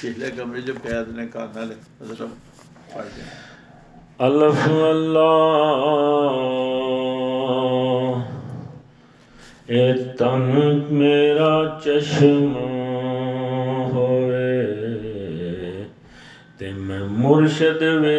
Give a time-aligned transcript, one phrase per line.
[0.00, 1.62] پچھلے کمرے جو قید نے کہا تھا
[4.26, 5.84] الف اللہ
[9.66, 9.82] اے
[10.18, 10.42] تن
[10.98, 11.54] میرا
[11.84, 12.54] چشم
[13.92, 14.52] ہوئے،
[16.58, 18.18] تے میں مرشد وے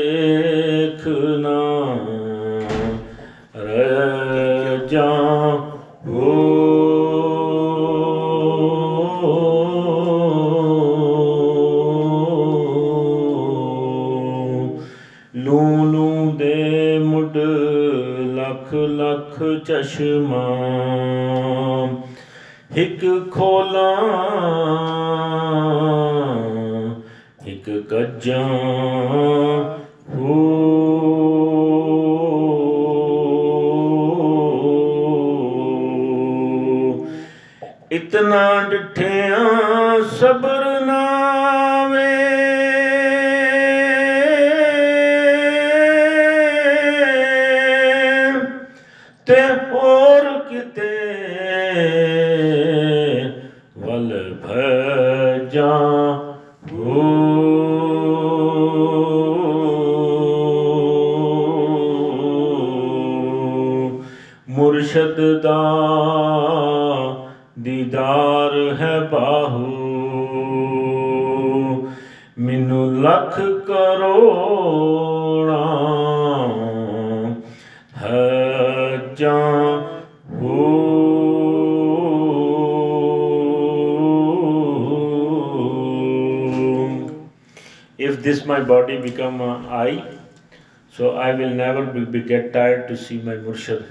[92.00, 93.86] will be, get tired to see my murshid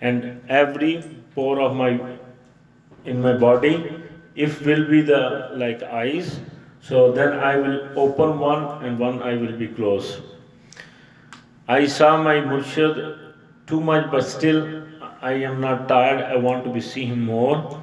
[0.00, 1.02] and every
[1.34, 1.98] pore of my
[3.04, 3.74] in my body
[4.34, 6.40] if will be the like eyes
[6.80, 10.20] so then i will open one and one eye will be closed.
[11.68, 13.32] I saw my murshid
[13.66, 14.84] too much but still
[15.20, 16.20] i am not tired.
[16.22, 17.82] I want to be see him more.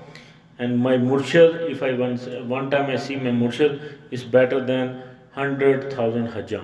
[0.59, 3.81] And my murshid if i once one time i see my murshid
[4.11, 5.03] is better than
[5.35, 6.63] 100000 hajjah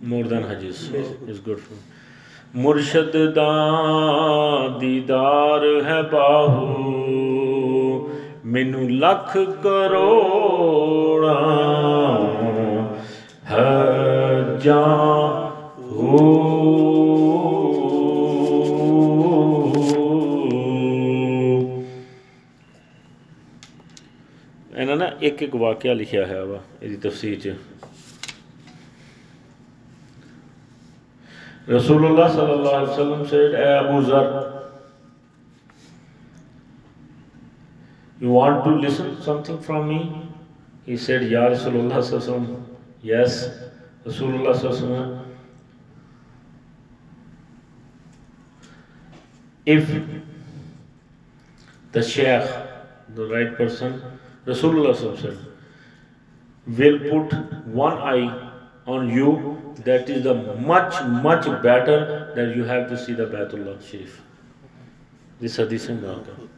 [0.00, 0.82] more than hajjis
[1.28, 1.97] it's good for me
[2.56, 3.50] ਮੁਰਸ਼ਦ ਦਾ
[4.80, 6.68] ਦੀਦਾਰ ਹੈ ਬਾਹੂ।
[8.44, 10.08] ਮੈਨੂੰ ਲੱਖ ਕਰੋੜਾਂ
[13.52, 14.86] ਹਜਾਂ
[15.80, 16.34] ਹੋ।
[24.76, 27.54] ਇਹਨਾਂ ਨਾ ਇੱਕ ਇੱਕ ਵਾਕਿਆ ਲਿਖਿਆ ਹੋਇਆ ਵਾ ਇਹਦੀ ਤਫਸੀਰ 'ਚ।
[31.68, 34.26] Rasulullah sallallahu wasallam said, "Hey Abu Zar,
[38.20, 39.98] you want to listen something from me?"
[40.86, 42.62] He said, "Ya Rasulullah sallallahu alaihi wasallam."
[43.02, 43.50] Yes,
[44.06, 45.24] Rasulullah sallallahu.
[49.66, 49.92] If
[51.92, 52.48] the sheikh,
[53.14, 54.02] the right person,
[54.46, 55.44] Rasulullah sallallahu
[56.78, 57.34] will put
[57.66, 58.52] one eye
[58.86, 63.80] on you, that is the much, much better that you have to see the Baitullah
[63.82, 64.22] Sharif.
[65.40, 66.48] This is Muraka.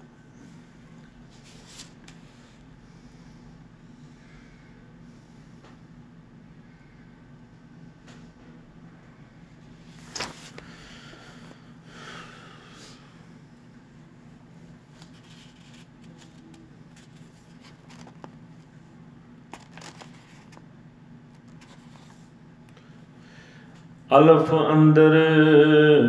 [24.10, 25.12] الف اندر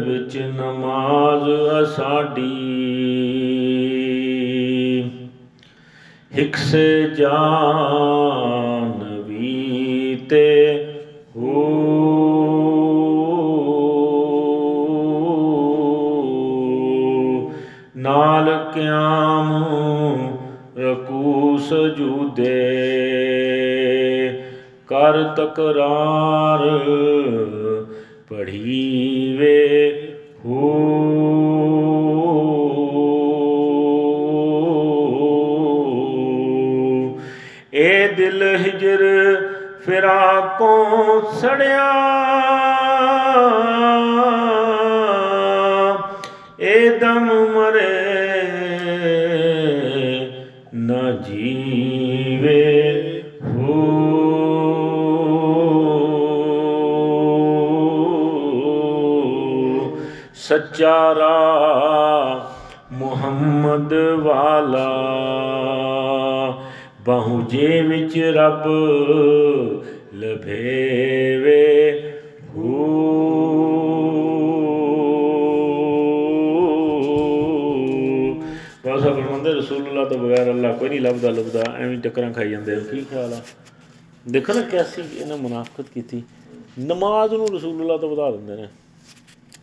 [0.06, 2.48] وچ نماز اساڈی
[6.32, 10.50] hex سے جان ویتے
[11.36, 11.68] ہو
[17.98, 19.54] نال قیام
[20.78, 22.60] رکو سجودے
[24.90, 26.68] کر تکرار
[28.52, 30.16] ਤਕਰਾਰ ਵੇ
[30.46, 30.78] ਹੋ।
[37.74, 39.04] ਇਹ ਦਿਲ ਹਿਜਰ
[39.86, 41.92] ਫਿਰਾਕੋਂ ਸੜਿਆ।
[60.82, 62.50] ਸੱਚਾ ਰਾਹ
[62.94, 64.90] ਮੁਹੰਮਦ ਵਾਲਾ।
[67.06, 68.66] ਬਾਹੂ ਜੇ ਵਿੱਚ ਰੱਬ
[70.16, 71.72] ਲਭੇਵੇ
[72.56, 72.64] ਹੂ।
[78.86, 82.82] ਬਸ ਫਰਮਾਉਂਦੇ ਰਸੂਲullah ਤੋਂ ਬਗੈਰ ਅੱਲਾ ਕੋਈ ਨਹੀਂ ਲੱਭਦਾ ਲੱਭਦਾ, ਐਵੇਂ ਟੱਕਰਾਂ ਖਾਈ ਜਾਂਦੇ ਹੋ
[82.92, 83.42] ਕੀ ਖਿਆਲ ਆ?
[84.28, 86.24] ਦੇਖੋ ਨਾ ਕੈਸੀ ਇਹਨਾਂ ਮੁਨਾਫਕਤ ਕੀਤੀ।
[86.80, 88.68] ਨਮਾਜ਼ ਨੂੰ ਰਸੂਲullah ਤੋਂ ਵਧਾ ਦਿੰਦੇ ਨੇ।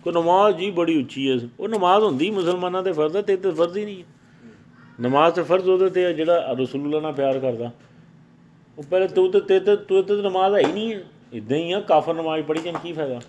[0.09, 3.51] ਕੋ ਨਮਾਜ਼ ਜੀ ਬੜੀ ਉੱਚੀ ਹੈ। ਉਹ ਨਮਾਜ਼ ਹੁੰਦੀ ਮੁਸਲਮਾਨਾਂ ਤੇ ਫਰਜ਼ ਹੈ ਤੇ ਤੇ
[3.51, 4.05] ਫਰਜ਼ ਹੀ ਨਹੀਂ
[5.01, 7.71] ਨਮਾਜ਼ ਤੇ ਫਰਜ਼ ਉਹਦੇ ਤੇ ਜਿਹੜਾ ਰਸੂਲullah ਨਾਲ ਪਿਆਰ ਕਰਦਾ।
[8.79, 11.01] ਉਹ ਪਹਿਲੇ ਤੂੰ ਤੇ ਤੇ ਤੇ ਤੂੰ ਨਮਾਜ਼ ਹੈ ਹੀ ਨਹੀਂ
[11.33, 13.21] ਇਦਾਂ ਹੀ ਆ ਕਾਫਰ ਨਮਾਜ਼ ਪੜ੍ਹੀ ਜਾਂ ਕੀ ਫਾਇਦਾ?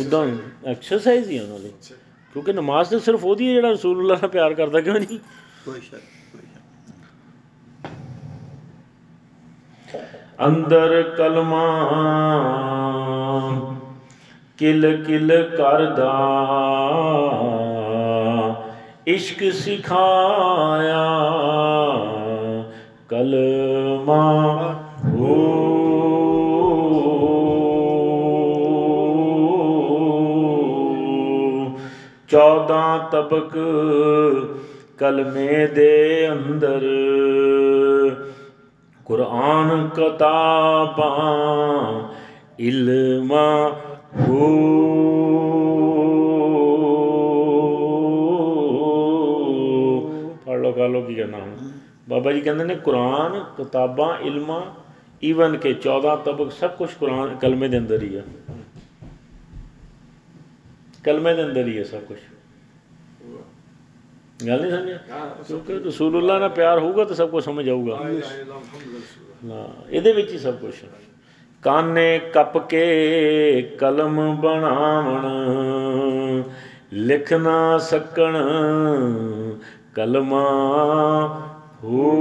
[0.00, 0.36] ਉਦਾਂ
[0.66, 1.70] ਐਕਸਰਸਾਈਜ਼ ਹੀ ਆ ਉਹਨਾਂ ਦੀ।
[2.32, 5.18] ਕਿਉਂਕਿ ਨਮਾਜ਼ ਤੇ ਸਿਰਫ ਉਹਦੀ ਹੈ ਜਿਹੜਾ ਰਸੂਲullah ਨਾਲ ਪਿਆਰ ਕਰਦਾ ਕਿਉਂ ਨਹੀਂ?
[5.64, 6.02] ਕੋਈ ਸ਼ੱਕ।
[10.46, 11.90] ਅੰਦਰ ਕਲਮਾ
[14.58, 16.12] ਕਿਲ ਕਿਲ ਕਰਦਾ।
[19.06, 21.06] ਇਸ਼ਕ ਸਿਖਾਇਆ।
[23.08, 24.74] ਕਲਮਾ
[25.04, 25.52] ਹੋ।
[32.28, 33.58] 14 ਤਬਕ
[34.98, 36.80] ਕਲਮੇ ਦੇ ਅੰਦਰ।
[39.04, 42.02] ਕੁਰਾਨ ਕਿਤਾਬਾਂ,
[42.60, 43.76] ਇਲਮਾ
[44.20, 44.46] ਹੋ
[50.46, 51.56] ਪੜ੍ਹ ਲੋ ਕਰ ਲੋ ਕੀ ਕਰਨਾ ਹੁਣ।
[52.08, 54.62] ਬਾਬਾ ਜੀ ਕਹਿੰਦੇ ਨੇ ਕੁਰਾਨ ਕਿਤਾਬਾਂ ਇਲਮਾਂ
[55.24, 58.22] ਈਵਨ ਕੇ 14 ਤਬਕ ਸਭ ਕੁਝ ਕੁਰਾਨ ਕਲਮੇ ਦੇ ਅੰਦਰ ਹੀ ਆ।
[61.04, 62.18] ਕਲਮੇ ਦੇ ਅੰਦਰ ਹੀ ਹੈ ਸਭ ਕੁਝ
[64.48, 64.98] ਗੱਲ ਨਹੀਂ ਸਮਝਿਆ?
[65.46, 68.00] ਕਿਉਂਕਿ ਰਸੂਲullah ਨਾਲ ਪਿਆਰ ਹੋਊਗਾ ਤਾਂ ਸਭ ਕੁਝ ਸਮਝ ਆਊਗਾ।
[69.44, 70.74] ਨਾ ਇਹਦੇ ਵਿੱਚ ਹੀ ਸਭ ਕੁਝ
[71.66, 75.26] ਕਾਨੇ ਕੱਪ ਕੇ ਕਲਮ ਬਣਾਵਣ,
[76.92, 78.36] ਲਿਖ ਨਾ ਸਕਣ,
[79.94, 80.42] ਕਲਮਾ
[81.84, 82.12] ਹੋ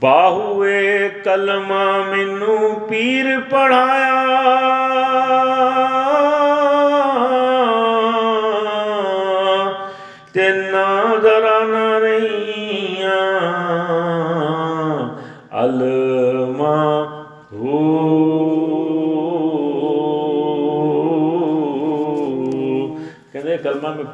[0.00, 4.75] ਬਾਹੂਏ ਕਲਮਾ ਮੈਨੂੰ ਪੀਰ ਪੜਾਇਆ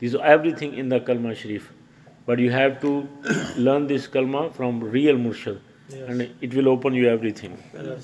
[0.00, 1.70] These are everything in the kalma sharif.
[2.26, 3.08] But you have to
[3.56, 5.58] learn this kalma from real murshid,
[6.08, 7.56] and it will open you everything.
[7.74, 7.96] Oh.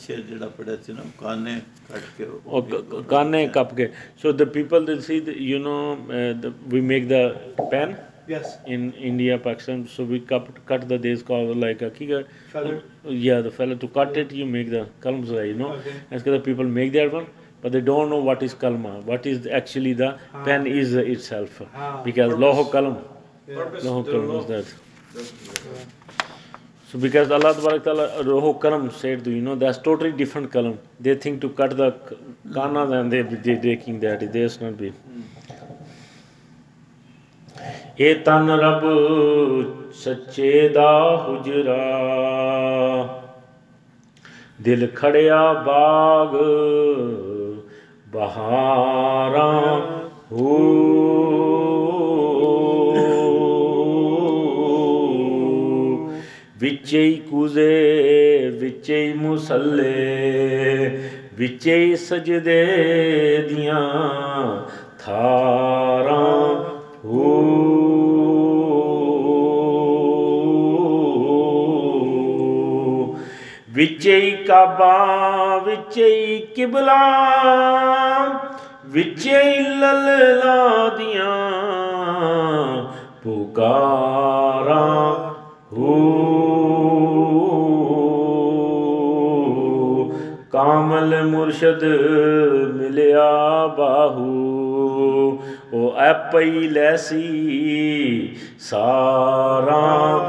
[4.16, 7.38] So the people they see, the, you know, uh, the, we make the
[7.70, 8.58] pen Yes.
[8.66, 9.86] in India, Pakistan.
[9.86, 12.26] So we cut, cut the days called like a kiga.
[12.48, 12.82] Feather.
[13.04, 15.74] Yeah, the fella to cut it, you make the kalms, you know.
[15.74, 15.94] Okay.
[16.10, 17.28] As the people make that one,
[17.62, 19.02] but they don't know what is kalma.
[19.04, 21.62] What is actually the pen is itself.
[21.74, 22.02] Ah.
[22.02, 22.98] Because loho kalam,
[23.48, 23.56] Yeah.
[23.86, 24.66] loho kalam is that.
[26.88, 30.78] So because Allah Ta'ala Roho Kalam said, you know, that's totally different kalam.
[31.00, 32.16] They think to cut the k-
[32.50, 34.20] kanas and they they taking that.
[34.32, 34.92] There's not be.
[37.98, 38.82] ਇਹ ਤਨ rub
[39.94, 40.90] ਸੱਚੇ ਦਾ
[41.26, 41.76] ਹੁਜਰਾ
[44.62, 46.34] ਦਿਲ ਖੜਿਆ ਬਾਗ
[48.26, 49.80] ਬਹਾਰਾਂ
[50.32, 50.58] ਹੋ।
[56.58, 60.90] ਵਿੱਚੇ ਹੀ ਕੂਜ਼ੇ, ਵਿੱਚੇ ਹੀ ਮੁਸੱਲੇ,
[61.34, 62.66] ਵਿੱਚੇ ਹੀ ਸਜਦੇ
[63.48, 63.90] ਦੀਆਂ
[65.04, 66.64] ਥਾਰਾਂ
[67.04, 67.42] ਹੋ।
[73.70, 74.96] ਵਿੱਚੇ ਹੀ ਕਾਬਾ,
[75.66, 77.95] ਵਿੱਚੇ ਹੀ ਕਿਬਲਾ
[78.96, 81.40] ਵਿੱਚੇ ਹੀ ਲੱਲਾ ਦੀਆਂ
[83.24, 85.14] ਪੁਕਾਰਾਂ
[85.72, 86.12] ਹੋ।
[90.52, 91.84] ਕਾਮਲ ਮੁਰਸ਼ਦ
[92.74, 94.26] ਮਿਲਿਆ ਬਾਹੂ।
[95.72, 97.26] ਉਹ ਐਪਈ ਲੈਸੀ
[98.60, 100.20] ਸਾਰਾ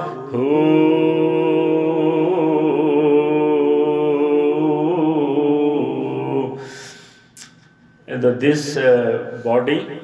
[8.40, 10.02] this uh, body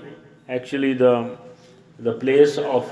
[0.49, 1.37] actually the
[1.99, 2.91] the place of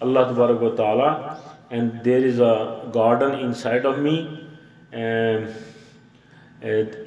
[0.00, 4.42] Allah wa Ta'ala and there is a garden inside of me.
[4.92, 5.54] and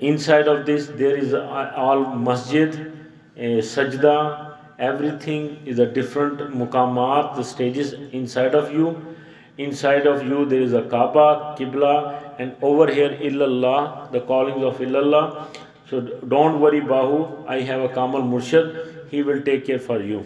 [0.08, 2.92] inside of this there is all masjid,
[3.38, 9.16] sajda, everything is a different muqamat, the stages inside of you.
[9.58, 14.78] Inside of you there is a Kaaba, Qibla, and over here illallah, the callings of
[14.78, 15.48] illallah.
[15.90, 18.76] So don't worry Bahu I have a کامل مرشد
[19.14, 20.22] he will take care for you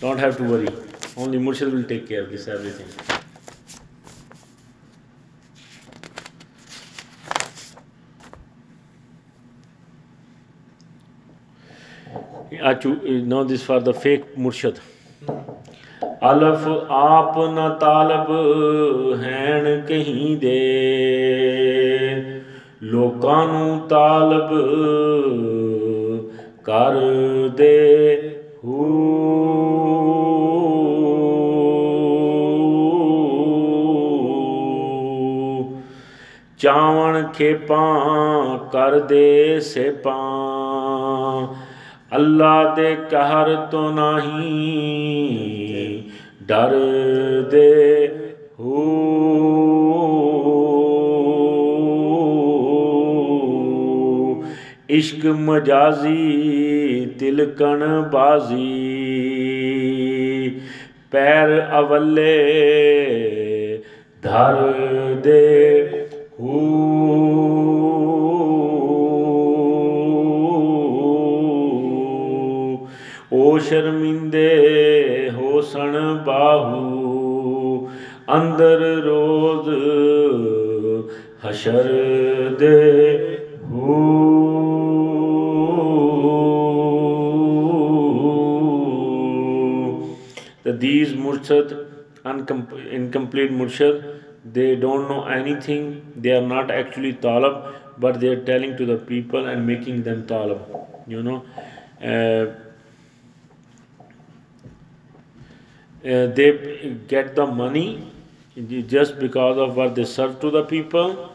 [0.00, 0.66] don't have to worry
[1.16, 3.14] only مرشد will take care this everything
[13.28, 14.78] no this for the fake مرشد
[16.22, 18.30] ن تالب
[19.22, 20.60] ہیں دے
[22.86, 24.50] ਲੋਕਾਂ ਨੂੰ ਤਾਲਬ
[26.64, 26.94] ਕਰ
[27.56, 28.18] ਦੇ
[28.64, 28.84] ਹੂ।
[36.58, 41.46] ਚਾਵਣ ਖੇਪਾਂ ਕਰ ਦੇ ਸੇਪਾਂ,
[42.16, 46.02] ਅੱਲਾ ਦੇ ਕਹਿਰ ਤੋਂ ਨਹੀਂ
[46.42, 48.08] ਡਰਦੇ
[48.60, 49.45] ਹੋ।
[54.90, 58.66] ਇਸ਼ਕ ਮਜਾਜ਼ੀ, ਤਿਲਕਣ ਬਾਜ਼ੀ।
[61.10, 62.36] ਪੈਰ ਅਵੱਲੇ,
[64.22, 64.72] ਧਰ
[65.24, 65.90] ਦੇ
[66.40, 66.48] ਹੂ।
[73.32, 74.50] ਓ ਸ਼ਰਮਿੰਦੇ
[75.34, 77.88] ਹੋਸਣ ਬਾਹੂ,
[78.34, 79.68] ਅੰਦਰ ਰੋਜ਼
[81.48, 81.84] ਹਸ਼ਰ
[82.58, 83.22] ਦੇ
[83.70, 84.15] ਹੂ।
[91.06, 91.86] These murshid,
[92.24, 94.22] uncom- incomplete murshid,
[94.52, 98.96] they don't know anything, they are not actually talab, but they are telling to the
[98.96, 100.86] people and making them talab.
[101.06, 101.44] You know,
[102.02, 102.52] uh,
[106.04, 108.12] uh, they get the money
[108.86, 111.32] just because of what they serve to the people.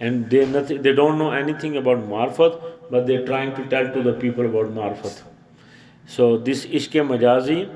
[0.00, 4.02] And they nothing they don't know anything about marfat but they're trying to tell to
[4.02, 5.22] the people about marfat
[6.06, 7.70] so this ishq majazi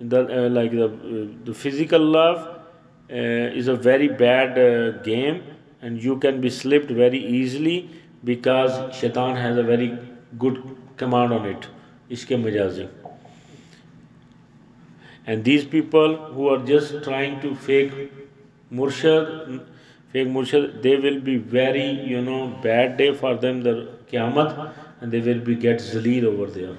[0.00, 2.38] the uh, like the uh, the physical love
[3.10, 5.42] uh, is a very bad uh, game
[5.82, 7.90] and you can be slipped very easily
[8.24, 9.96] because shaitan has a very
[10.38, 10.62] good
[10.96, 11.68] command on it
[12.10, 12.88] ishq majazi.
[15.26, 17.92] And these people who are just trying to fake
[18.70, 19.60] murshad
[20.12, 23.74] fake murshad they will be very you know bad day for them the
[24.10, 26.74] qiyamah and they will be get zaleer over there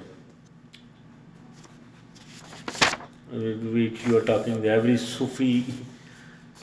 [3.30, 5.64] which you are talking, every Sufi,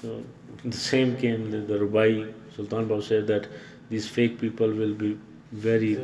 [0.01, 0.23] so
[0.63, 3.47] the same came, the, the Rubai, Sultan Bab said that
[3.89, 5.17] these fake people will be
[5.51, 5.95] very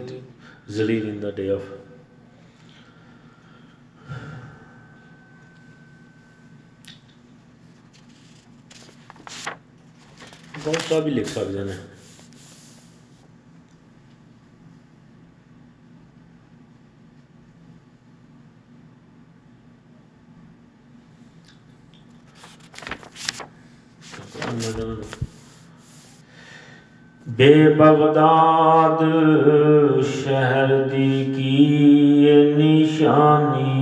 [0.70, 1.64] zalil in the day of.
[27.28, 29.02] بے Baghdad
[30.14, 31.56] شہر دی کی
[32.58, 33.76] نشانی؟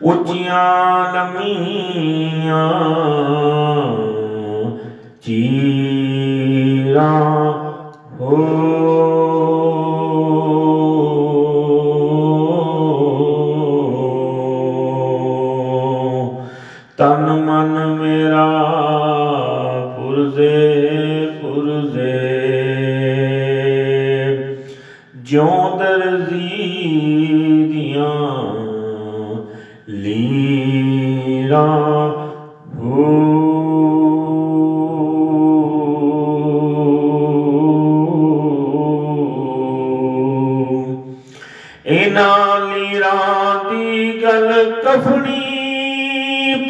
[0.00, 2.68] اچیاں لمیاں
[5.20, 7.31] چیراں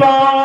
[0.02, 0.41] Bye.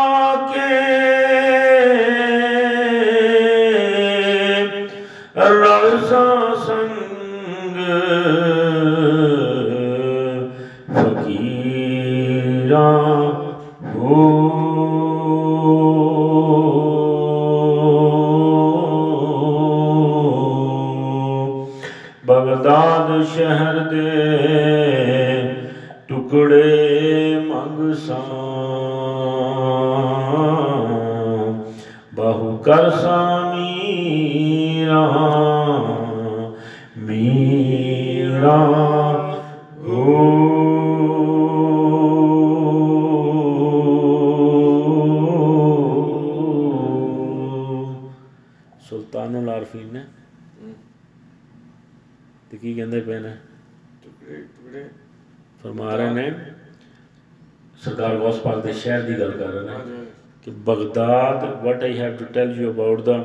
[60.68, 63.18] Baghdad, what I have to tell you about the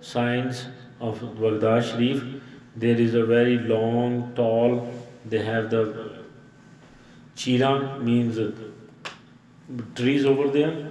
[0.00, 0.66] signs
[1.00, 2.22] of Baghdad Sharif.
[2.76, 4.92] There is a very long, tall,
[5.24, 5.82] they have the
[7.36, 8.38] chira means
[9.94, 10.90] trees over there.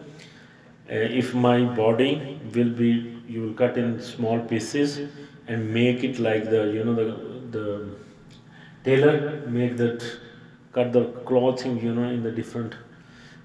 [0.89, 2.91] Uh, if my body will be,
[3.27, 4.99] you will cut in small pieces
[5.47, 7.07] and make it like the, you know, the,
[7.57, 7.89] the
[8.83, 10.03] tailor make that,
[10.71, 12.75] cut the clothing, you know, in the different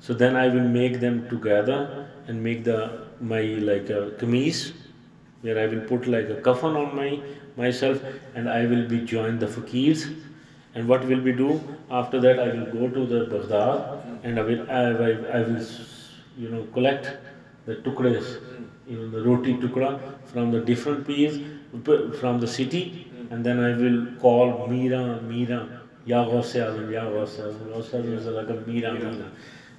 [0.06, 1.78] so then I will make them together
[2.26, 2.78] and make the
[3.21, 4.73] my like a kameez
[5.42, 7.11] where I will put like a kafan on my
[7.56, 8.00] myself
[8.35, 10.06] and I will be joined the fakirs
[10.75, 11.61] and what will we do?
[11.90, 13.85] After that I will go to the Baghdad
[14.23, 15.62] and I will I, I, I will
[16.37, 17.12] you know collect
[17.66, 18.37] the tukras
[18.87, 21.40] you know the roti tukra from the different peas
[22.21, 22.99] from the city.
[23.30, 25.68] And then I will call Mira Mira
[26.04, 29.30] Ya Ghaus Azam Ya Ghaus Azam Ghaus Azam Mira Mira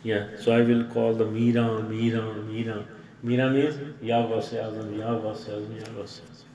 [0.03, 2.77] yeah so I will call the Mira Mira Mira
[3.23, 6.47] Mira means Ya Ghaus Azam Ya Ghaus Azam Ya Ghaus Azam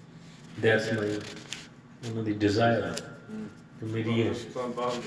[0.59, 1.07] that's my
[2.09, 4.23] one of the desire to ਮੇਰੀ
[4.77, 5.03] ਬਾਹਰ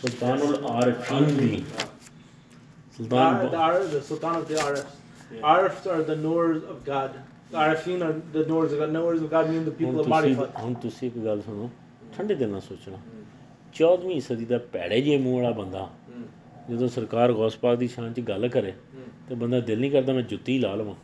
[0.00, 1.62] ਸੁਲਤਾਨੁਲ ਆਰਫੀਨ ਦੀ
[2.96, 3.48] ਸੁਲਤਾਨ
[5.92, 7.14] are the Noors of God.
[7.52, 8.92] The Arifin are the Noors of God.
[8.92, 10.60] Noors of God mean the people ਹੁਣ of ਤੁਸੀਂ Marifat.
[10.62, 11.70] ਹੁਣ ਤੁਸੀਂ ਇੱਕ ਗੱਲ ਸੁਣੋ
[12.16, 12.98] ਠੰਡੇ ਦਿਲ ਨਾਲ ਸੋਚਣਾ
[13.78, 15.88] 14ਵੀਂ ਸਦੀ ਦਾ ਭੈੜੇ ਜੇ ਮੂੰਹ ਵਾਲਾ ਬੰਦਾ
[16.69, 18.73] ਜਦੋਂ ਸਰਕਾਰ ਗੌਸ ਪਾਕ ਦੀ ਸ਼ਾਨ 'ਚ ਗੱਲ ਕਰੇ
[19.29, 20.95] ਤੇ ਬੰਦਾ ਦਿਲ ਨਹੀਂ ਕਰਦਾ ਮੈਂ ਜੁੱਤੀ ਲਾ ਲਵਾਂ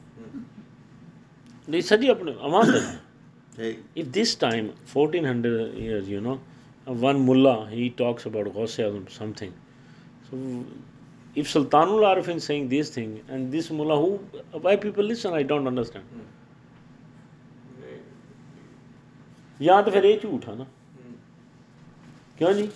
[1.70, 5.50] ਨਹੀਂ ਸੱਜੀ ਆਪਣੇ ਆਵਾਜ਼ ਦੇ ਠੀਕ if this time 1400
[5.82, 6.38] years you know
[6.88, 9.52] uh, one mullah he talks about Ghaus Azam something
[10.30, 10.40] so
[11.42, 14.10] if sultanul arifin saying this thing and this mullah who
[14.66, 16.22] why people listen i don't understand
[19.62, 20.66] ਜਾਂ ਤਾਂ ਫਿਰ ਇਹ ਝੂਠ ਆ ਨਾ
[22.38, 22.70] ਕਿਉਂ ਜੀ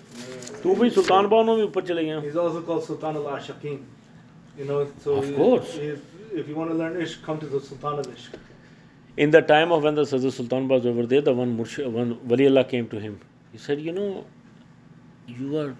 [0.62, 3.30] तो भी सुल्तान बानो में ऊपर चले गए इज आल्सो कॉल्ड सुल्तान अल
[6.40, 8.36] if you want to learn ish, come to the sultan of ishq
[9.16, 12.18] in the time of when the Sajjad Sultan was over there, the one Murshid, one
[12.26, 13.20] Wali Allah came to him.
[13.52, 14.24] He said, "You know,
[15.26, 15.74] you are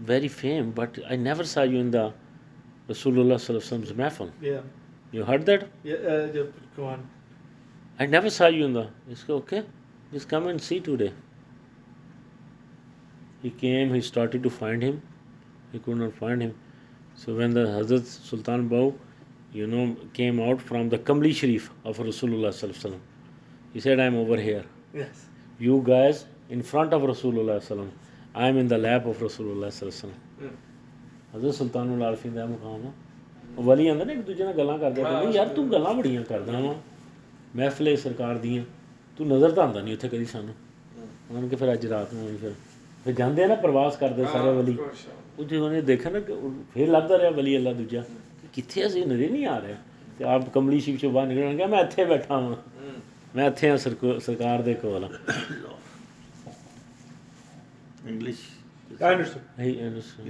[0.00, 2.12] very famed, but I never saw you in the
[2.88, 4.60] Rasulullah's mahfil." Yeah.
[5.12, 5.68] You heard that?
[5.82, 6.42] Yeah, uh, yeah.
[6.76, 7.08] Go on.
[7.98, 8.88] I never saw you in the.
[9.08, 9.64] He said, "Okay,
[10.12, 11.12] just come and see today."
[17.76, 18.90] حضرت Sultan Bahu
[19.52, 19.84] you know
[20.22, 22.86] came out from the کملی شریف of رسول اللہ
[25.60, 29.66] you guys int of رسول I am ان لب of رسول اللہ
[31.34, 32.00] حضرت سلطان
[32.36, 32.76] دہ
[33.56, 34.32] ولی آدمی نا ایک دو
[35.34, 36.72] یار تلام بڑیاں کردا وا
[37.54, 38.64] محفلے سرکار دیاں
[39.16, 40.52] تو نظر تو آندا نہیں اتنے کدی سانو
[41.28, 42.48] انہوں نے کہ پھر اج رات کہیں پھر
[43.06, 44.76] ਫਿਰ ਜਾਂਦੇ ਆ ਨਾ ਪ੍ਰਵਾਸ ਕਰਦੇ ਸਾਰੇ ਵਲੀ
[45.38, 46.20] ਉਹ ਜਦੋਂ ਉਹਨੇ ਦੇਖਿਆ ਨਾ
[46.74, 49.76] ਫਿਰ ਲੱਭਦਾ ਰਿਹਾ ਵਲੀ ਅੱਲਾ ਦੂਜਾ। ਕਿ ਕਿੱਥੇ ਅਸੀਂ ਨਜ਼ਰ ਨਹੀਂ ਆ ਰਿਹਾ।
[50.18, 52.56] ਤੇ ਆਪ ਕਮਲੀ ਸ਼ਿਵ ਚੋਂ ਬਾਹਰ ਨਿਕਲਣ ਗਿਆ ਮੈਂ ਇੱਥੇ ਬੈਠਾ ਹਾਂ
[53.36, 55.08] ਮੈਂ ਇੱਥੇ ਆ ਸਰਕਾਰ ਦੇ ਕੋਲ
[58.08, 58.40] ਇੰਗਲਿਸ਼.
[59.02, 59.20] Yeah,
[59.68, 60.20] yeah.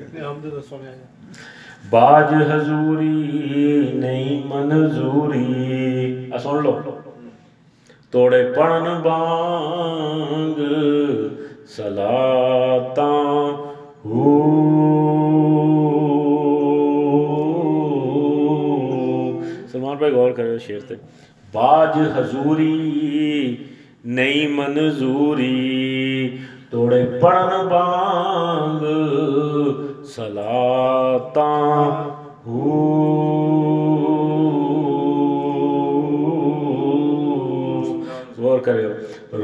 [1.90, 7.02] ਬਾਜ ਹਜ਼ੂਰੀ ਨਹੀਂ ਮਨਜ਼ੂਰੀ। ਆ ਸੁਣ ਲਓ।
[8.12, 10.60] ਤੋੜੇ ਪੜਨ ਬਾਂਗ
[11.68, 13.06] سلاتاں
[19.72, 20.94] سلمان بھائی غور کرے شیر سے
[21.52, 23.56] باج حضوری
[24.04, 25.50] نئی منظوری
[26.70, 28.84] توڑے پڑن بانگ
[30.14, 31.50] سلاتاں
[32.46, 33.15] ہوں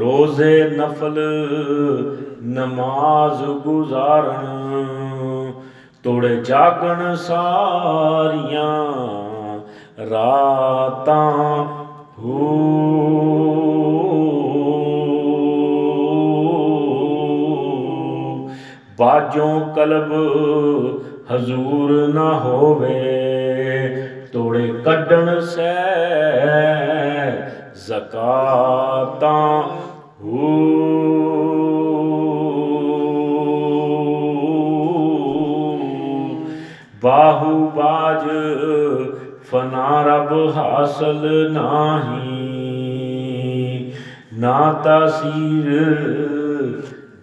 [0.03, 1.17] روزے نفل،
[2.41, 4.47] نماز گزارن
[6.01, 8.73] توڑ جاگن ساریاں
[10.09, 11.31] راتاں
[12.17, 12.49] ہو۔
[18.97, 20.13] باجوں قلب
[21.31, 22.99] حضور نہ ہووے،
[24.31, 25.71] توڑے کڈن سے
[27.87, 29.61] زکاتاں
[37.03, 38.29] ਬਾਹੂ ਬਾਜ
[39.43, 42.33] ਫਨਾ ਰਬ ਹਾਸਲ ਨਾਹੀ।
[44.33, 45.73] ਨਾ ਤਾਸੀਰ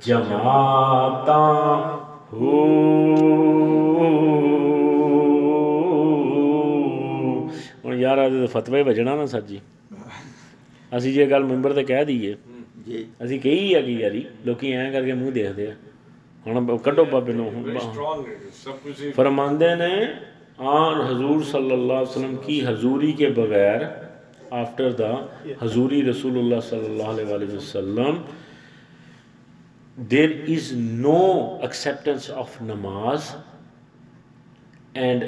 [0.06, 1.76] ਜਮਾਤਾਂ
[2.32, 2.66] ਹੋ।
[7.84, 9.60] ਹੁਣ ਯਾਰ ਅੱਜ ਫਤਵੇ ਵਜਣਾ ਨਾ ਸਰ ਜੀ।
[10.96, 12.36] ਅਸੀਂ ਜੇ ਗੱਲ ਮੈਂਬਰ ਤੇ ਕਹਿ ਦਈਏ
[12.86, 15.74] ਜੀ। ਅਸੀਂ ਕਹੀ ਆ ਕਿ ਯਾਰੀ ਲੋਕੀ ਐਂ ਕਰਕੇ ਮੂੰਹ ਦੇਖਦੇ ਆ।
[16.46, 17.50] ਹੁਣ ਕੱਢੋ ਬਾਬੇ ਨੂੰ
[18.64, 19.94] ਸਭ ਫਰਮਾਉਂਦੇ ਨੇ
[20.70, 23.82] آن حضور صلی اللہ علیہ وسلم کی حضوری کے بغیر
[24.52, 25.10] آفٹر دا
[25.60, 28.18] حضوری رسول اللہ صلی اللہ علیہ وآلہ وسلم
[30.10, 31.22] there is no
[31.60, 33.30] acceptance of نماز
[34.94, 35.24] اینڈ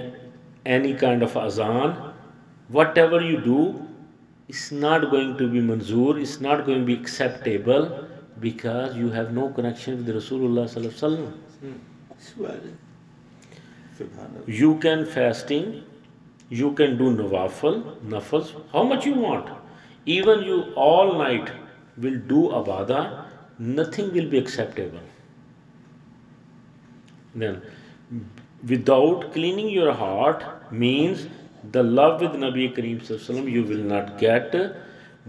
[0.64, 1.90] اینی کائنڈ آف اذان
[2.98, 3.60] whatever you do
[4.52, 8.06] it's not going to be manzoor, it's not going to be acceptable
[8.40, 11.32] because you have no connection with Rasulullah sallallahu alaihi wasallam.
[11.60, 11.78] Hmm.
[14.46, 15.84] You can fasting,
[16.50, 18.52] you can do nawafal, nafas.
[18.72, 19.48] how much you want.
[20.04, 21.50] Even you all night
[21.96, 23.24] will do abada,
[23.58, 25.00] nothing will be acceptable.
[27.34, 27.62] Then,
[28.68, 31.26] without cleaning your heart means
[31.70, 34.54] the love with nabi kareem you will not get.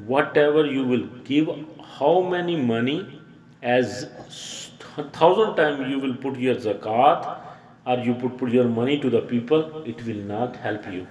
[0.08, 1.50] Whatever you will give
[1.98, 3.22] how many money
[3.62, 4.08] as
[5.12, 7.38] thousand times you will put your zakat
[7.86, 11.08] or you put, put your money to the people it will not help you.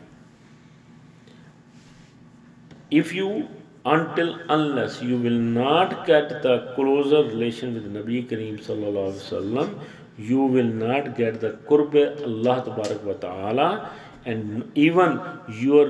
[2.90, 3.48] If you
[3.84, 9.78] until unless you will not get the closer relation with Nabi Kareem sallallahu alaihi wasallam
[10.18, 13.90] you will not get the qurb Allah tabarak wa ta'ala
[14.24, 15.18] and even
[15.62, 15.84] your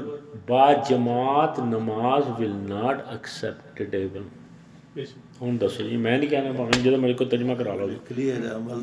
[0.47, 4.31] ba jamaat namaz will not acceptable
[5.43, 8.57] ਹੁਣ ਦੱਸੋ ਜੀ ਮੈਂ ਨਹੀਂ ਕਹਿਣਾ ਭਾਵੇਂ ਜਦੋਂ ਮੇਰੇ ਕੋਲ ਤਰਜਮਾ ਕਰਾ ਲਓ ਜੀ ਕਲੀਅਰ
[8.57, 8.83] ਅਮਲ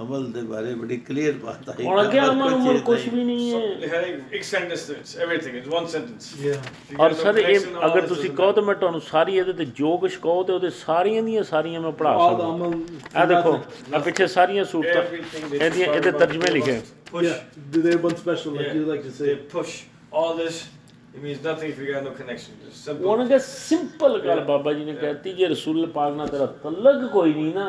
[0.00, 3.58] ਅਮਲ ਦੇ ਬਾਰੇ ਬੜੀ ਕਲੀਅਰ ਬਾਤ ਆਈ ਹੁਣ ਅੱਗੇ ਅਮਲ ਉਮਲ ਕੁਝ ਵੀ ਨਹੀਂ ਹੈ
[3.80, 6.62] लिखा है एक sentence it's everything it's one sentence Yeah.
[6.68, 8.62] If you ਔਰ get no ਸਰ ਇਹ connection, all ਅਗਰ this ਤੁਸੀਂ doesn't ਕਹੋ ਤਾਂ
[8.62, 12.12] ਮੈਂ ਤੁਹਾਨੂੰ ਸਾਰੀ ਇਹਦੇ ਤੇ ਜੋ ਕੁਝ ਕਹੋ ਤੇ ਉਹਦੇ ਸਾਰੀਆਂ ਦੀਆਂ ਸਾਰੀਆਂ ਮੈਂ ਪੜ੍ਹਾ
[12.14, 12.78] All the ਸਕਦਾ amal.
[13.14, 13.52] ਆ ਦੇਖੋ
[13.94, 17.24] ਆ ਪਿੱਛੇ ਸਾਰੀਆਂ ਸੂਰਤਾਂ Everything they ਇਹਦੀਆਂ talk ਇਹਦੇ about, ਤਰਜਮੇ they ਲਿਖੇ must push
[17.24, 17.42] Yeah.
[17.74, 18.78] Do they have one special like Yeah.
[18.78, 19.36] you like to they say?
[19.56, 19.74] push
[20.12, 20.62] all this
[21.14, 24.72] it means nothing if you got no connection just simple ਉਹਨਾਂ ਦੇ simple ਗੱਲ ਬਾਬਾ
[24.72, 27.68] ਜੀ ਨੇ ਕਹਿਤੀ ਜੇ ਰਸੂਲ ਪਾਕ ਨਾਲ ਤੇਰਾ ਤਲਕ ਕੋਈ ਨਹੀਂ ਨਾ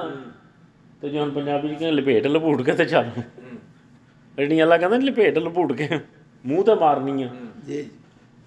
[1.01, 3.09] ਤੇ ਜੇ ਹੁਣ ਪੰਜਾਬੀ ਚ ਕਹਿੰਦੇ ਲਪੇਟ ਲਪੂਟ ਕੇ ਤੇ ਚੱਲ
[4.37, 5.87] ਜਿਹੜੀ ਅੱਲਾ ਕਹਿੰਦਾ ਨੀ ਲਪੇਟ ਲਪੂਟ ਕੇ
[6.43, 7.29] ਮੂੰਹ ਤੇ ਮਾਰਨੀ ਆ
[7.67, 7.85] ਜੀ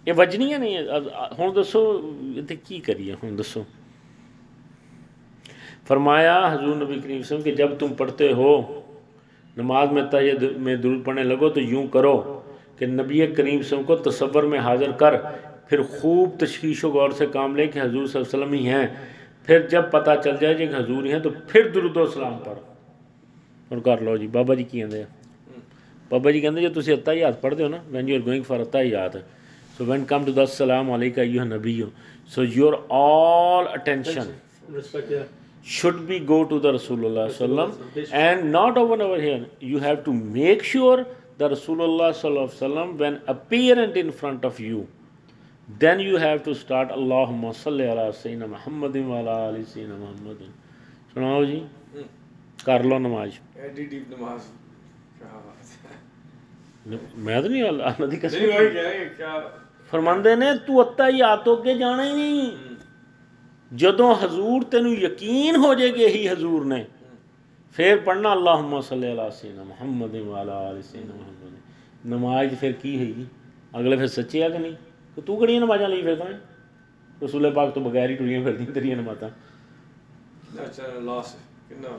[0.06, 1.80] ਇਹ ਵੱਜਣੀਆਂ ਨਹੀਂ ਅ- ਅ- ਹੁਣ ਦੱਸੋ
[2.36, 3.64] ਇੱਥੇ ਕੀ ਕਰੀਏ ਹੁਣ ਦੱਸੋ
[5.88, 8.46] फरमाया हजूर नबी करीम वसल्लम कि जब तुम पढ़ते हो
[9.56, 12.14] नमाज में तय में दुरूद पढ़ने लगो तो यूं करो
[12.80, 15.16] कि नबी करीम वसल्लम को तसव्वुर में हाजिर कर
[15.68, 18.82] फिर खूब तशखीश व गौर से काम ले कि हजूर सल्लल्लाहु अलैहि वसल्लम ही हैं
[19.47, 22.61] پھر جب پتہ چل جائے کہ حضور ہیں تو پھر درود و سلام پڑھو۔
[23.71, 25.03] اور کر لو جی بابا جی کی ہیں؟
[26.09, 28.59] بابا جی کہتے جو تھی اتہ یاد پڑھتے ہو نا when you are going for
[28.59, 29.15] اتہ یاد۔
[29.77, 31.81] So when come to the السلام علیکہ یو نبی
[32.29, 34.31] so your all attention
[35.65, 37.71] should be go to the رسول اللہ وسلم
[38.11, 40.99] and not over over here you have to make sure
[41.39, 44.81] the رسول اللہ صلی اللہ علیہ وسلم when apparent in front of you
[45.79, 50.51] then you have to start Allahumma salli ala sayyidina Muhammadin wa ala ali sayyidina Muhammadin.
[51.13, 51.61] ਸੁਣਾਓ ਜੀ
[52.59, 54.43] ਕਰ ਲਓ ਨਮਾਜ਼ ਐਡੀ ਡੀਪ ਨਮਾਜ਼
[57.17, 59.39] ਮੈਂ ਤਾਂ ਨਹੀਂ ਅੱਲਾ ਦੀ ਕਸਮ ਨਹੀਂ ਹੋਈ ਕਿਆ
[59.91, 62.51] ਫਰਮਾਉਂਦੇ ਨੇ ਤੂੰ ਅੱਤਾ ਹੀ ਆਤੋ ਕੇ ਜਾਣਾ ਹੀ ਨਹੀਂ
[63.71, 66.85] ਜਦੋਂ ਹਜ਼ੂਰ ਤੈਨੂੰ ਯਕੀਨ ਹੋ ਜਾਏਗੀ ਇਹੀ ਹਜ਼ੂਰ ਨੇ
[67.75, 73.25] ਫਿਰ ਪੜਨਾ ਅੱਲਾਹੁਮਾ ਸੱਲੇ ਅਲਾ ਸੈਨਾ ਮੁਹੰਮਦ ਵਾਲਾ ਅਲੀ ਸੈਨਾ ਮੁਹੰਮਦ ਨਮਾਜ਼ ਫਿਰ ਕੀ ਹੋਈ
[73.79, 74.75] ਅਗਲੇ ਫਿਰ ਸੱਚੀ ਆ ਕਿ ਨਹੀਂ
[75.15, 76.41] ਤੇ ਤੂੰ ਕਿਹੜੀਆਂ ਨਮਾਜ਼ਾਂ ਲਈ ਫਿਰਦਾ ਹੈ?
[77.23, 79.29] ਰਸੂਲੇ ਪਾਕ ਤੋਂ ਬਗੈਰ ਹੀ ਟੁਰੀਆਂ ਫਿਰਦੀਆਂ ਤੇਰੀਆਂ ਨਮਾਜ਼ਾਂ।
[80.63, 81.35] ਅੱਛਾ ਲਾਸ
[81.69, 81.89] ਕਿੰਨਾ?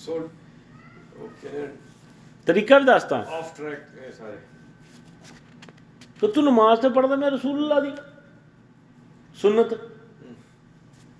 [0.00, 0.30] ਸੋ
[1.20, 1.68] ਓਕੇ
[2.46, 4.36] ਤਰੀਕਾ ਵੀ ਦੱਸਦਾ ਆਫ ਟਰੈਕ ਸਾਰੇ।
[6.20, 7.92] ਤੇ ਤੂੰ ਨਮਾਜ਼ ਤੇ ਪੜਦਾ ਮੈਂ ਰਸੂਲullah ਦੀ।
[9.34, 9.78] ਸੁਨਨਤ।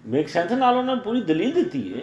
[0.07, 2.01] ਮੇਕ ਸੈਂਸ ਨਾਲ ਉਹਨਾਂ ਨੇ ਪੂਰੀ ਦਲੀਲ ਦਿੱਤੀ ਹੈ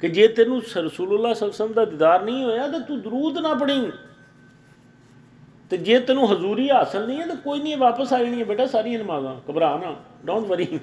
[0.00, 3.92] ਕਿ ਜੇ ਤੈਨੂੰ ਰਸੂਲullah ਸੱਲਮ ਦਾ ਦੀਦਾਰ ਨਹੀਂ ਹੋਇਆ ਤਾਂ ਤੂੰ ਦਰੂਦ ਨਾ ਪੜੀਂ
[5.70, 8.66] ਤੇ ਜੇ ਤੈਨੂੰ ਹਜ਼ੂਰੀ ਹਾਸਲ ਨਹੀਂ ਹੈ ਤਾਂ ਕੋਈ ਨਹੀਂ ਵਾਪਸ ਆ ਜਾਣੀ ਹੈ ਬੇਟਾ,
[8.66, 10.78] ਸਾਰੀਆਂ ਨਮਾਜ਼ਾਂ। ਘਬਰਾ ਨਾ don't worry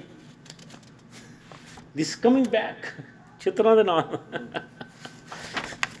[1.96, 2.86] this coming back
[3.40, 4.18] ਚਿਤਰਾਂ ਦੇ ਨਾਲ।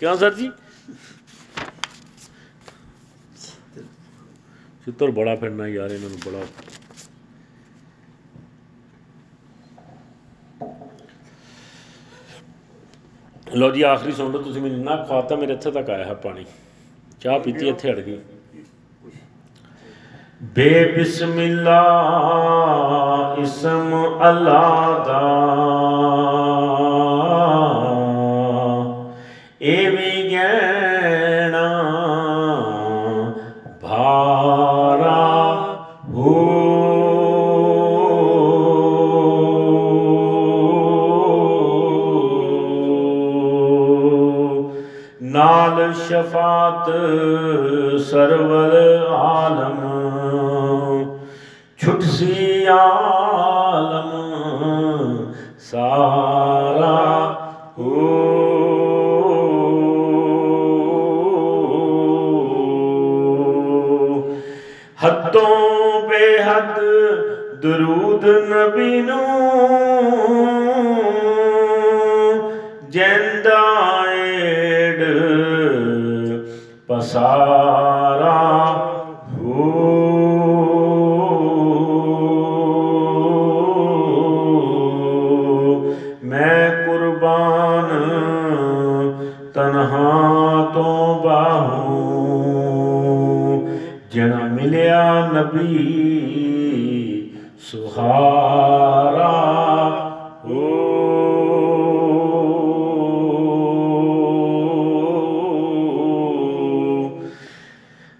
[0.00, 0.50] ਕਿਉਂ ਸਰ ਜੀ?
[4.84, 6.44] ਚਿੱਤਰ ਬੜਾ ਫਿਰਨਾ ਯਾਰ, ਇਹਨਾਂ ਨੂੰ ਬੜਾ
[13.54, 16.44] ਲੋ ਜੀ, ਆਖਰੀ ਸੁਣ ਲਓ, ਤੁਸੀਂ ਮੈਨੂੰ ਨਾ ਖਵਾਤਾ, ਮੇਰੇ ਇੱਥੇ ਤੱਕ ਆਇਆ ਹੈ ਪਾਣੀ।
[17.20, 18.18] ਚਾਹ ਪੀਤੀ, ਇੱਥੇ ਅੜ ਗਈ।
[20.40, 21.82] ਬੇਬਿਸਮਿਲ੍ਲਾ
[23.38, 24.60] ਇਸਮ ਅੱਲਾ
[25.06, 25.20] ਦਾ
[29.62, 31.68] ਇਹ ਵੀ ਗਹਿਣਾ
[33.82, 35.14] ਭਾਰਾ
[36.14, 36.34] ਹੋ।
[45.22, 46.90] ਨਾਲ ਸ਼ਫਾਤ
[48.00, 48.74] ਸਰਵਲ
[49.16, 49.85] ਆਲਮ
[51.78, 54.12] ਛੁਟ ਸੀ ਆਲਮ
[55.60, 56.94] ਸਾਰਾ
[57.78, 58.14] ਹੋ
[64.98, 66.78] ਹੱਦੋਂ ਬੇਹੱਦ
[67.60, 69.35] ਦਰੂਦ ਨਬੀ ਨੂੰ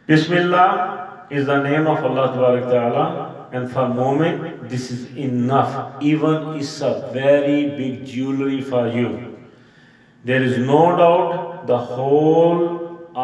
[0.09, 0.59] بسم اللہ
[1.31, 2.73] از دا نیم آف اللہ تبارک
[3.51, 4.37] اینڈ فار مومن
[4.73, 5.07] this is
[5.47, 9.09] enough even it's a very big jewellery for you
[10.25, 12.67] there is no doubt the whole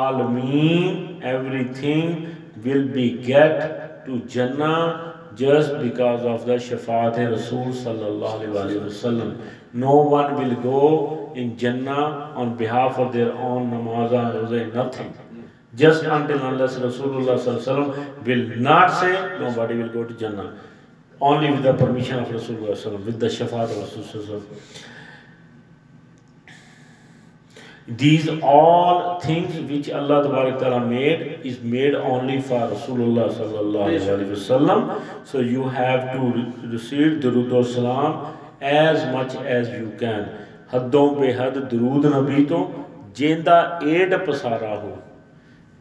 [0.01, 1.17] all men
[1.81, 2.25] everything
[2.65, 4.73] will be get to جنہ
[5.37, 9.33] جسٹ بیکاز آف دا شفاعت رسول صلی اللہ علیہ وآلہ وسلم.
[9.75, 10.88] نو ون ول گو
[11.35, 11.99] ان جنہ
[12.41, 14.12] on behalf of their own نماز
[14.75, 15.21] نتھنگ
[15.81, 17.91] جسٹ انٹل انلس رسول اللہ صلی اللہ علیہ وسلم
[18.27, 19.12] will not say
[19.55, 20.43] nobody will go to جنہ
[21.21, 24.25] only with the permission of رسول اللہ علیہ وسلم ود دا شفاعت رسول صلی اللہ
[24.25, 24.91] علیہ وسلم.
[27.88, 30.23] These all things which Allah
[30.59, 35.27] Ta'ala made is made only for Rasulullah Sallallahu Alaihi Wasallam.
[35.27, 40.29] So you have to receive Durood Salam as much as you can.
[40.73, 42.61] हदों pe हद दरूद nabi to
[43.14, 45.03] जेंदा एड pasara ho.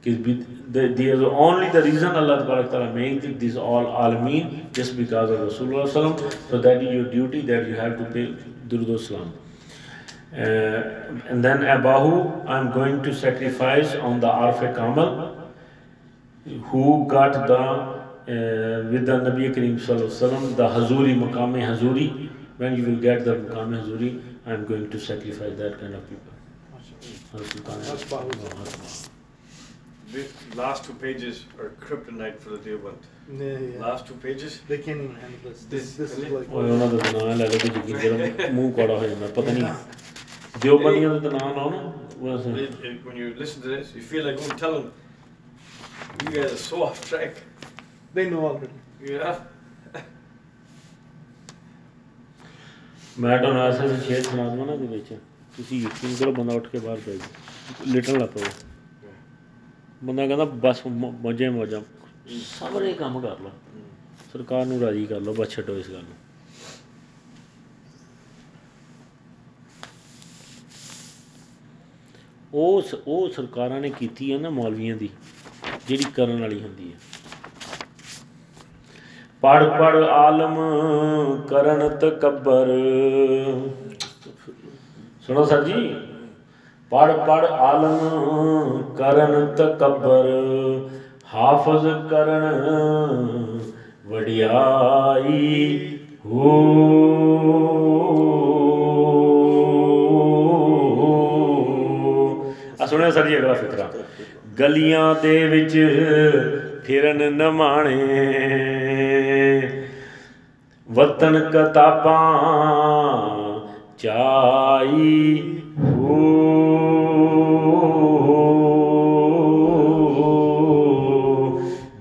[0.04, 6.58] there's only the reason Allah Ta'ala made this all alameen just because of Rasulullah so
[6.58, 8.34] that is your duty that you have to pay
[8.68, 9.32] Durud Salam.
[10.34, 10.38] Uh,
[11.28, 15.52] and then Abahu, I'm going to sacrifice on the Arfa Kamal,
[16.46, 22.30] who got the uh, with the Nabi Kareem Sallallahu the Hazuri, Mukame Hazuri.
[22.58, 26.32] When you will get the Maqam Hazuri, I'm going to sacrifice that kind of people.
[30.56, 32.98] Last two pages are kryptonite for the Deoband.
[33.32, 33.80] Yeah, yeah.
[33.80, 34.62] Last two pages.
[34.67, 35.63] They can't even handle this.
[35.63, 36.48] This, this, this is like.
[36.52, 36.65] Oh, I.
[36.65, 39.76] You can get a.
[40.54, 41.82] ਪਤਾ ਨਹੀਂ ਦਿਓਬੰਦੀਆਂ ਦਾ ਨਾਂ ਲਾਓ ਨਾ
[42.18, 44.90] ਬਸ It- it- when you listen to this, you feel like going tell them,
[46.24, 47.40] you guys are so off track.
[48.18, 48.78] They know already.
[49.12, 49.40] Yeah.
[53.20, 55.14] ਮੈਂ ਤੁਹਾਨੂੰ ਐਸਾ ਐਸਾ ਸ਼ੇਰ ਸੁਣਾ ਦਵਾਂ ਨਾ ਦੇ ਵਿੱਚ
[55.58, 57.26] ਤੁਸੀਂ ਯਕੀਨ ਕਰੋ ਬੰਦਾ ਉੱਠ ਕੇ ਬਾਹਰ ਪੈ ਜਾ
[57.88, 58.44] ਲਿਟਣ ਲੱਗ ਪਵੇ।
[60.04, 61.82] ਬੰਦਾ ਕਹਿੰਦਾ ਬਸ ਮੌਜਾਂ ਮੌਜਾਂ।
[62.44, 63.52] ਸਾਰੇ ਕੰਮ ਕਰ ਲਓ
[64.34, 66.21] ਸਰਕਾਰ ਨੂੰ ਰਾਜੀ ਕਰ ਲਓ ਬਸ ਛੱਡੋ ਇਸ ਗੱਲ ਨੂੰ।
[72.54, 75.10] ਉਹ ਸ- ਉਹ ਸਰਕਾਰਾਂ ਨੇ ਕੀਤੀ ਹੈ ਨਾ ਮੌਲਵੀਆਂ ਦੀ,
[75.88, 76.98] ਜਿਹੜੀ ਕਰਨ ਵਾਲੀ ਹੁੰਦੀ ਹੈ
[79.42, 80.56] ਪੜ ਪੜ ਆਲਮ
[81.48, 82.68] ਕਰਨ ਤਕਬਰ।
[85.22, 85.96] ਸੁਣੋ ਸਰ ਜੀ
[86.90, 87.98] ਪੜ ਪੜ ਆਲਮ
[88.98, 90.26] ਕਰਨ ਤਕਬਰ।
[91.34, 92.66] ਹਾਫਜ਼ ਕਰਨ
[94.06, 95.80] ਵਡਿਆਈ
[96.26, 96.52] ਹੋ।
[102.82, 103.89] ਆ, ਸੁਣਿਓ ਸਰ ਜੀ, ਅਗਲਾ ਫਿਕਰਾ
[104.60, 105.74] ਗਲੀਆਂ ਦੇ ਵਿੱਚ
[106.86, 107.98] ਫਿਰਨ ਨਮਾਣੇ
[110.91, 112.15] ਵਤਨ ਕਤਾਬਾਂ
[113.98, 115.41] ਚਾਈ
[115.80, 116.17] ਹੋ।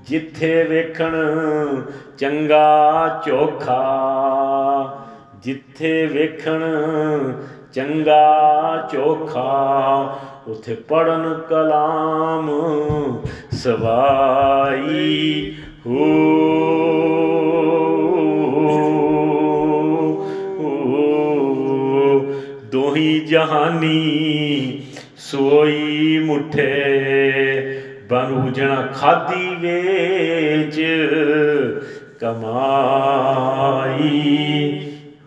[0.09, 1.15] ਜਿੱਥੇ ਵੇਖਣ
[2.19, 3.83] ਚੰਗਾ ਚੋਖਾ,
[5.43, 6.63] ਜਿੱਥੇ ਵੇਖਣ
[7.73, 8.25] ਚੰਗਾ
[8.93, 9.49] ਚੋਖਾ
[10.49, 12.51] ਉਥੇ ਪੜਨ ਕਲਾਮ
[13.53, 15.55] ਸਵਾਈ
[15.87, 15.99] ਹੋ।
[22.73, 24.83] ਦੋਹੀ ਜਹਾਨੀ
[25.17, 30.81] ਸੋਈ ਮੁਠੇ ਬਨੂ ਜਣਾ ਖਾਦੀ ਵੇਚ
[32.21, 34.11] ਕਮਾਈ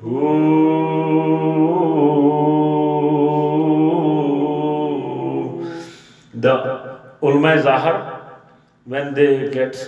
[0.04, 0.39] ਹੋ।
[6.45, 6.56] The
[7.27, 7.95] ulama zahar
[8.93, 9.79] when they get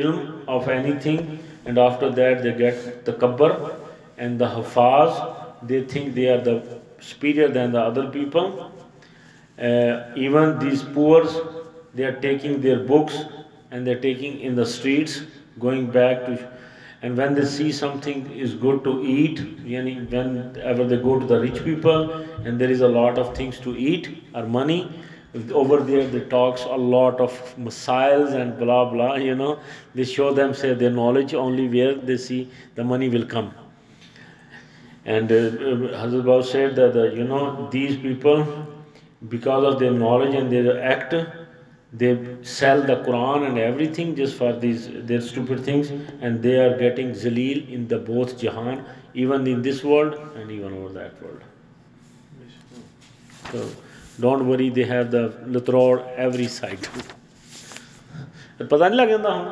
[0.00, 0.20] ilm
[0.56, 1.20] of anything
[1.66, 3.52] and after that they get the kabbar
[4.18, 5.22] and the hafaz
[5.62, 6.56] they think they are the
[7.00, 8.72] superior than the other people.
[9.58, 11.26] Uh, even these poor,
[11.94, 13.24] they are taking their books
[13.70, 15.22] and they're taking in the streets,
[15.58, 16.38] going back to
[17.02, 21.40] and when they see something is good to eat, yani whenever they go to the
[21.40, 22.12] rich people
[22.44, 24.92] and there is a lot of things to eat or money,
[25.52, 29.58] over there they talks a lot of missiles and blah blah, you know.
[29.94, 33.54] They show them say their knowledge only where they see the money will come.
[35.04, 35.40] And uh, uh,
[36.00, 38.46] Hazrat Baba said that uh, you know these people,
[39.28, 41.14] because of their knowledge and their act,
[41.92, 45.90] they sell the Quran and everything just for these their stupid things,
[46.20, 50.72] and they are getting zaleel in the both jahan, even in this world and even
[50.72, 51.40] over that world.
[53.52, 53.68] So
[54.20, 55.22] don't worry, they have the
[55.56, 56.86] latrod every side.
[58.70, 59.50] ਪਤਾ ਨਹੀਂ ਲੱਗ ਜਾਂਦਾ ਹੁਣ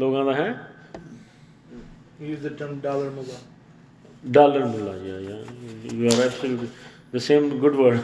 [0.00, 0.48] ਲੋਕਾਂ ਦਾ ਹੈ
[2.20, 3.38] Use the term dollar mullah.
[4.36, 5.94] Dollar mullah, yeah, yeah.
[5.94, 6.68] You are absolutely
[7.12, 7.98] the same good word.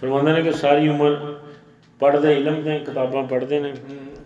[0.00, 1.16] ਫਰਮਾਉਂਦੇ ਨੇ ਕਿ ਸਾਰੀ ਉਮਰ
[2.00, 3.72] ਪੜ੍ਹਦੇ ਇਲਮ ਦੀਆਂ ਕਿਤਾਬਾਂ ਪੜ੍ਹਦੇ ਨੇ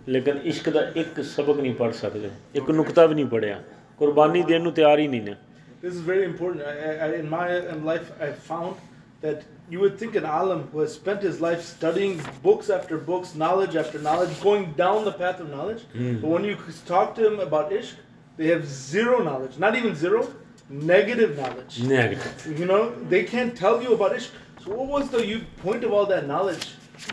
[0.08, 3.60] ਲੇਕਿਨ ਇਸ਼ਕ ਦਾ ਇੱਕ ਸਬਕ ਨਹੀਂ ਪੜ੍ਹ ਸਕਦੇ ਇੱਕ ਨੁਕਤਾ ਵੀ ਨਹੀਂ ਪੜਿਆ
[3.98, 5.34] ਕੁਰਬਾਨੀ ਦੇਣ ਨੂੰ ਤਿਆਰ ਹੀ ਨਹੀਂ ਨੇ
[5.84, 6.64] this is very important.
[6.64, 7.58] I, I, in my
[7.92, 8.76] life, I found
[9.20, 13.34] that you would think an alim who has spent his life studying books after books,
[13.34, 15.82] knowledge after knowledge, going down the path of knowledge.
[15.94, 16.22] Mm.
[16.22, 17.92] But when you talk to him about ishq,
[18.38, 19.58] they have zero knowledge.
[19.58, 20.26] Not even zero,
[20.70, 21.82] negative knowledge.
[21.82, 22.58] Negative.
[22.58, 24.30] You know, they can't tell you about ishq.
[24.64, 26.66] So what was the point of all that knowledge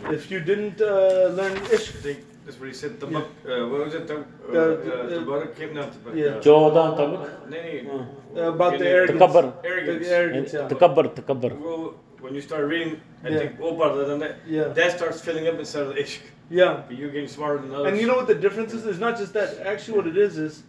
[0.04, 2.24] if you didn't uh, learn ishq?
[2.44, 2.98] That's what he said.
[2.98, 3.22] Tabak.
[3.22, 4.06] Uh, what was it?
[4.08, 5.90] Tab- uh, uh, came down.
[5.90, 6.16] Tabak.
[6.16, 6.40] Yeah.
[6.46, 7.48] Jodan tabak.
[7.48, 8.40] Nee, nee.
[8.40, 9.20] Uh, about the arrogance.
[9.20, 9.64] Takabbar.
[9.64, 10.06] Arrogance.
[10.06, 10.52] The arrogance.
[10.52, 10.68] Yeah.
[10.68, 11.14] Takabbar.
[11.14, 11.94] Takabbar.
[12.20, 13.38] When you start reading, I yeah.
[13.38, 14.68] think Oh, part of that, yeah.
[14.68, 16.20] that starts filling up inside of the ishq.
[16.50, 16.82] Yeah.
[16.86, 17.92] But you're getting smarter than others.
[17.92, 18.86] And you know what the difference is?
[18.86, 19.64] It's not just that.
[19.66, 20.62] Actually, what it is is.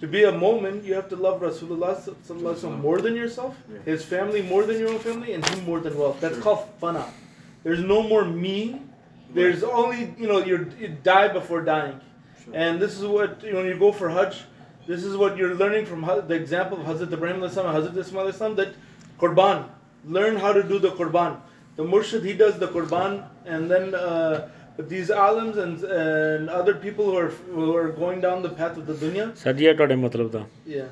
[0.00, 3.80] To be a moment, you have to love Rasulullah sallallahu alaihi more than yourself, yeah.
[3.84, 6.22] his family more than your own family, and him more than wealth.
[6.22, 6.42] That's sure.
[6.42, 7.04] called fana.
[7.62, 8.80] There's no more me
[9.33, 11.95] There's only you know you're, you die before dying,
[12.43, 12.53] Sure.
[12.63, 14.43] and this is what you know, when you go for Hajj.
[14.87, 17.97] This is what you're learning from Ha- the example of Hazrat Ibrahim alayhi salam, Hazrat
[17.97, 18.75] Ismail alayhi salam, that
[19.19, 19.63] Qurban.
[20.17, 21.37] Learn how to do the Qurban.
[21.75, 23.95] The Murshid he does the Qurban, and then.
[23.95, 24.47] Uh,
[24.77, 28.77] but these alims and, and other people who are, who are going down the path
[28.77, 30.89] of the dunya, sir ji ਇਹ ਤੁਹਾਡੇ ਮਤਲਬ ਦਾ yeah.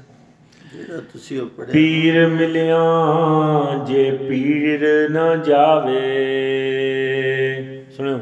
[0.74, 2.78] ਜਿਹੜਾ ਤੁਸੀਂ ਉਹ ਪੜਿਆ ਪੀਰ ਮਿਲਿਆ
[3.88, 6.00] ਜੇ ਪੀਰ ਨਾ ਜਾਵੇ
[7.99, 8.19] ਸੁਣਿਓ।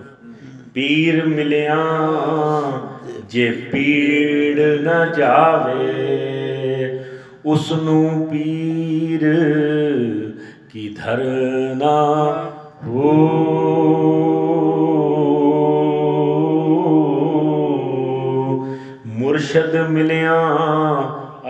[0.75, 1.77] ਪੀਰ ਮਿਲਿਆ
[3.29, 5.93] ਜੇ ਪੀੜ ਨਾ ਜਾਵੇ
[7.45, 9.21] ਉਸ ਨੂੰ ਪੀਰ
[10.73, 11.93] ਕੀ ਧਰਨਾ
[12.87, 13.12] ਹੋ?
[19.07, 20.43] ਮੁਰਸ਼ਦ ਮਿਲਿਆ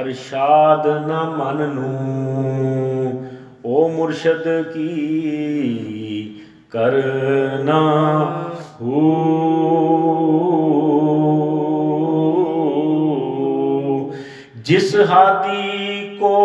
[0.01, 3.31] ਅਰਸ਼ਾਦ ਨਾ ਮਨ ਨੂੰ
[3.65, 6.06] ਓ ਮੁਰਸ਼ਦ ਕੀ
[6.77, 7.83] کرنا
[8.81, 9.03] ہو
[14.65, 16.37] جس ہاتھی کو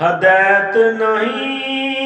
[0.00, 1.97] ہدایت نہیں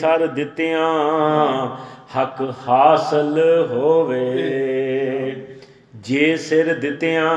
[0.00, 1.66] سر دتیاں
[2.14, 3.38] حق حاصل
[3.70, 4.24] ہووے
[6.08, 7.34] جے سر دتیاں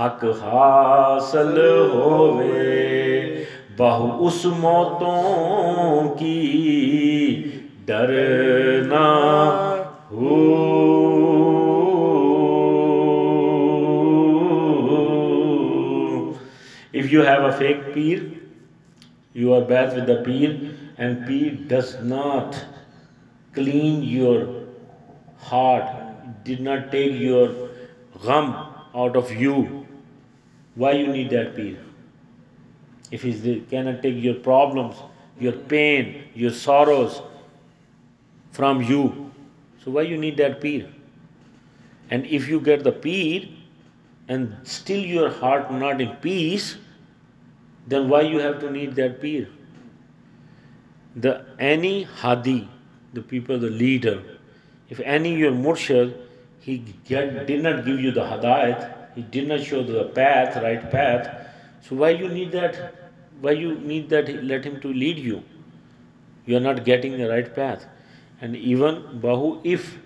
[0.00, 1.58] حق حاصل
[1.92, 3.44] ہووے
[3.78, 6.36] بہو اس موتوں کی
[7.86, 9.06] ڈرنا
[10.10, 10.46] ہو
[16.92, 18.22] If you have a fake peer,
[19.34, 20.50] you are bad with the peer,
[20.98, 22.64] and peer does not
[23.54, 24.64] clean your
[25.38, 27.70] heart did not take your
[28.22, 28.54] gham
[28.94, 29.86] out of you.
[30.74, 31.78] Why you need that peer
[33.10, 34.96] if he cannot take your problems
[35.40, 37.22] your pain your sorrows
[38.50, 39.30] from you.
[39.84, 40.90] So why you need that peer
[42.10, 43.48] and if you get the peer
[44.28, 46.76] and still your heart not in peace
[47.86, 49.48] then why you have to need that peer
[51.26, 52.68] the any hadi
[53.12, 54.22] the people the leader
[54.88, 56.14] if any your murshid
[56.60, 60.90] he get, did not give you the hadayat he did not show the path right
[60.90, 61.28] path
[61.88, 62.94] so why you need that
[63.40, 65.42] why you need that let him to lead you
[66.46, 67.86] you are not getting the right path
[68.40, 69.98] and even bahu if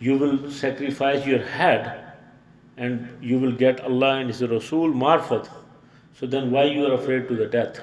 [0.00, 2.12] you will sacrifice your head
[2.76, 5.48] and you will get Allah and His Rasul marfat.
[6.18, 7.80] So then why you are afraid to the death?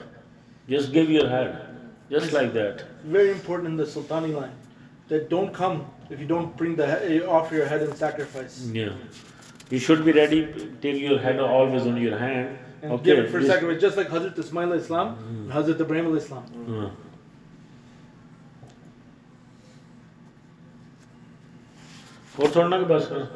[0.68, 1.69] Just give your head,
[2.11, 2.85] just like that.
[3.05, 4.53] Very important in the Sultani line
[5.09, 8.59] that don't come if you don't bring the he- offer your head in sacrifice.
[8.73, 8.93] Yeah.
[9.71, 10.47] You should be ready,
[10.83, 12.59] take your head always on your hand.
[12.83, 16.15] And Okay, give it for this- sacrifice, just like Hazrat Ismail Islam and Hazrat Ibrahim
[16.17, 16.45] Islam.
[16.69, 16.91] हाँ.
[22.41, 23.29] और छोड़ना कि बस कर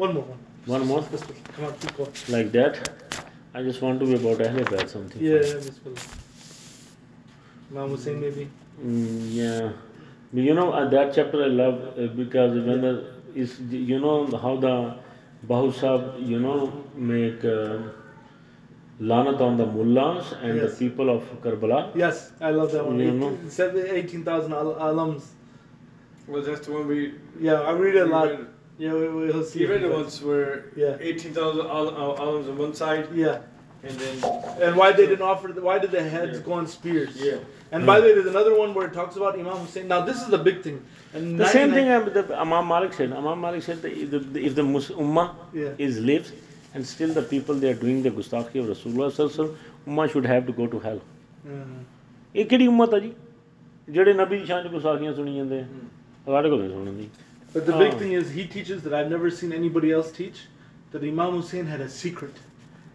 [0.00, 0.44] One more one.
[0.72, 1.00] One more?
[1.12, 1.52] Bismillah.
[1.56, 2.12] Come on, keep going.
[2.34, 2.78] like that
[3.54, 6.21] I just want to be about Ahle Bayt something Yeah, yeah, Bismillah.
[7.73, 8.47] Imam Hussein maybe.
[8.83, 9.71] Mm, yeah
[10.33, 12.93] you know uh, that chapter I love uh, because when the
[13.35, 14.95] is you know how the
[15.47, 17.77] Bahu Sahib you know make uh,
[18.99, 20.77] lanat on the mullahs and Yes.
[20.77, 22.99] the people of Karbala Yes, I love that one.
[22.99, 23.37] You know?
[23.45, 25.23] 18 18,000 al- alums.
[26.27, 27.13] Well, that's the one we.
[27.39, 28.29] Yeah, I read a lot.
[28.29, 28.45] read.
[28.77, 29.61] Yeah, we, we'll see.
[29.61, 30.97] You read it once where Yeah.
[30.99, 33.39] 18,000 al- al- alums on one side, Yeah.
[33.82, 34.16] and then.
[34.66, 36.44] And why they didn't offer, the, why did the heads Yeah.
[36.48, 37.16] go on spears?
[37.16, 37.36] Yeah.
[37.72, 39.86] And by the way, there's another one where it talks about Imam Hussein.
[39.88, 40.78] Now, this is the big thing.
[41.14, 44.10] And the same 99 thing uh, the Imam Malik said Imam Malik said that if
[44.10, 45.84] the, if the Mus- Ummah Yeah.
[45.88, 46.32] is lives
[46.74, 49.56] and still the people they are doing the gustakhi of Rasulullah sallallahu alaihi wasallam,
[49.92, 51.00] Ummah should have to go to hell
[51.46, 51.64] Yeah.
[52.34, 53.12] ਇਹ ਕਿਹੜੀ ਉਮਤ ਆ ਜੀ
[53.90, 55.64] ਜਿਹੜੇ ਨਬੀ ਦੀ ਸ਼ਾਨ ਚ ਗੁਸਾਖੀਆਂ ਸੁਣੀ ਜਾਂਦੇ ਆ
[56.26, 57.08] ਸਾਡੇ ਕੋਲ ਨਹੀਂ ਸੁਣਨ ਦੀ
[57.54, 57.98] But the big Oh.
[58.00, 60.40] thing is, he teaches that I've never seen anybody else teach
[60.94, 62.40] that Imam Hussein had a secret.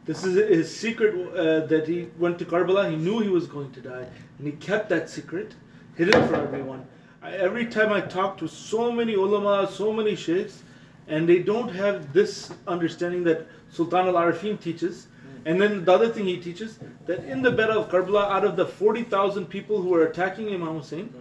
[0.09, 2.91] This is his secret uh, that he went to Karbala.
[2.91, 4.07] He knew he was going to die,
[4.39, 5.53] and he kept that secret
[5.97, 6.87] hidden from everyone.
[7.21, 10.63] I, every time I talk to so many ulama, so many sheikhs,
[11.09, 15.09] and they don't have this understanding that Sultan al Arifin teaches.
[15.45, 18.57] And then the other thing he teaches that in the battle of Karbala, out of
[18.57, 21.13] the 40,000 people who were attacking Imam Hussein,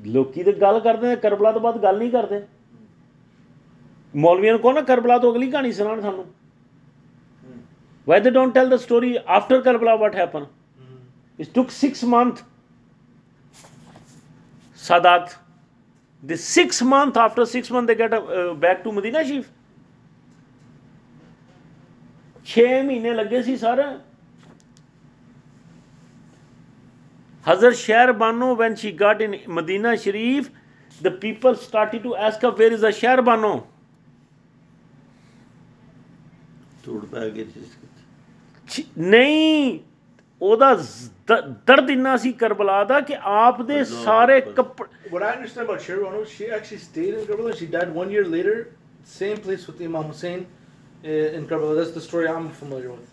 [0.07, 2.43] ਲੋਕੀ ਤੇ ਗੱਲ ਕਰਦੇ ਨੇ ਕਰਬਲਾ ਤੋਂ ਬਾਅਦ ਗੱਲ ਨਹੀਂ ਕਰਦੇ
[4.15, 6.23] مولویا نے کہو نا کربلا تو اگلی کہانی سنا سانو
[8.07, 10.43] why they don't tell the story after Karbala what happen
[11.39, 12.43] it took six month
[14.83, 15.29] سادات
[16.23, 18.15] the six month after six month they get
[18.59, 19.51] back to Madina Sharif
[22.47, 23.83] چھ مہینے لگے سی سارے
[27.47, 30.49] حضرت Shehar Bano when she got in Medina شریف
[31.01, 33.55] دا people start to ask where is a Shahr Banu
[36.84, 37.62] Shahr Bano ਧੂੜ ਪੈ ਗਈ ਸੀ
[38.70, 39.80] ਛ- ਨਹੀਂ
[40.42, 45.32] ਉਹਦਾ ਜ਼- ਦ- ਦਰਦ ਇੰਨਾ ਸੀ ਕਰਬਲਾ ਦਾ ਕਿ ਆਪ ਦੇ ਸਾਰੇ ਕੱਪੜੇ What I
[45.36, 47.54] understand about Sherwano, she actually stayed in Karbala.
[47.60, 48.68] She died one year later,
[49.04, 50.46] same place with Imam Hussein
[51.06, 51.76] uh, in Karbala.
[51.76, 53.08] That's the story I'm familiar with.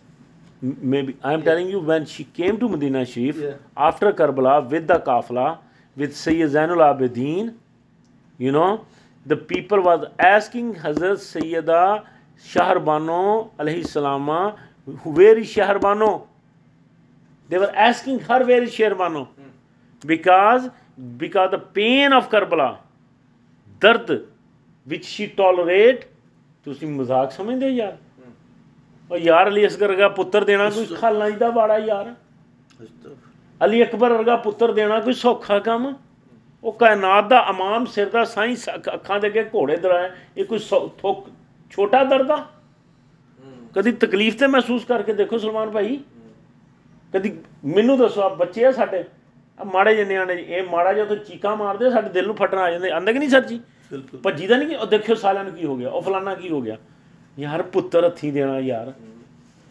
[0.62, 3.54] M- maybe I'm telling you when she came to Medina Sharif Yeah.
[3.76, 5.58] after Karbala with the kafla
[5.96, 7.54] with Sayyid Zainul Abidin,
[8.38, 8.84] you know,
[9.26, 12.02] the people was asking Hazrat Sayyida
[12.46, 13.18] Shahrbano
[13.58, 14.38] alayhi salama,
[15.04, 16.08] where is Shahrbano?
[17.50, 19.22] They were asking her where is Shahrbano
[20.02, 20.68] because
[21.18, 22.68] because the pain of Karbala,
[23.82, 24.10] dard
[24.86, 26.04] which she tolerate,
[26.66, 27.96] ਤੁਸੀਂ ਮਜ਼ਾਕ ਸਮਝਦੇ ਹੋ ਯਾਰ
[29.10, 32.14] ਉਹ ਯਾਰ ਅਲੀ ਅਸਗਰ ਵਰਗਾ ਪੁੱਤਰ ਦੇਣਾ ਕੋਈ ਖਾਲਾਂ ਦਾ ਬਾੜਾ ਯਾਰ
[33.60, 35.92] ਅਲੀ ਅਕਬਰ ਵਰਗਾ ਪੁੱਤਰ ਦੇਣਾ ਕੋਈ ਸੌਖਾ ਕੰਮ
[36.64, 40.44] ਉਹ ਕਾਇਨਾਤ ਦਾ ਇਮਾਮ ਸਿਰ ਦਾ ਸਾਈਂ ਸ- ਅੱਖ- ਅੱਖਾਂ ਦੇ ਅੱਗੇ ਘੋੜੇ ਦਰਾਏ ਇਹ
[40.44, 41.28] ਕੋਈ ਸੌ- ਥੁੱਕ
[41.71, 42.45] ਛੋਟਾ ਦਰਦ ਆ।
[43.75, 45.99] ਕਦੀ ਤਕਲੀਫ ਤੇ ਮਹਿਸੂਸ ਕਰਕੇ ਦੇਖੋ ਸਲਮਾਨ ਭਾਈ।
[47.13, 49.03] ਕਦੀ ਮੈਨੂੰ ਦੱਸੋ ਆ ਬੱਚੇ ਆ ਸਾਡੇ।
[49.59, 52.57] ਆ ਮਾੜੇ ਜਿਹੇ ਨਿਆਣੇ ਜੀ, ਇਹ ਮਾੜਾ ਜਿਹਾ ਤੋਂ ਚੀਕਾਂ ਮਾਰਦੇ ਸਾਡੇ ਦਿਲ ਨੂੰ ਫਟਣ
[52.57, 53.61] ਆ ਜਾਂਦੇ। ਆਂਦਾ ਕਿ ਨਹੀਂ ਸਰ ਜੀ?
[54.23, 56.61] ਭੱਜੀ ਦਾ ਨਹੀਂ ਕਿ ਉਹ ਦੇਖਿਓ ਸਾਲਿਆਂ ਨੂੰ ਕੀ ਹੋ ਗਿਆ ਉਹ ਫਲਾਨਾ ਕੀ ਹੋ
[56.61, 56.77] ਗਿਆ।
[57.39, 58.93] ਯਾਰ ਪੁੱਤਰ ਹੱਥੀ ਦੇਣਾ ਯਾਰ।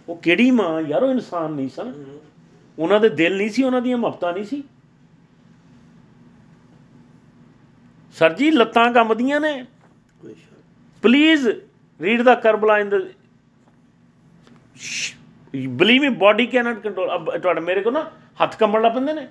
[0.08, 2.04] ਉਹ ਕਿਹੜੀ ਮਾਂ ਯਾਰ ਉਹ ਇਨਸਾਨ ਨਹੀਂ ਸਨ।
[2.78, 4.64] ਉਹਨਾਂ ਦੇ ਦਿਲ ਨਹੀਂ ਸੀ ਉਹਨਾਂ ਦੀਆਂ ਮੁਹੱਬਤਾਂ ਨਹੀਂ ਸੀ।
[8.12, 9.64] ਸਰ ਜੀ ਲੱਤਾਂ ਕੰਬਦੀਆਂ ਨੇ।
[10.22, 11.46] ਕੋਈ
[12.00, 13.02] please read the Karbala in the
[15.54, 18.10] believe me body can't control ਤੁਹਾਡੇ ਮੇਰੇ ਕੋ ਨਾ
[18.42, 19.26] ਹੱਥ ਕੰਬਣ ਲੱਗ ਪੈਂਦੇ ਨੇ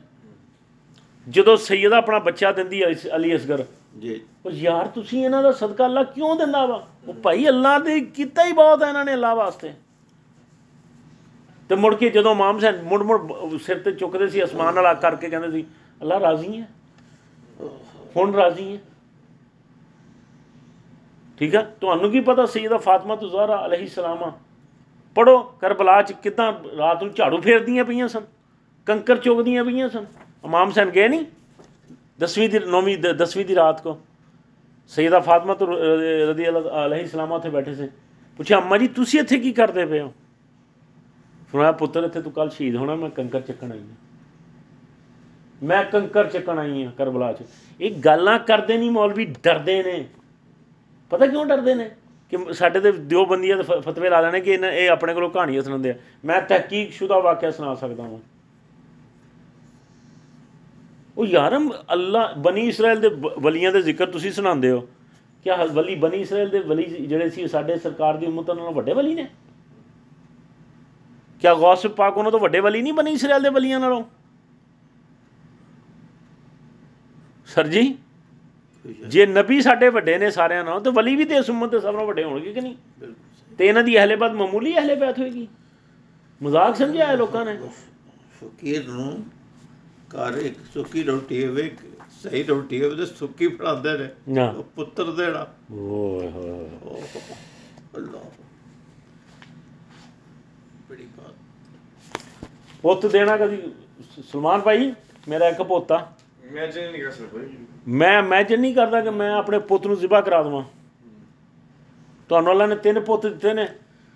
[1.28, 2.84] ਜਦੋਂ ਸੈਯਦਾ ਆਪਣਾ ਬੱਚਾ ਦਿੰਦੀ
[3.16, 3.64] ਅਲੀ ਅਸਗਰ
[3.98, 8.00] ਜੀ ਉਹ ਯਾਰ ਤੁਸੀਂ ਇਹਨਾਂ ਦਾ ਸਦਕਾ ਅੱਲਾ ਕਿਉਂ ਦਿੰਦਾ ਵਾ ਉਹ ਭਾਈ ਅੱਲਾ ਦੇ
[8.16, 9.74] ਕੀਤਾ ਹੀ ਬਹੁਤ ਹੈ ਇਹਨਾਂ ਨੇ ਅੱਲਾ ਵਾਸਤੇ
[11.70, 15.30] ਤੇ ਮੁੜ ਕੇ ਜਦੋਂ ਇਮਾਮ ਹੁਸੈਨ ਮੁੜ ਮੁੜ ਸਿਰ ਤੇ ਚੁੱਕਦੇ ਸੀ ਅਸਮਾਨ ਵਾਲਾ ਕਰਕੇ
[15.30, 15.66] ਕਹਿੰਦੇ ਸੀ
[16.02, 16.68] ਅੱਲਾ ਰਾਜ਼ੀ ਹੈ
[18.16, 18.80] ਹੁਣ ਰਾਜ਼ੀ ਹੈ
[21.39, 24.33] ਠੀਕ ਆ ਤੁਹਾਨੂੰ ਕੀ ਪਤਾ ਸੈਯਦਾ ਫਾਤਮਾ ਤੋਂ ਜ਼ਹਰਾ ਅਲੈਹਿ ਸਲਾਮਾ
[25.17, 28.25] ਪੜੋ ਕਰਬਲਾ ਚ ਕਿਦਾਂ ਰਾਤ ਨੂੰ ਝਾੜੂ ਫੇਰਦੀਆਂ ਪਈਆਂ ਸਨ
[28.87, 30.07] ਕੰਕਰ ਚੁਗਦੀਆਂ ਪਈਆਂ ਸਨ
[30.45, 31.25] ਇਮਾਮ ਹੁਸੈਨ ਗਏ ਨਹੀਂ
[32.21, 33.99] ਦਸਵੀਂ ਦੀ ਨੌਵੀਂ ਦ- ਦਸਵੀਂ ਦੀ ਰਾਤ ਕੋ
[34.93, 37.89] ਸੈਯਦਾ ਫਾਤਮਾ ਤੋਂ ਰਜ਼ੀ ਅੱਲਾਹ ਅਲੈਹਿ ਸਲਾਮਾ ਉੱਥੇ ਬੈਠੇ ਸੀ
[38.39, 40.13] ਪੁੱਛਿਆ ਅੰਮਾ ਜੀ ਤੁਸੀਂ ਇੱਥੇ ਕੀ ਕਰਦੇ ਪਏ ਹੋ
[41.53, 43.97] ਫਰਮਾਇਆ ਪੁੱਤਰ ਇੱਥੇ ਤੂੰ ਕੱਲ ਸ਼ਹੀਦ ਹੋਣਾ ਮੈਂ ਕੰਕਰ ਚੱਕਣ ਆਈ ਹਾਂ
[45.63, 47.43] ਮੈਂ ਕੰਕਰ ਚੱਕਣ ਆਈ ਹਾਂ ਕਰਬਲਾ 'ਚ
[47.81, 50.05] ਇਹ ਗੱਲਾਂ ਕਰਦੇ ਨਹੀਂ ਮੌਲਵੀ ਡਰਦੇ ਨੇ
[51.10, 51.92] ਪਤਾ ਕਿਉਂ ਡਰਦੇ ਨੇ?
[52.30, 55.30] ਕਿ ਸਾਡੇ ਤੇ ਦਿਓ ਬੰਦੀਆਂ ਦੇ ਫ- ਫਤਵੇ ਲਾ ਲੈਣੇ ਕਿ ਇਹਨਾਂ, ਇਹ ਆਪਣੇ ਕੋਲੋਂ
[55.30, 55.96] ਕਹਾਣੀਆਂ ਸੁਣਾਉਂਦੇ ਆ
[56.26, 58.20] ਮੈਂ ਤਹਿਕੀਕ ਸ਼ੁਦਾ ਵਾਕਿਆ ਸੁਣਾ ਸਕਦਾ ਹਾਂ
[61.18, 64.90] ਉਹ ਯਾਰਮ ਅੱਲਾ, ਬਨੀ ਇਸਰਾਇਲ ਦੇ ਬ- ਵਲੀਆਂ ਦੇ ਜ਼ਿਕਰ ਤੁਸੀਂ ਸੁਣਾਉਂਦੇ ਹੋ।
[65.44, 68.94] ਕਿ ਆਹ ਵਲੀ ਬਨੀ ਇਸਰਾਇਲ ਦੇ ਵਲੀ ਜਿਹੜੇ ਸੀ, ਸਾਡੇ ਸਰਕਾਰ ਦੀ ਉਮਤ ਨਾਲੋਂ ਵੱਡੇ
[68.94, 69.30] ਵਲੀ ਨੇ?
[71.42, 74.04] ਕਿਆ ਗੌਸ ਪਾਕ ਉਹਨਾਂ ਤੋਂ ਵੱਡੇ ਵਲੀ ਨਹੀਂ ਬਨੀ ਇਸਰਾਇਲ ਦੇ ਵਲੀਆਂ ਨਾਲੋਂ?
[77.46, 78.09] ਸਰ ਜੀ ਕੋਈ ਸ਼ੱਕ
[79.08, 81.86] ਜੇ ਨਬੀ ਸਾਡੇ ਵੱਡੇ ਨੇ ਸਾਰਿਆਂ ਨਾਲੋਂ ਤੇ ਵਲੀ ਵੀ ਤੇ ਇਸ ਉਮਤ ਦੇ ਸਭ
[81.86, 82.76] ਨਾਲੋਂ ਵੱਡੇ ਹੋਣਗੇ ਕਿ ਨਹੀਂ?
[83.60, 85.48] ਤੇ ਇਹਨਾਂ ਦੀ ਅਹਲੇ ਬਾਤ ਮਾਮੂਲੀ ਅਹਲੇ ਬਾਤ ਹੋਏਗੀ?
[86.42, 87.58] ਮਜ਼ਾਕ ਸਮਝਿਆ ਲੋਕਾਂ ਨੇ?
[88.40, 89.24] ਫਕੀਰ ਨੂੰ
[90.10, 91.80] ਘਰ ਇੱਕ ਸੁੱਕੀ ਰੋਟੀ ਹੋਵੇ ਇੱਕ
[92.24, 96.70] ਸਹੀ ਰੋਟੀ ਹੋਵੇ ਤੇ ਸੁੱਕੀ ਫੜਾਉਂਦੇ ਨੇ। ਉਹ ਪੁੱਤਰ ਦੇਣਾ ਓਏ ਹੋਏ।
[97.98, 98.24] ਅੱਲਾਹ
[100.90, 102.48] ਬੜੀ ਬਾਤ।
[102.82, 103.62] ਪੁੱਤ ਦੇਣਾ ਕਦੀ
[104.32, 104.94] ਸਲਮਾਨ ਭਾਈ
[105.28, 105.98] ਮੇਰਾ ਇੱਕ ਪੋਤਾ।
[106.50, 107.48] Imagine ਨਹੀਂ ਕਰ ਸਕਦਾ
[107.88, 110.64] ਮੈਂ ਇਮੇਜਿਨ ਨਹੀਂ ਕਰਦਾ ਕਿ ਮੈਂ ਆਪਣੇ ਪੁੱਤ ਨੂੰ ਜ਼ਿਬਾ ਕਰਾ ਦਵਾਂ।
[112.30, 113.68] ਤੁਹਾਨੂੰ ਅੱਲਾ ਨੇ ਤਿੰਨ ਪੁੱਤ ਦਿੱਤੇ ਨੇ।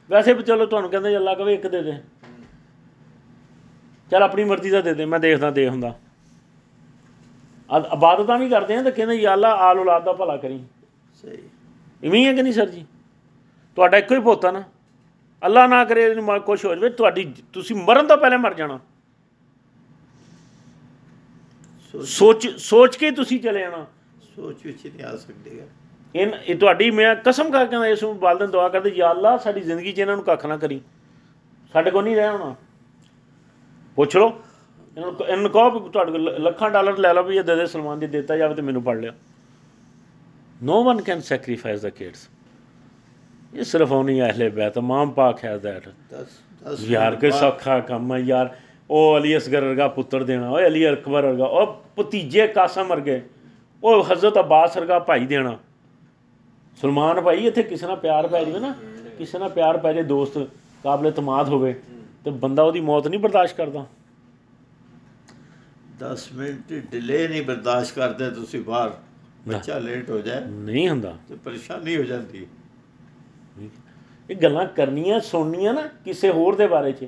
[0.10, 1.94] ਵੈਸੇ ਵੀ ਚਲੋ ਤੁਹਾਨੂੰ ਕਹਿੰਦੇ ਅੱਲਾ ਕਵੇ ਇੱਕ ਦੇ ਦੇ।
[4.12, 6.00] ਚਲ ਆਪਣੀ ਮਰਜ਼ੀ ਦਾ ਦੇ ਦੇ ਮੈਂ ਦੇਖਦਾ ਦੇਖ ਹੁੰਦਾ।
[7.94, 10.64] ਇਬਾਦਤਾਂ ਵੀ ਕਰਦੇ ਆ ਤਾਂ ਕਹਿੰਦੇ ਯਾ ਅੱਲਾ ਆਲ ਔਲਾਦ ਦਾ ਭਲਾ ਕਰੀ।
[11.14, 11.38] ਸਹੀ।
[12.04, 12.86] ਇਵੇਂ ਹੀ ਹੈ ਕਿ ਨਹੀਂ ਸਰ ਜੀ?
[13.76, 14.64] ਤੁਹਾਡਾ ਇੱਕੋ ਹੀ ਪੁੱਤ ਆ ਨਾ।
[15.46, 18.80] ਅੱਲਾ ਨਾ ਕਰੇ ਇਹਨੂੰ ਮ- ਕੁਛ ਹੋ ਜਾਵੇ। ਤੁਹਾਡੀ ਤੁਸੀਂ ਮਰਨ ਤੋਂ ਪਹਿਲੇ ਮਰ ਜਾਣਾ।
[21.94, 23.86] ਸੋਚ ਸੋਚ ਕੇ ਤੁਸੀਂ ਚਲੇ ਜਾਣਾ।
[24.36, 25.60] ਸੋਚ ਵਿੱਚ ਨਹੀਂ ਆ ਸਕਦੀ
[26.16, 29.62] ਇਹ ਇਹ ਤੁਹਾਡੀ ਮੈਂ ਕਸਮ ਖਾ ਕੇ ਇਸ ਨੂੰ ਵਾਲਦਨ ਦੁਆ ਕਰਦੇ ਯਾ ਅੱਲਾ ਸਾਡੀ
[29.62, 30.80] ਜ਼ਿੰਦਗੀ 'ਚ ਇਹਨਾਂ ਨੂੰ ਕੱਖ ਨਾ ਕਰੀ।
[31.74, 32.56] ਸਾਡੇ ਕੋਲ ਨਹੀਂ ਰਹਿ ਹੋਣਾ
[33.98, 34.28] ਪੁੱਛ ਲਓ।
[34.98, 37.66] ਇਹਨਾਂ ਨੂੰ ਇਹਨਾਂ ਨੂੰ ਕਹੋ ਤੁਹਾਡੇ ਕੋਲ ਲੱਖਾਂ ਡਾਲਰ ਲੈ ਲਓ ਵੀ ਇਹ ਦੇ ਦੇ
[37.68, 39.14] ਸਲਮਾਨ ਦੀ ਦਿੱਤਾ ਜਾਵੇ ਤੇ ਮੈਨੂੰ ਪੜ ਲਿਆ
[40.64, 42.28] no one can sacrifice the kids
[43.56, 48.14] ਇਹ ਸਿਰਫ ਉਹਨੀ ਅਹਲੇ ਬੈਤ ਇਮਾਮ ਪਾਕ ਹੈ ਦੈਟ 10 10 ਯਾਰ ਕੋਈ ਸੌਖਾ ਕੰਮ
[48.14, 48.56] ਹੈ ਯਾਰ।
[48.90, 53.22] ਉਹ ਅਲੀ ਅਸਗਰ ਵਰਗਾ ਪੁੱਤਰ ਦੇਣਾ ਓਏ ਅਲੀ ਅਕਬਰ ਵਰਗਾ ਉਹ ਭਤੀਜੇ ਕਾਸਮ ਵਰਗੇ
[53.84, 55.58] ਉਹ ਹਜ਼ਰਤ ਅਬਾਸ ਵਰਗਾ ਭਾਈ ਦੇਣਾ।
[56.82, 58.74] ਸਲਮਾਨ ਭਾਈ ਇੱਥੇ ਕਿਸੇ ਨਾਲ ਪਿਆਰ ਪੈ ਜਾਵੇ ਨਾ
[59.18, 60.38] ਕਿਸੇ ਨਾਲ ਪਿਆਰ ਪੈ ਜਾਏ ਦੋਸਤ
[60.84, 61.74] ਕਾਬਲੇ ਤਮਾਦ ਹੋਵੇ
[62.26, 63.86] ਤੇ ਬੰਦਾ ਉਹਦੀ ਮੌਤ ਨਹੀਂ ਬਰਦਾਸ਼ਤ ਕਰਦਾ।
[66.00, 68.92] 10 ਮਿੰਟ ਡਿਲੇ ਨਹੀਂ ਬਰਦਾਸ਼ਤ ਕਰਦੇ ਤੁਸੀਂ ਬਾਹਰ।
[69.48, 72.46] ਬੱਚਾ ਲੇਟ ਹੋ ਜਾਏ। ਨਹੀਂ ਹੁੰਦਾ। ਤੇ ਪਰੇਸ਼ਾਨੀ ਹੋ ਜਾਂਦੀ।
[74.30, 77.08] ਇਹ ਗੱਲਾਂ ਕਰਨੀਆਂ ਸੁਣਨੀਆਂ ਨਾ ਕਿਸੇ ਹੋਰ ਦੇ ਬਾਰੇ 'ਚ।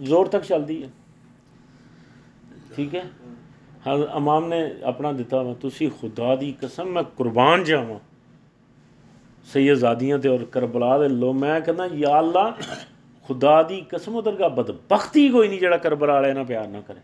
[0.00, 0.88] ਜ਼ੋਰ ਤੱਕ ਚੱਲਦੀ ਹੈ
[2.76, 3.02] ਠੀਕ ਹੈ
[3.86, 7.98] ਹਾਂ ਇਮਾਮ ਨੇ ਆਪਣਾ ਦਿੱਤਾ ਵਾ ਤੁਸੀਂ ਖੁਦਾ ਦੀ ਕਸਮ ਮੈਂ ਕੁਰਬਾਨ ਜਾਵਾਂ
[9.46, 12.50] ਸੈਯਦਾਦੀਆਂ ਤੇ ਔਰ ਕਰਬਲਾ ਦੇ ਲੋ ਮੈਂ ਕਹਿੰਦਾ ਯਾ ਅੱਲਾ
[13.24, 17.00] ਖੁਦਾ ਦੀ ਕਸਮ ਉਧਰ ਦਾ ਬਦਬਖਤੀ ਕੋਈ ਨਹੀਂ ਜਿਹੜਾ ਕਰਬਲਾ ਵਾਲੇ ਨਾਲ ਪਿਆਰ ਨਾ ਕਰੇ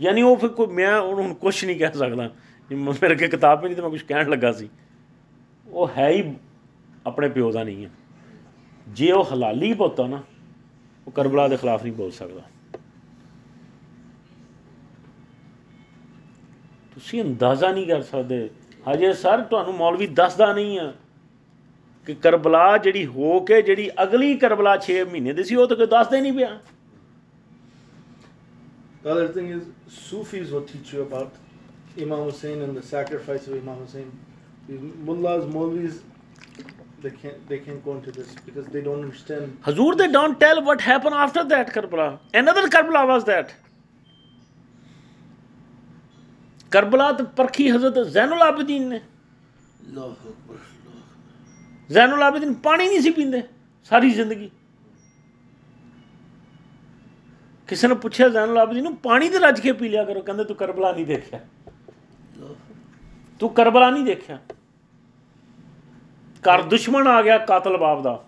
[0.00, 2.28] ਯਾਨੀ ਉਹ ਫਿਰ ਕੋਈ ਮੈਂ ਉਹਨੂੰ ਹੁਣ ਕੁਝ ਨਹੀਂ ਕਹਿ ਸਕਦਾ
[2.70, 4.68] ਜੇ ਮ- ਮੇਰੇ ਅੱਗੇ ਕਿਤਾਬ ਨਹੀਂ ਤੇ ਮੈਂ ਕੁਝ ਕਹਿਣ ਲੱਗਾ ਸੀ
[5.66, 6.22] ਉਹ ਹੈ ਹੀ
[7.06, 7.90] ਆਪਣੇ ਪਿਓ ਦਾ ਨਹੀਂ ਹੈ
[8.86, 10.22] ਜੇ ਉਹ ਹਲਾਲੀ ਪੁੱਤ ਆ ਨਾ
[11.09, 12.41] ਉਹ ਕਰਬਲਾ ਦੇ ਖਿਲਾਫ ਨਹੀਂ ਬੋਲ ਸਕਦਾ
[16.93, 18.49] ਤੁਸੀਂ ਅੰਦਾਜ਼ਾ ਨਹੀਂ ਕਰ ਸਕਦੇ
[18.87, 20.91] ਹਜੇ ਸਰ ਤੁਹਾਨੂੰ ਮੌਲਵੀ ਦੱਸਦਾ ਨਹੀਂ ਆ
[22.07, 25.87] ਕਿ ਕਰਬਲਾ ਜਿਹੜੀ ਹੋ ਕੇ ਜਿਹੜੀ ਅਗਲੀ ਕਰਬਲਾ 6 ਮਹੀਨੇ ਦੀ ਸੀ ਉਹ ਤਾਂ ਕੋਈ
[25.87, 26.59] ਦੱਸਦਾ ਹੀ ਨਹੀਂ ਪਿਆ
[29.03, 31.35] The other thing is, Sufis will teach you about
[32.05, 34.09] Imam Hussein and the sacrifice of Imam Hussein.
[34.67, 36.01] These mullahs, Maulvis,
[37.01, 39.57] they can't they can't go into this because they don't understand.
[39.63, 42.19] Hazur, they don't tell what happened after that Karbala.
[42.33, 43.57] Another Karbala was that.
[46.71, 48.99] Karbala ਤੇ ਪਰਖੀ ਹਜ਼ਰਤ ਜ਼ੈਨੁਲ ਆਬਦੀਨ ਨੇ
[51.89, 53.41] ਜ਼ੈਨੁਲ ਆਬਦੀਨ ਪਾਣੀ ਨਹੀਂ ਸੀ ਪੀਂਦੇ
[53.91, 54.49] ਸਾਰੀ ਜ਼ਿੰਦਗੀ
[57.69, 60.55] ਕਿਸੇ ਨੇ ਪੁੱਛਿਆ ਜ਼ੈਨੁਲ ਆਬਦੀਨ ਨੂੰ ਪਾਣੀ ਤੇ ਰੱਜ ਕੇ ਪੀ ਲਿਆ ਕਰੋ ਕਹਿੰਦੇ ਤੂੰ
[60.55, 61.39] ਕਰਬਲਾ ਨਹੀਂ ਦੇਖਿਆ
[63.39, 64.39] ਤੂੰ ਕਰਬਲਾ ਨਹੀਂ ਦੇਖਿਆ
[66.39, 68.25] ਘਰ ਦੁਸ਼ਮਣ ਆ ਗਿਆ ਕਾਤਲ ਬਾਪ ਦਾ।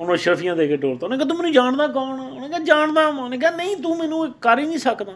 [0.00, 2.22] ਉਹਨੂੰ ਅਸ਼ਰਫੀਆਂ ਦੇ ਕੇ ਟੋਲਤਾ ਉਹਨੇ ਕਿਹਾ, ਤੂੰ ਮੈਨੂੰ ਜਾਣਦਾ ਕੌਣ ਆ?
[2.22, 5.12] ਉਹਨੇ ਕਿਹਾ, ਜਾਣਦਾ ਮੈਂ ਉਹਨੇ ਕਿਹਾ, ਨਹੀਂ, ਤੂੰ ਮੈਨੂੰ ਇਹ ਕਰ ਹੀ ਨਹੀਂ ਸਕਦਾ।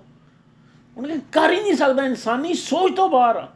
[0.97, 3.49] ਉਹਨੇ ਕਿਹਾ, ਕਰ ਹੀ ਨਹੀਂ ਸਕਦਾ, ਇਨਸਾਨੀ ਸੋਚ ਤੋਂ ਬਾਹਰ ਆ।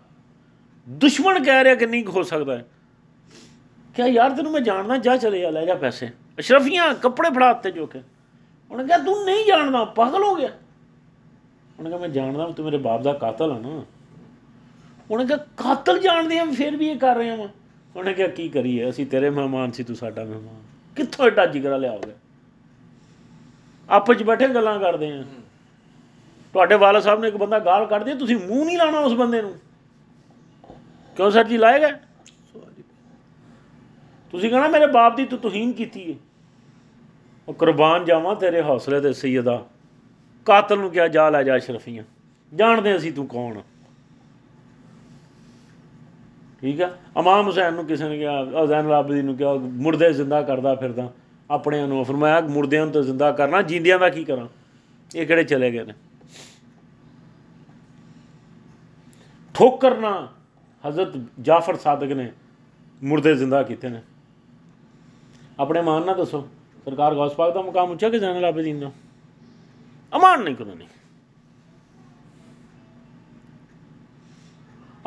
[0.88, 2.68] ਦੁਸ਼ਮਣ ਕਹਿ ਰਿਹਾ ਕਿ ਨਹੀਂ ਹੋ ਸਕਦਾ ਹੈ।
[3.94, 7.70] ਕਿਹਾ, ਯਾਰ, ਤੈਨੂੰ ਮੈਂ ਜਾਣਦਾ, ਜਾ ਚਲੇ ਜਾ, ਲੈ ਜਾ ਪੈਸੇ। ਅਸ਼ਰਫੀਆਂ ਕੱਪੜੇ ਫੜਾ ਦਿੱਤੇ
[7.70, 8.00] ਜੋ ਕਿ।
[8.70, 10.48] ਉਹਨੇ ਕਿਹਾ, ਤੂੰ ਨਹੀਂ ਜਾਣਦਾ, ਪਾਗਲ ਹੋ ਗਿਆ।
[11.78, 13.84] ਉਹਨੇ ਕਿਹਾ, ਮੈਂ ਜਾਣਦਾ ਤੂੰ ਮੇਰੇ ਬਾਪ ਦਾ ਕਾਤਲ ਆ ਨਾ।
[15.10, 17.48] ਉਹਨੇ ਕਿਹਾ, ਕਾਤਲ ਜਾਣਦੇ ਆ, ਫਿਰ ਵੀ ਇਹ ਕਰ ਰਹੇ ਆ
[17.96, 18.88] ਉਹਨੇ ਕਿਹਾ, ਕੀ ਕਰੀਏ?
[18.90, 20.62] ਅਸੀਂ ਤੇਰੇ ਮਹਿਮਾਨ ਸੀ, ਤੂੰ ਸਾਡਾ ਮਹਿਮਾਨ।
[20.96, 22.12] ਕਿੱਥੋਂ ਏਡਾ ਜਿਗਰਾ ਲਿਆਓਗੇ
[23.88, 25.22] ਆਪਸ ਚ ਬੈਠੇ ਗੱਲਾਂ ਕਰਦੇ ਆ।
[26.54, 29.42] ਤੁਹਾਡੇ ਵਾਲਾ ਸਾਹਿਬ ਨੇ ਇੱਕ ਬੰਦਾ ਗਾਲ ਕੱਢ ਦਿਆ ਤੁਸੀਂ ਮੂੰਹ ਨਹੀਂ ਲਾਣਾ ਉਸ ਬੰਦੇ
[29.42, 29.54] ਨੂੰ।
[31.16, 31.90] ਕਿਉਂ ਸਰ ਜੀ ਲਾਏਗਾ
[34.32, 36.18] ਤੁਸੀਂ ਕਹਣਾ, ਮੇਰੇ ਬਾਪ ਦੀ ਤੂੰ ਤੁਹੀਨ ਕੀਤੀ ਹੈ
[37.48, 39.64] ਉਹ ਕੁਰਬਾਨ ਜਾਵਾਂ ਤੇਰੇ ਹੌਸਲੇ ਤੇ ਸੈਯਦਾ
[40.46, 42.04] ਕਾਤਲ ਨੂੰ ਕਿਹਾ, ਜਾ ਲੈ, ਜਾ ਅਸ਼ਰਫੀਆਂ
[42.52, 43.62] ਜਾਣਦੇ ਅਸੀਂ ਤੂੰ ਕੌਣ ਆ।
[46.66, 46.86] ਠੀਕ ਆ?
[47.18, 51.12] ਇਮਾਮ ਹੁਸੈਨ ਨੂੰ ਕਿਸੇ ਨੇ ਕਿਹਾ ਜ਼ੈਨੁਲ ਆਬਦੀਨ ਨੂੰ ਕਿਹਾ ਮੁਰਦੇ ਜ਼ਿੰਦਾ ਕਰਦਾ ਫਿਰਦਾ,
[51.50, 54.46] ਆਪਣਿਆਂ ਨੂੰ ਫਰਮਾਇਆ, ਮੁਰਦਿਆਂ ਨੂੰ ਤਾਂ ਜ਼ਿੰਦਾ ਕਰਨਾ, ਜਿੰਦਿਆਂ ਦਾ ਕੀ ਕਰਾਂ?
[55.14, 55.94] ਇਹ ਕਿਹੜੇ ਚਲੇ ਗਏ ਨੇ?
[59.54, 60.10] ਠੋਕਰ ਨਾ
[60.84, 62.30] ਹਜ਼ਰਤ ਜਾਫਰ ਸਾਦਕ ਨੇ
[63.02, 64.02] ਮੁਰਦੇ ਜ਼ਿੰਦਾ ਕੀਤੇ ਨੇ।
[65.60, 66.46] ਆਪਣੇ ਮਾਨ ਨਾ ਦੱਸੋ,
[66.84, 68.90] ਸਰਕਾਰ ਗੌਸ ਪਾਕ ਦਾ ਮੁਕਾਮ ਉੱਚਾ ਕਿ ਜ਼ੈਨੁਲ ਆਬਦੀਨ ਦਾ?
[70.12, 70.74] ਅਮਾਨ ਨਹੀਂ ਕਰਨਾ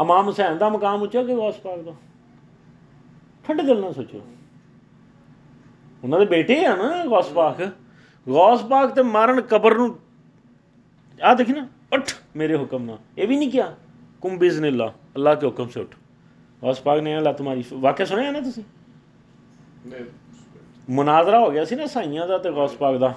[0.02, 1.91] ਇਮਾਮ ਹੁਸੈਨ ਦਾ ਮੁਕਾਮ ਉੱਚਾ ਕਿ ਗੌਸ ਪਾਕ ਦਾ?
[3.43, 4.22] ਠੰਡੇ ਦਿਲ ਨਾਲ ਸੋਚੋ।
[6.04, 7.62] ਉਹਨਾਂ ਦੇ ਬੇਟੇ ਆ ਨਾ ਗੌਸ ਪਾਕ।
[8.30, 10.00] ਗੌਸ ਪਾਕ ਤੇ ਮਾਰਨ ਕਬਰ ਨੂੰ
[11.24, 12.04] ਆ ਦੇਖੀ ਨਾ ਉੱਠ
[12.36, 13.76] ਮੇਰੇ ਹੁਕਮ ਨਾਲ। ਇਹ ਵੀ ਨਹੀਂ ਕਿਹਾ
[14.22, 15.95] ਕੁਮ ਬਿਜ਼ਨਿल्ला ਅੱਲਾਹ ਕੇ ਹੁਕਮ ਸੇ ਉੱਠ।
[16.62, 18.64] ਗੌਸ ਪਾਕ ਨੇ ਅੱਲਾਹ ਤੁਹਾਡੀ ਵਾਕਿਆ ਸੁਣਿਆ ਨਾ ਤੁਸੀਂ?
[20.89, 23.14] ਮੁਨਾਜ਼ਰਾ ਹੋ ਗਿਆ ਸੀ ਨਾ ਸਾਈਆਂ ਦਾ ਤੇ ਗੌਸ ਪਾਕ ਦਾ।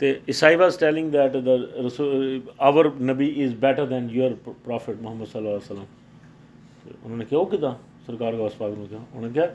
[0.00, 4.30] ਤੇ ਇਸਾਈ was telling that the Rasul- our Nabi is better than your
[4.64, 5.84] prophet Muhammad ਸੱਲੱਲਾਹੁ ਅਲੈਹਿ ਵਸੱਲਮ
[6.84, 7.74] ਤੇ ਉਹਨਾਂ ਨੇ ਕਿਹਾ ਉਹ ਕਿਦਾਂ
[8.06, 9.46] ਸਰਕਾਰ ਗੌਸ ਪਾਕ ਨੂੰ ਕਿਹਾ ਉਹਨੇ ਕਿਹਾ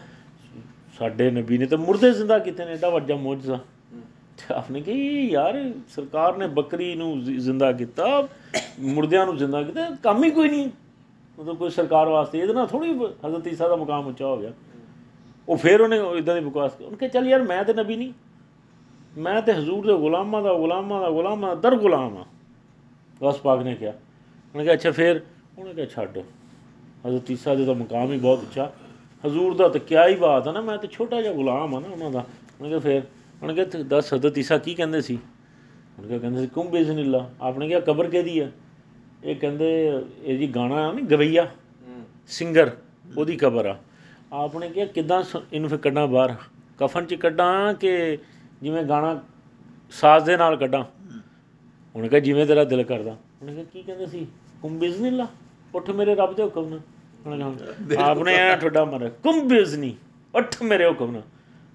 [0.99, 3.59] ਸਾਡੇ ਨਬੀ ਨੇ ਤਾਂ ਮੁਰਦੇ ਜ਼ਿੰਦਾ ਕੀਤੇ ਨੇ ਏਡਾ ਵੱਡਾ ਮੌਜਜ਼ਾ
[4.37, 4.93] ਤੇ ਆਪਨੇ ਕਿ
[5.31, 5.57] ਯਾਰ
[5.89, 8.05] ਸਰਕਾਰ ਨੇ ਬੱਕਰੀ ਨੂੰ ਜ਼ਿ- ਜ਼ਿੰਦਾ ਕੀਤਾ
[8.81, 10.69] ਮੁਰਦਿਆਂ ਨੂੰ ਜ਼ਿੰਦਾ ਕੀਤਾ ਕੰਮ ਹੀ ਕੋਈ ਨਹੀਂ
[11.37, 14.51] ਮਤਲਬ ਕੋਈ ਸਰਕਾਰ ਵਾਸਤੇ ਇਹਦੇ ਨਾਲ ਥੋੜੀ ਹਜ਼ਰਤ ਈਸਾ ਦਾ ਮੁਕਾਮ ਉੱਚਾ ਹੋ ਗਿਆ
[15.47, 18.13] ਉਹ ਫਿਰ ਉਹਨੇ ਇਦਾਂ ਦੀ ਬਕਵਾਸ ਉਹਨੇ ਕਿਹਾ ਚੱਲ ਯਾਰ ਮੈਂ ਤੇ ਨਬੀ ਨਹੀਂ
[19.17, 22.25] ਮੈਂ ਤੇ ਹਜ਼ੂਰ ਦੇ ਗੁਲਾਮਾਂ ਦਾ ਗੁਲਾਮਾਂ ਦਾ ਗੁਲਾਮਾਂ ਦਾ ਦਰ ਗੁਲਾਮ ਆ
[23.21, 23.91] ਗੌਸ ਪਾਕ ਨੇ ਕਿਹਾ।
[24.53, 25.21] ਉਹਨੇ ਕਿਹਾ ਅੱਛਾ ਫਿਰ?
[25.57, 26.17] ਉਹਨੇ ਕਿਹਾ ਛੱਡ।
[27.07, 28.71] ਹਜ਼ਰਤ ਈਸਾ ਦੇ ਤਾਂ ਮੁਕਾਮ ਹੀ ਬਹੁਤ ਉੱਚਾ।
[29.25, 31.87] ਹਜ਼ੂਰ ਦਾ ਤਾਂ ਕਿਆ ਹੀ ਬਾਤ ਆ ਨਾ ਮੈਂ ਤਾਂ ਛੋਟਾ ਜਿਹਾ ਗੁਲਾਮ ਆ ਨਾ
[31.87, 33.01] ਉਹਨਾਂ ਦਾ। ਉਹਨੇ ਕਿਹਾ ਫਿਰ?
[33.43, 35.19] ਉਹਨੇ ਕਿਹਾ ਦੱਸ ਹਜ਼ਰਤ ਈਸਾ ਕੀ ਕਹਿੰਦੇ ਸੀ?
[35.97, 38.51] ਉਹਨੇ ਕਿਹਾ ਕਹਿੰਦੇ ਸੀ ਕੁਮ ਬਿਜ਼ਨਿल्ला ਆਪਨੇ ਕਿਹਾ ਕਬਰ ਕਿਹਦੀ ਆ?
[39.23, 41.47] ਇਹ ਕਹਿੰਦੇ ਇਹ ਜੀ ਗਾਣਾ ਆ ਨਹੀਂ ਗਵਈਆ।
[42.27, 42.71] ਸਿੰਗਰ
[43.17, 43.77] ਉਹਦੀ ਕਬਰ ਆ।
[44.33, 46.35] ਆਪਨੇ ਕਿਹਾ ਕਿਦਾਂ ਇਹਨੂੰ ਫਿਰ ਕੱਢਾਂ ਬਾਹਰ?
[46.77, 48.17] ਕਫਨ 'ਚ ਕੱਢਾਂ ਕਿ
[48.65, 49.21] ਜਿਵੇਂ ਗਾਣਾ
[49.91, 50.85] ਸਾਜ਼ ਦੇ ਨਾਲ ਕੱਢਾਂ।
[51.95, 54.27] ਉਹਨੇ ਕਿਹਾ ਜਿਵੇਂ ਤੇਰਾ ਦਿਲ ਕਰਦਾ। ਉਹਨੇ ਕਿਹਾ ਕੀ ਕਹਿੰਦੇ ਸੀ?
[54.61, 55.27] ਕੁਮ ਬਿਜ਼ਨਿल्ला
[55.75, 56.79] ਉੱਠ ਮੇਰੇ ਰੱਬ ਦੇ ਹੁਕਮ ਨਾਲ।
[57.25, 59.95] ਉਹਨੇ ਕਿਹਾ ਆਪਨੇ ਆ ਠੋਡਾ ਮਾਰਿਆ ਕੁਮ ਬਿਜ਼ਨੀ
[60.35, 61.21] ਉੱਠ ਮੇਰੇ ਹੁਕਮ ਨਾਲ।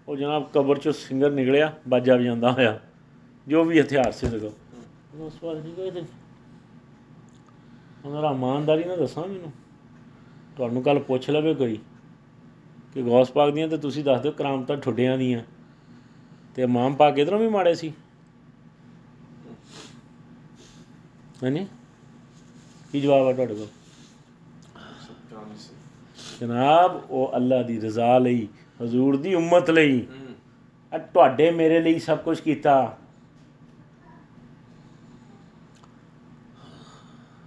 [0.08, 2.80] ਉਹ ਜਨਾਬ ਕਬਰ ਚੋਂ ਸਿੰਗਰ ਨਿਕਲਿਆ ਬਾਜਾ ਵਜਾਉਂਦਾ ਹੋਇਆ
[3.48, 4.52] ਜੋ ਵੀ ਹਥਿਆਰ ਸੀ ਲਗੋ
[5.14, 6.02] ਉਸ ਬਾਅਦ ਨਹੀਂ ਗਏ ਤੇ
[8.04, 9.52] ਉਹਨਾਂ ਦਾ ਇਮਾਨਦਾਰੀ ਨਾਲ ਦੱਸਾਂ ਮੈਨੂੰ।
[10.56, 11.78] ਤੁਹਾਨੂੰ ਕੱਲ ਪੁੱਛ ਲਵੇ ਕੋਈ
[12.94, 15.42] ਕਿ ਗੌਸ ਪਾਕ ਦੀਆਂ ਤੇ ਤੁਸੀਂ ਦੱਸ ਦਿਓ ਕਰਾਮਤਾਂ ਠੁੱਡਿਆਂ ਦੀਆਂ।
[16.60, 17.92] ਤੇ ਇਮਾਮ ਪਾਕ ਇਧਰੋਂ ਵੀ ਮਾੜੇ ਸੀ।
[21.42, 21.66] ਹਾਂਜੀ
[22.92, 23.66] ਕੀ ਜਵਾਬ ਆ ਤੁਹਾਡੇ ਕੋਲ?
[26.40, 28.46] ਜਨਾਬ, ਉਹ ਅੱਲਾ ਦੀ ਰਜ਼ਾ ਲਈ,
[28.82, 30.06] ਹਜ਼ੂਰ ਦੀ ਉਮਤ ਲਈ,
[30.92, 32.74] ਆ ਤੁਹਾਡੇ ਮੇਰੇ ਲਈ ਸਭ ਕੁਝ ਕੀਤਾ।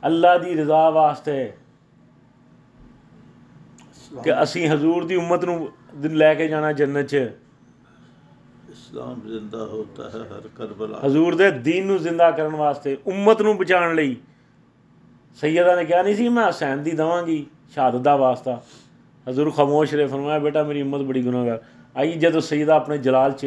[0.03, 1.53] ਅੱਲਾ ਦੀ ਰਜ਼ਾ ਵਾਸਤੇ
[4.23, 5.71] ਕਿ ਅਸੀਂ ਹਜ਼ੂਰ ਦੀ ਉਮਤ ਨੂੰ
[6.11, 7.27] ਲੈ ਕੇ ਜਾਣਾ ਜੰਨਤ 'ਚ।
[8.93, 13.57] اسلام ਜ਼ਿੰਦਾ ਹੋਤਾ ਹੈ ਹਰ ਕਰਬਲਾ ਹਜ਼ੂਰ ਦੇ دین ਨੂੰ ਜ਼ਿੰਦਾ ਕਰਨ ਵਾਸਤੇ ਉਮਤ ਨੂੰ
[13.57, 14.15] ਬਚਾਉਣ ਲਈ
[15.41, 18.49] سیدہ نے کہا نہیں سی، میں حسین دی دواں گی، شہادت دا واسطہ۔
[19.27, 21.57] حضور خاموش رہے، فرمایا، بیٹا، میری امت بڑی گناہ گار
[21.93, 23.45] آئی، جدو سیدہ اپنے جلال چ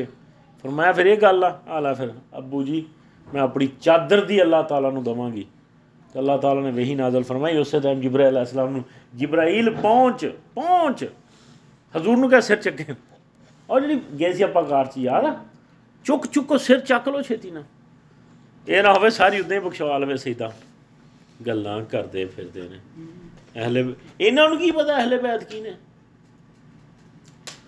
[0.62, 2.84] فرمایا، پھر یہ گل آلہ، پھر ابو جی
[3.32, 5.44] میں اپنی چادر دی اللہ تعالیٰ نو دواں گی۔
[6.12, 8.82] تو اللہ تعالیٰ نے وہی نازل فرمائی، اسی ٹائم جبرائیل علیہ السلام نو
[9.14, 10.24] جبرائیل پہنچ
[10.54, 11.04] پہنچ۔
[11.94, 13.15] حضور نو کیا سر چکے؟
[13.70, 15.36] ਔਰ ਜਿਹੜੀ ਗਏ ਸੀ ਆਪਾਂ ਕਾਰ 'ਚ ਯਾਰ
[16.04, 17.64] ਚੁੱਕ ਚੁੱਕੋ ਸਿਰ ਚੱਕ ਲੋ ਛੇਤੀ ਨਾਲ।
[18.68, 20.52] ਇਹ ਨਾ ਹੋਵੇ ਸਾਰੀ ਉਦਾਂ ਹੀ ਬਖਸ਼ਵਾ ਲਵੇ ਸੈਦਾ
[21.46, 22.80] ਗੱਲਾਂ ਕਰਦੇ ਫਿਰਦੇ ਨੇ।
[23.64, 25.76] ਅਹਲੇ ਇਹਨਾਂ ਨੂੰ ਕੀ ਪਤਾ ਅਹਲੇ ਬੈਤ ਕੀ ਨੇ?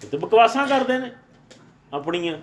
[0.05, 1.11] ਇਹ ਤਾਂ ਬਕਵਾਸਾਂ ਕਰਦੇ ਨੇ
[1.93, 2.39] ਆਪਣੀਆਂ।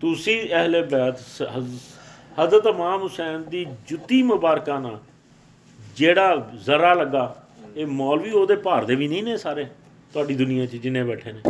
[0.00, 1.78] ਤੁਸੀਂ ਅਹਲੇ ਬੈਤ ਸ- ਹਜ਼-
[2.44, 5.00] ਹਜ਼ਰਤ ਇਮਾਮ ਹੁਸੈਨ ਦੀ ਜੁੱਤੀ ਮੁਬਾਰਕਾਂ ਨਾਲ
[5.96, 7.46] ਜਿਹੜਾ ਜ਼ਰਾ ਲੱਗਾ,
[7.76, 9.66] ਇਹ ਮੌਲਵੀ ਉਹਦੇ ਭਾਰ ਦੇ ਵੀ ਨਹੀਂ ਨੇ ਸਾਰੇ
[10.12, 11.40] ਤੁਹਾਡੀ ਦੁਨੀਆ 'ਚ ਜਿੰਨੇ ਬੈਠੇ ਨੇ।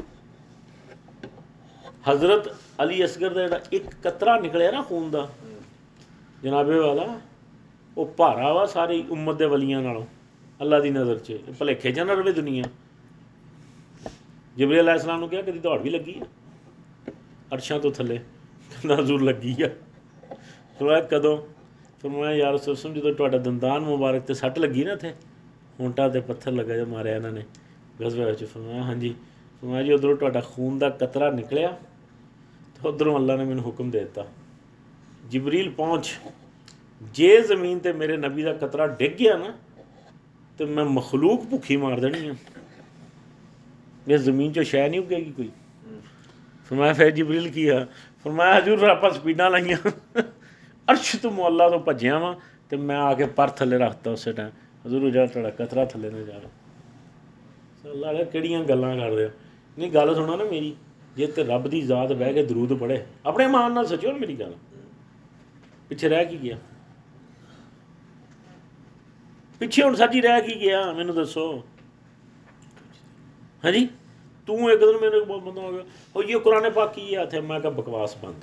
[2.11, 2.49] ਹਜ਼ਰਤ
[2.83, 5.29] ਅਲੀ ਅਸਗਰ ਦਾ ਜਿਹੜਾ ਇੱਕ ਕਤਰਾ ਨਿਕਲਿਆ ਨਾ ਖੂਨ ਦਾ,
[6.43, 7.21] ਜਨਾਬੇ ਵਾਲਾ,
[7.97, 10.05] ਉਹ ਭਾਰਾ ਵਾ ਸਾਰੀ ਉਮਤ ਦੇ ਵਲੀਆਂ ਨਾਲੋਂ,
[10.61, 12.65] ਅੱਲਾ ਦੀ ਨਜ਼ਰ 'ਚ ਇਹ ਭੁਲੇਖੇ ਜਾਂ ਨਾ ਰਵੇ ਦੁਨੀਆ।
[14.57, 16.27] ਜਿਬਰੀਲ ਅਲੈਹਿਸ ਸਲਾਮ ਨੂੰ ਕਿਹਾ ਕਦੀ ਦੌੜ ਵੀ ਲੱਗੀ ਆ।
[17.55, 19.69] ਅਰਸ਼ਾਂ ਤੋਂ ਥੱਲੇ, ਕਹਿੰਦਾ ਹਜ਼ੂਰ ਲੱਗੀ ਆ।
[20.79, 21.37] ਫਰਮਾਇਆ, ਕਦੋਂ?
[22.03, 25.15] ਫਰਮਾਇਆ ਯਾਰ ਰਸੂਲ ਜਦੋਂ ਤੁਹਾਡਾ ਦੰਦਾਨ ਮੁਬਾਰਕ ਤੇ ਸੱਟ ਲੱਗੀ ਨਾ ਇੱਥੇ,
[25.81, 27.45] ਹੋਂਟਾ ਤੇ ਪੱਥਰ ਲੱਗਾ ਜੋ ਮਾਰਿਆ ਇਹਨਾਂ ਨੇ,
[28.03, 29.15] ਗਜ਼ਵੇ ਵਿੱਚ। ਫਰਮਾਇਆ, ਹਾਂਜੀ।
[29.63, 31.77] ਫਰਮਾਇਆ ਜੀ, ਉਧਰੋਂ ਤੁਹਾਡਾ ਖੂਨ ਦਾ ਕਤਰਾ ਨਿਕਲਿਆ।
[32.75, 34.27] ਤੇ ਉਧਰੋਂ ਅੱਲਾ ਨੇ ਮੈਨੂੰ ਹੁਕਮ ਦੇ ਦਿੱਤਾ।
[35.25, 36.13] ਜਿਬਰੀਲ ਪਹੁੰਚ।
[37.03, 39.53] ਜੇ ਜ਼ਮੀਨ ਤੇ ਮੇਰੇ ਨਬੀ ਦਾ ਕਤਰਾ ਡਿੱਗ ਗਿਆ ਨਾ,
[40.59, 42.35] ਤੇ ਮੈਂ ਮਖਲੂਕ ਭੁੱਖੀ ਮਾਰ ਦੇਣੀ ਆ।
[44.09, 45.51] ਇਹ ਜ਼ਮੀਨ 'ਚੋਂ ਸ਼ੈ ਨਹੀਂ ਉੱਗੇਗੀ ਕੋਈ।
[46.71, 47.87] ਫਰਮਾਇਆ, ਫਿਰ ਜਿਬਰੀਲ ਕੀ ਆ?
[48.25, 49.79] ਫਰਮਾਇਆ, ਹਜੂਰ ਆਪਾਂ ਸਪੀਡਾਂ ਲਾਈਆਂ।
[50.89, 52.35] ਅਰਸ਼ ਤੋਂ ਮੌਲਾ ਤੋਂ ਭੱਜਿਆ ਵਾਂ,
[52.71, 54.51] ਤੇ ਮੈਂ ਆ ਕੇ ਪਰ ਥੱਲੇ ਰੱਖਤਾ ਉਸੇ ਟਾਈਮ
[54.87, 56.49] ਹਜ਼ੂਰ ਜਿਹੜਾ ਤੁਹਾਡਾ ਕਤਰਾ ਥੱਲੇ ਨਾ ਜਾਵੇ
[57.91, 59.31] ਅੱਲਾ ਨੇ ਕਿਹੜੀਆਂ ਗੱਲਾਂ ਕਰਦੇ ਹੋ
[59.79, 60.75] ਨਹੀਂ, ਗੱਲ ਸੁਣੋ ਨਾ ਮੇਰੀ।
[61.17, 64.37] ਜੇ ਤੇ ਰੱਬ ਦੀ ਜ਼ਾਤ ਬਹਿ ਕੇ ਦਰੂਦ ਪੜੇ ਆਪਣੇ ਮਾਨ ਨਾਲ ਸੱਚੋ ਨਾ ਮੇਰੀ
[64.37, 64.55] ਗੱਲ।
[65.89, 66.59] ਪਿੱਛੇ ਰਹਿ ਕੀ ਗਿਆ?
[69.61, 70.93] ਪਿੱਛੇ ਹੁਣ ਸੱਚੀ ਰਹਿ ਕੀ ਗਿਆ?
[70.93, 71.65] ਮੈਨੂੰ ਦੱਸੋ।
[73.65, 73.89] ਹਾਂਜੀ?
[74.47, 75.83] ਤੂੰ ਇੱਕ ਦਿਨ ਮੇਰੇ ਕੋਲ ਬੰਦਾ ਹੋ ਗਿਆ।
[76.17, 78.43] ਉਹ ਇਹ ਕੁਰਾਨ ਪਾਕ ਕੀ ਹੈ ਇੱਥੇ ਮੈਂ ਕਿਹਾ, ਬਕਵਾਸ ਬੰਦ।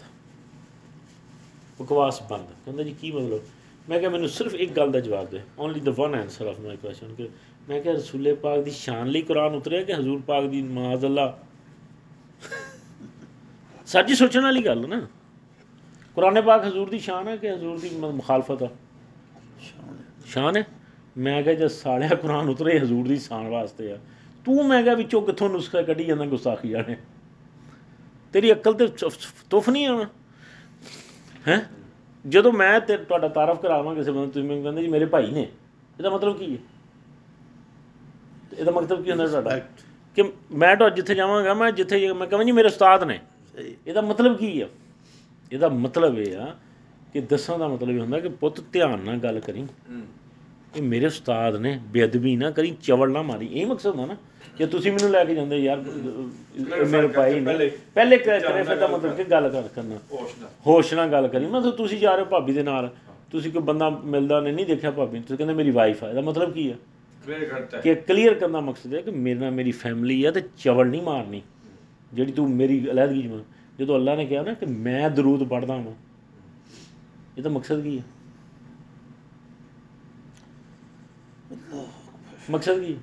[1.82, 3.42] ਬਕਵਾਸ ਬੰਦ। ਕਹਿੰਦਾ ਜੀ, ਕੀ ਮਤਲਬ?
[3.90, 6.78] ਮੈਂ ਕਿਹਾ, ਮੈਨੂੰ ਸਿਰਫ ਇੱਕ ਗੱਲ ਦਾ ਜਵਾਬ ਦੇ। Only the one answer of my
[6.78, 7.30] question ਕਿ
[7.70, 11.40] ਮੈਂ ਕਿਹਾ, ਰਸੂਲੇ ਪਾਕ ਦੀ ਸ਼ਾਨ ਲਈ ਕੁਰਾਨ ਉਤਰਿਆ ਕਿ ਹਜ਼ੂਰ ਪਾਕ ਦੀ ਮਾਜ਼ ਅੱਲਾ
[13.92, 15.08] ਸੱਚੀ ਸੋਚਣ ਵਾਲੀ ਗੱਲ ਨਾ।
[16.16, 18.70] ਕੁਰਾਨ ਪਾਕ ਹਜ਼ੂਰ ਦੀ ਸ਼ਾਨ ਹੈ ਕਿ ਹਜ਼ੂਰ ਦੀ ਮੁਖਾਲਫਤ ਆ?
[20.26, 20.66] ਸ਼ਾਨ ਹੈ।
[21.18, 23.98] ਮੈਂ ਕਿਹਾ ਜੇ ਸਾਲਿਆ ਕੁਰਾਨ ਉਤਰੇ ਹਜ਼ੂਰ ਦੀ ਸ਼ਾਨ ਵਾਸਤੇ ਆ।
[24.46, 26.96] ਤੂੰ ਮੈਂ ਕਿਹਾ ਵਿੱਚੋਂ ਕਿੱਥੋਂ ਨੁਸਖਾ ਕੱਢੀ ਜਾਂਦਾ ਗੁਸਤਾਖੀ ਵਾਲੇ?
[28.34, 28.88] ਤੇਰੀ ਅਕਲ ਤੇ
[29.50, 30.06] ਤੁਫ ਨਹੀਂ ਆਉਣਾ?
[31.48, 31.70] ਹੈ?
[32.30, 35.42] ਜਦੋਂ ਮੈਂ ਤੇ ਤੁਹਾਡਾ ਤਾਰਫ ਕਰਾਵਾਂ ਕਿਸੇ ਬੰਦੇ ਤੁਸੀਂ ਮੈਨੂੰ ਕਹਿੰਦੇ ਜੀ ਮੇਰੇ ਭਾਈ ਨੇ।
[35.42, 36.62] ਇਹਦਾ ਮਤਲਬ ਕੀ ਹੈ?
[38.60, 39.60] ਇਹਦਾ ਮਤਲਬ ਕੀ ਹੁੰਦਾ ਤੁਹਾਡਾ.
[40.16, 43.20] ਕਿ ਮੈਂ ਤਾਂ ਜਿੱਥੇ ਜਾਵਾਂਗਾ ਮੈਂ ਜਿੱਥੇ ਮੈਂ ਕਹਾਂ ਜੀ ਮੇਰੇ ਉਸਤਾਦ ਨੇ।
[43.88, 44.68] ਇਹਦਾ ਮਤਲਬ ਕੀ ਆ?
[45.52, 46.56] ਇਹਦਾ ਮਤਲਬ ਇਹ ਆ
[47.14, 49.66] ਕਿ ਦੱਸਾਂ ਦਾ ਮਤਲਬ ਇਹ ਹੁੰਦਾ ਕਿ ਪੁੱਤ ਧਿਆਨ ਨਾਲ ਗੱਲ ਕਰੀ।
[50.78, 54.16] ਇਹ ਮੇਰੇ ਉਸਤਾਦ ਨੇ ਬੇਅਦਬੀ ਨਾ ਕਰੀ ਚਵਲ ਨਾ ਮਾਰੀ। ਇਹ ਮਕਸਦ ਹੁੰਦਾ ਨਾ
[54.58, 59.16] ਜੇ ਤੁਸੀਂ ਮੈਨੂੰ ਲੈ ਕੇ ਜਾਂਦੇ ਯਾਰ ਮੇਰੇ ਭਾਈ ਨੇ। ਪਹਿਲੇ ਕਰੇ ਫਿਰ ਤਾਂ ਮਤਲਬ
[59.16, 59.98] ਕਿ ਗੱਲ ਕਰ ਕਰਨਾ।
[60.68, 62.90] ਹੋਸ਼ ਨਾਲ। ਗੱਲ ਕਰੀ। ਮੈਂ ਤੁਸੀਂ ਜਾ ਰਹੇ ਹੋ ਭਾਬੀ ਦੇ ਨਾਲ।
[63.32, 66.54] ਤੁਸੀਂ ਕੋਈ ਬੰਦਾ ਮਿਲਦਾ ਨੇ ਨਹੀਂ ਦੇਖਿਆ ਭਾਬੀ ਤੁਸੀਂ ਕਹਿੰਦੇ ਮੇਰੀ ਵਾਈਫ ਆ। ਇਹਦਾ ਮਤਲਬ
[66.54, 66.76] ਕੀ ਆ?
[67.26, 70.42] ਕਲੀਅਰ ਕਰਤਾ ਕਿ ਕਲੀਅਰ ਕਰਨ ਦਾ ਮਕਸਦ ਹੈ ਕਿ ਮੇਰੇ ਨਾਲ ਮੇਰੀ ਫੈਮਿਲੀ ਆ ਤੇ
[70.58, 71.42] ਚਵਲ ਨਹੀਂ ਮਾਰਨੀ।
[72.14, 73.40] ਜਿਹੜੀ ਤੂੰ ਮੇਰੀ ਅਲਹਿਦਗੀ 'ਚ ਵਾ।
[73.80, 75.94] ਜਦੋਂ ਅੱਲਾ ਨੇ ਕਿਹਾ ਨਾ ਕਿ ਮੈਂ ਦਰੂਦ ਪੜਦਾ ਹਾਂ
[77.38, 78.04] ਇਹਦਾ ਮਕਸਦ ਕੀ ਹੈ
[82.52, 82.96] ਮਕਸਦ ਕੀ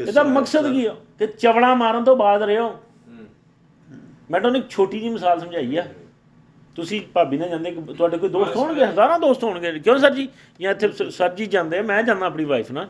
[0.00, 2.68] ਇਹਦਾ ਮਕਸਦ ਕੀ ਹੈ ਕਿ ਚਵਣਾ ਮਾਰਨ ਤੋਂ ਬਾਅਦ ਰਹੋ।
[4.30, 5.86] ਮੈਂ ਤੁਹਾਨੂੰ ਇੱਕ ਛੋਟੀ ਜੀ ਮਿਸਾਲ ਸਮਝਾਈ ਆ।
[6.76, 8.84] ਤੁਸੀਂ ਭਾਬੀ ਨਾਲ ਜਾਂਦੇ ਤੁਹਾਡੇ ਕੋਈ ਦੋਸਤ ਹੋਣਗੇ?
[8.84, 10.28] ਹਜ਼ਾਰਾਂ ਦੋਸਤ ਹੋਣਗੇ। ਕਿਉਂ ਸਰ ਜੀ?
[10.60, 12.88] ਜਾਂ ਇੱਥੇ ਸਰ ਜੀ ਜਾਂਦੇ ਮੈਂ ਜਾਂਦਾ ਆਪਣੀ ਵਾਈਫ ਨਾਲ।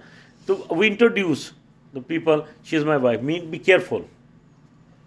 [0.48, 1.50] ਤੋ we introduce
[1.94, 3.22] the people, she's my wife.
[3.22, 4.08] Mean, be careful.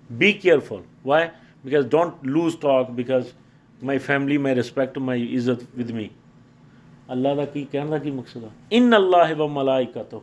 [0.10, 0.84] Be careful.
[1.04, 1.32] Why?
[1.64, 3.34] Because don't lose talk because
[3.82, 6.10] my family, my respect, my izzat with me.
[7.12, 10.22] Allah ਦਾ ਕੀ ਕਹਿਣ ਦਾ ਕੀ ਮਕਸਦ ਆ ਇਨ ਅੱਲਾਹ ਵ ਮਲਾਇਕਤੋ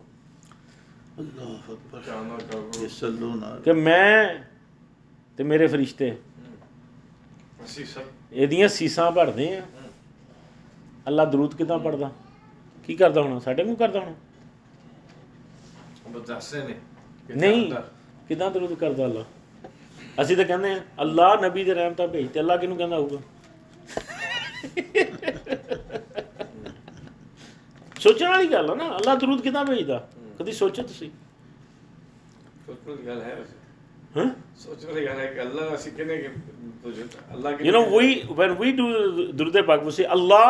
[1.19, 4.39] ਅੱਲਾਹ ਅਕਬਰ ਯਸੱਲੂਨ ਕਿ ਮੈਂ
[5.39, 6.17] ਤੇ ਮੇਰੇ ਫਰਿਸ਼ਤੇ
[7.67, 8.03] ਸੀਸਾਂ
[8.33, 9.63] ਇਹਦੀਆਂ ਸੀਸਾਂ ਭਰਦੇ ਆ
[11.09, 12.11] ਅੱਲਾ ਦਰੂਦ ਕਿਦਾਂ ਪੜਦਾ
[12.87, 14.15] ਕੀ ਕਰਦਾ ਹੋਣਾ ਸਾਡੇ ਨੂੰ ਕਰਦਾ ਹੋਣਾ
[16.15, 16.75] ਉਹ ਦੱਸਦੇ ਨੇ
[17.37, 17.71] ਨਹੀਂ
[18.29, 19.25] ਕਿਦਾਂ ਦਰੂਦ ਕਰਦਾ ਅੱਲਾ?
[20.23, 23.19] ਅਸੀਂ ਤਾਂ ਕਹਿੰਦੇ ਆ ਅੱਲਾ ਨਬੀ ਦੇ ਰਹਿਮਤਾਂ ਭੇਜ ਤੇ ਅੱਲਾ ਕਿਹਨੂੰ ਕਹਿੰਦਾ ਹੋਊਗਾ?
[27.97, 29.99] ਸੋਚਣ ਵਾਲੀ ਗੱਲ ਆ ਨਾ ਅੱਲਾ ਦਰੂਦ ਕਿਦਾਂ ਭੇਜਦਾ?
[30.39, 31.11] ਕਦੀ ਸੋਚੋ ਤੁਸੀਂ।
[32.67, 33.37] ਬਿਲਕੁਲ ਗੱਲ ਹੈ
[34.17, 34.27] ਹਾਂ?
[34.59, 36.29] ਸੋਚ ਵਾਲੀ ਗੱਲ ਹੈ ਕਿ ਅੱਲਾ ਅਸੀਂ ਕਹਿੰਦੇ ਕਿ
[37.35, 38.87] ਅੱਲਾ ਕਿ you know we when we do
[39.33, 40.41] ਦਰੂਦ ਪਾਕ ਵੀ ਸੇ ਅੱਲਾ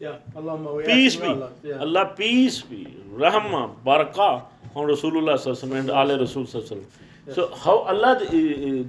[0.00, 1.32] ਯਾ ਅੱਲਾਹੁਮਾ peace be
[1.74, 2.84] Allah peace be
[3.20, 4.30] ਰਹਿਮਾ ਬਰਕਾ।
[4.74, 6.84] on Rasulullah sallallahu and Ali Rasul sallallahu
[7.26, 7.34] yes.
[7.34, 8.12] So how Allah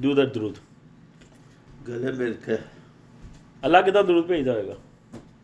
[0.05, 0.55] do that درود؟
[1.87, 2.55] گلے مل کے.
[3.61, 4.73] اللہ کتا درود پہ ہی ہوئے گا؟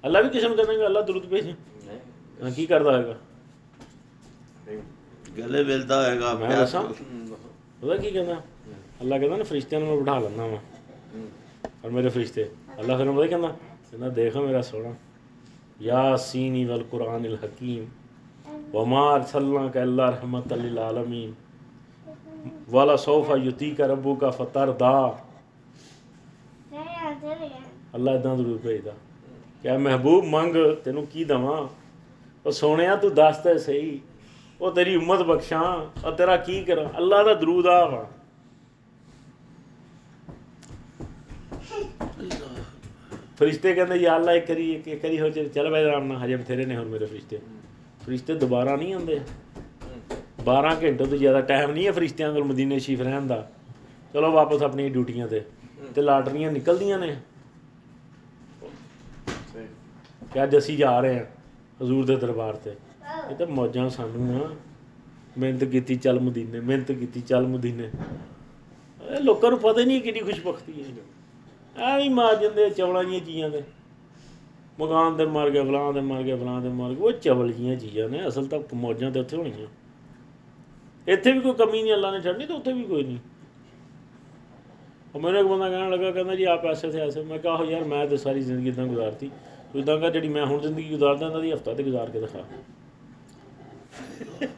[0.07, 1.51] اللہ بھی قسم کرنے گا اللہ درود پہ ہی
[2.41, 3.13] ہاں کی کر دائے گا؟
[5.37, 6.79] گلے ملتا ہوئے گا میں ایسا
[7.81, 8.39] ہوتا کی کہنا؟
[8.99, 11.21] اللہ کہتا ہے نا فرشتیاں میں بٹھا لنا میں۔
[11.81, 12.43] اور میرے فرشتے
[12.77, 13.51] اللہ پھر پتا کہنا؟
[13.91, 14.89] کہنا دیکھا میرا سوڑا
[15.79, 17.85] یاسینی والقرآن الحکیم۔
[18.73, 21.31] ومار صلی کا اللہ رحمت للعالمین
[22.71, 24.97] والا صوفہ یتی کا ربو کا فطر دا
[27.93, 28.91] اللہ اداں ضرور بھیجدا
[29.61, 31.61] کہ محبوب منگ تینوں کی دواں؟
[32.43, 33.97] او سونیا تو دس تے صحیح۔
[34.57, 35.65] او تیری امت بخشاں۔
[36.03, 38.03] او تیرا کی کراں؟ اللہ دا درود آ وا
[43.37, 46.37] فرشتے کہندے یا اللہ ایک کری ایک کری ہو چل چل بھائی آرام نہ ہجے
[46.37, 47.37] بتھیرے نے ہن میرے فرشتے۔
[48.05, 49.19] ਫਰਿਸ਼ਤੇ ਦੁਬਾਰਾ ਨਹੀਂ ਆਉਂਦੇ।
[50.45, 53.51] 12 ਘੰਟੇ ਤੋਂ ਜ਼ਿਆਦਾ ਟਾਈਮ ਨਹੀਂ ਹੈ ਫਰਿਸ਼ਤਿਆਂ ਕੋਲ ਮਦੀਨੇ ਸ਼ਰੀਫ ਰਹਿਣ ਦਾ।
[54.13, 55.41] ਚਲੋ ਵਾਪਸ ਆਪਣੀ ਡਿਊਟੀਆਂ ਤੇ।
[55.95, 57.15] ਤੇ ਲਾਟਰੀਆਂ ਨਿਕਲਦੀਆਂ ਨੇ।
[59.53, 59.67] ਸਹੀ
[60.33, 61.25] ਕਿ ਅੱਜ ਅਸੀਂ ਜਾ ਰਹੇ ਹਾਂ
[61.83, 62.75] ਹਜ਼ੂਰ ਦੇ ਦਰਬਾਰ ਤੇ।
[63.31, 64.55] ਇਹ ਤਾਂ ਮੌਜਾਂ ਸਾਨੂੰ ਆ।
[65.37, 67.89] ਮਿਹਨਤ ਕੀਤੀ, ਚੱਲ ਮਦੀਨੇ, ਮਿਹਨਤ ਕੀਤੀ, ਚੱਲ ਮਦੀਨੇ।
[69.11, 73.19] ਇਹ ਲੋਕਾਂ ਨੂੰ ਪਤਾ ਹੀ ਨਹੀਂ ਕਿੰਨੀ ਖੁਸ਼ਬਖਤੀ ਹੈ। ਆ ਵੀ ਮਾਰ ਜਾਂਦੇ ਚਵਲਾਂ ਦੀਆਂ
[73.19, 73.63] ਚੀਜ਼ਾਂ ਦੇ
[74.79, 77.75] ਮਕਾਨ ਤੇ ਮਰ ਗਏ ਫਲਾਂ ਤੇ ਮਰ ਗਏ ਫਲਾਂ ਤੇ ਮਰ ਗਏ। ਉਹ ਚਵਲ ਜੀਆਂ
[77.75, 79.67] ਚੀਜ਼ਾਂ ਨੇ, ਅਸਲ ਤਾਂ ਮੌਜਾਂ ਤੇ ਉੱਥੇ ਹੋਣੀਆਂ।
[81.07, 83.17] ਇੱਥੇ ਵੀ ਕੋਈ ਕਮੀ ਨਹੀਂ, ਅੱਲਾ ਨੇ ਛੱਡਣੀ ਤੇ ਉੱਥੇ ਵੀ ਕੋਈ ਨਹੀਂ।
[85.15, 87.65] ਉਹ ਮੈਨੂੰ ਇੱਕ ਬੰਦਾ ਕਹਿਣ ਲੱਗਾ, ਕਹਿੰਦਾ ਜੀ ਆਪ ਐਸੇ ਥੇ ਐਸੇ। ਮੈਂ ਕਿਹਾ, ਆਹੋ
[87.65, 89.29] ਯਾਰ, ਮੈਂ ਤੇ ਸਾਰੀ ਜ਼ਿੰਦਗੀ ਇਦਾਂ ਗੁਜ਼ਾਰਤੀ।
[89.73, 92.43] ਤੂੰ ਇਦਾਂ ਕਰ, ਜਿਹੜੀ ਮੈਂ ਹੁਣ ਜ਼ਿੰਦਗੀ ਗੁਜ਼ਾਰਦਾ, ਇਹਨਾਂ ਦੀ ਹਫਤਾ ਤੇ ਗੁਜ਼ਾਰ ਕੇ ਦਿਖਾ।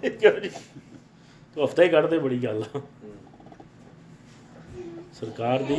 [0.10, 0.50] ਕਿਉਂ ਜੀ?
[1.56, 2.82] ਤੂੰ ਹਫਤਾ ਹੀ ਕੱਢ ਦੇ ਬੜੀ ਗੱਲ ਆ।
[5.14, 5.76] ਸਰਕਾਰ ਦੀ,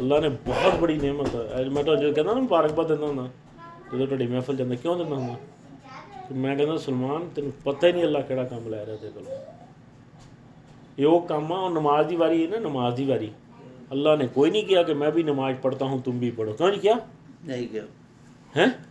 [0.00, 3.28] ਅੱਲਾ ਨੇ ਬਹੁਤ ਬੜੀ ਨਿਆਮਤ ਹੈ ਅੱਜ ਮੈਂ ਤੁਹਾਨੂੰ ਕਹਿੰਦਾ ਨਾ, ਮੁਬਾਰਕਬਾਦ ਦਿੰਦਾ ਹੁੰਦਾ।
[3.92, 5.34] ਜਦੋਂ ਤੁਹਾਡੀ ਮਹਿਫਲ ਜਾਂਦਾ ਕਿਉਂ ਜਾਂਦਾ ਹੁੰਦਾ?
[6.28, 9.38] ਤੇ ਮੈਂ ਕਹਿੰਦਾ ਸੁਲਮਾਨ ਤੈਨੂੰ ਪਤਾ ਹੀ ਨਹੀਂ ਅੱਲਾ ਕਿਹੜਾ ਕੰਮ ਲੈ ਰਿਹਾ ਤੇ ਕੋਲੋਂ।
[10.98, 13.30] ਇਹ ਉਹ ਕੰਮ ਆ ਉਹ ਨਮਾਜ਼ ਦੀ ਵਾਰੀ ਹੈ ਨਾ ਨਮਾਜ਼ ਦੀ ਵਾਰੀ।
[13.92, 16.68] ਅੱਲਾ ਨੇ ਕੋਈ ਨਹੀਂ ਕਿਹਾ ਕਿ ਮੈਂ ਵੀ ਨਮਾਜ਼ ਪੜ੍ਹਤਾ ਹੂੰ ਤੁਮ ਵੀ ਪੜੋ ਕਿਉਂ
[16.68, 17.00] ਨਹੀਂ ਕਿਹਾ?
[17.46, 17.84] ਨਹੀਂ ਕਿਹਾ।
[18.56, 18.84] ਹੈ?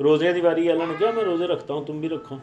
[0.00, 2.38] ਰੋਜ਼ੇ ਦੀ ਵਾਰੀ ਅੱਲਾ ਨੇ ਕਿਹਾ ਮੈਂ ਰੋਜ਼ੇ ਰੱਖਤਾ ਹੂੰ ਤੁਮ ਵੀ ਰੱਖੋ।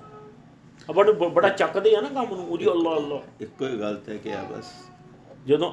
[0.95, 4.33] ਬੜਾ ਬੜਾ ਚੱਕਦੇ ਆ ਨਾ ਕੰਮ ਨੂੰ ਉਹਦੀ ਅੱਲਾ ਅੱਲਾ। ਇੱਕੋ ਹੀ ਗਲਤ ਹੈ ਕਿ
[4.33, 4.65] ਆ ਬਸ।
[5.47, 5.71] ਜਦੋਂ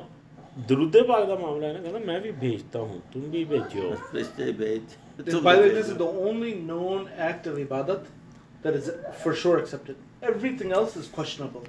[0.68, 4.52] ਦਰੂਦੇ ਪਾਕ ਦਾ ਮਾਮਲਾ ਹੈ ਨਾ ਕਹਿੰਦਾ ਮੈਂ ਵੀ ਭੇਜਤਾ ਹੂੰ ਤੁਮ ਵੀ ਭੇਜਿਓ। ਫਰਿਸ਼ਤੇ
[4.52, 4.82] ਭੇਜ
[5.16, 8.06] This, by the way, this is the only known act of ibadat
[8.62, 8.90] that is
[9.22, 9.96] for sure accepted.
[10.22, 11.64] Everything else is questionable.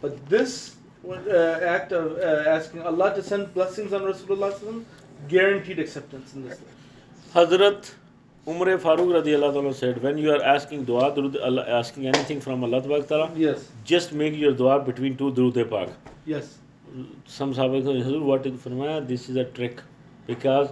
[0.00, 0.76] But this
[1.08, 4.84] uh, act of uh, asking Allah to send blessings on Rasulullah sallallahu alaihi wasallam,
[5.28, 6.58] guaranteed acceptance in this.
[6.58, 6.74] life.
[7.34, 7.90] Hazrat
[8.46, 12.64] Umar Farooq radiallahu anhu said, when you are asking dua, durud, Allah, asking anything from
[12.64, 13.68] Allah Tabarak Ta'ala, Yes.
[13.84, 15.90] just make your dua between two durud pak.
[16.24, 16.58] Yes.
[17.26, 19.06] Some Sahaba said, Hazur, what is Farmaya?
[19.06, 19.80] This is a trick.
[20.26, 20.70] Because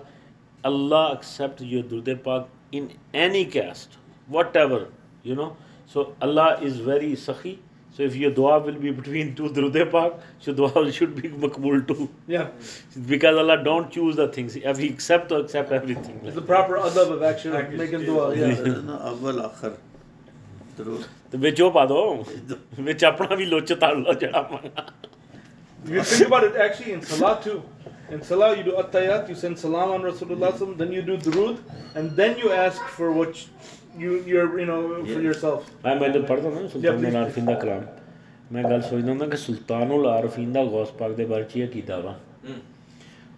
[0.64, 4.88] Allah accepts your durud pak in any caste, whatever,
[5.24, 5.56] you know.
[5.88, 7.58] So Allah is very sakhi.
[7.96, 11.86] So if your dua will be between two durud pak, so dua should be makbul
[11.88, 12.10] too.
[12.28, 12.48] Yeah.
[13.12, 14.56] Because Allah don't choose the things.
[14.56, 16.20] If He accept to accept everything.
[16.24, 18.16] It's the proper adab of actually Package making deal.
[18.16, 18.36] dua.
[18.36, 18.80] Yeah.
[18.90, 19.76] ਨਾ ਅਵਲ ਆਖਰ
[20.78, 22.00] ਦਰੂਦ ਤੇ ਵਿੱਚ ਉਹ ਪਾ ਦੋ
[22.80, 24.86] ਵਿੱਚ ਆਪਣਾ ਵੀ ਲੁੱਚ ਤੜ ਲਓ ਜਿਹੜਾ ਮੰਗਾ
[25.86, 27.62] You think about it actually in Salah too.
[28.11, 31.59] In Salah, you do attayat, you send salam on Rasulullah, then you do durood,
[31.95, 33.47] and then you ask for what
[33.99, 35.27] you, you're, you know, for Yeah.
[35.29, 35.67] yourself.
[35.85, 37.17] ਮੈਂ ਮੈਨੂੰ ਪੜ੍ਹਦਾ ਨਾ ਸੁਲਤਾਨ.
[37.17, 37.85] ਆਰਫੀਨ ਦਾ ਕਲਾਮ
[38.53, 42.15] ਮੈਂ ਗੱਲ ਸੋਚਦਾ ਹੁੰਦਾ ਕਿ ਸੁਲਤਾਨੁਲ ਆਰਫੀਨ ਦਾ ਗੌਸ ਪਾਕ ਦੇ ਬਾਰੇ ਕੀ ਅਕੀਦਾ ਵਾ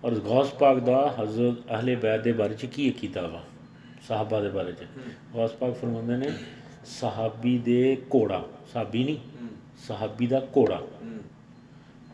[0.05, 3.43] ਔਰ ਗੌਸ ਪਾਕ ਦਾ ਹਜ਼ਰਤ ਅਹਲੇ ਬੈਤ ਦੇ ਬਾਰੇ ਕੀ ਅਕੀਦਾ ਵਾ
[4.09, 4.87] ਸਾਹਬਾ ਦੇ ਬਾਰੇ ਚ
[5.35, 6.33] ਗੌਸ ਪਾਕ ਫਰਮਾਉਂਦੇ ਨੇ
[6.99, 8.43] ਸਾਹਾਬੀ ਦੇ ਘੋੜਾ
[8.73, 9.19] ਸਾਬੀ ਨਹੀਂ
[9.87, 10.81] ਸਾਹਾਬੀ ਦਾ ਘੋੜਾ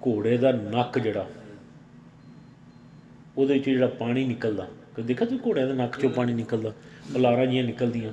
[0.07, 1.26] ਘੋੜੇ ਦਾ ਨੱਕ ਜਿਹੜਾ
[3.39, 6.72] ਉਹਦੇ ਵਿੱਚ ਜਿਹੜਾ ਪਾਣੀ ਨਿਕਲਦਾ ਕਦੇ ਦੇਖਿਆ ਤੂੰ ਘੋੜਿਆਂ ਦੇ ਨੱਕ ਚੋਂ ਪਾਣੀ ਨਿਕਲਦਾ?
[7.14, 8.12] ਉਹ ਲਾਰਾਂ ਜੀਆਂ ਨਿਕਲਦੀਆਂ।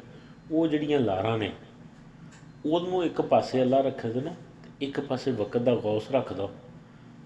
[0.52, 1.52] ਉਹ ਜਿਹੜੀਆਂ ਲਾਰਾਂ ਨੇ
[2.66, 4.36] ਉਹਨੂੰ ਇੱਕ ਪਾਸੇ ਅੱਲਾ ਰੱਖਦਾ ਨਾ
[4.82, 6.50] ਇੱਕ ਪਾਸੇ ਵਕਤ ਦਾ ਗੌਸ ਰੱਖਦਾ।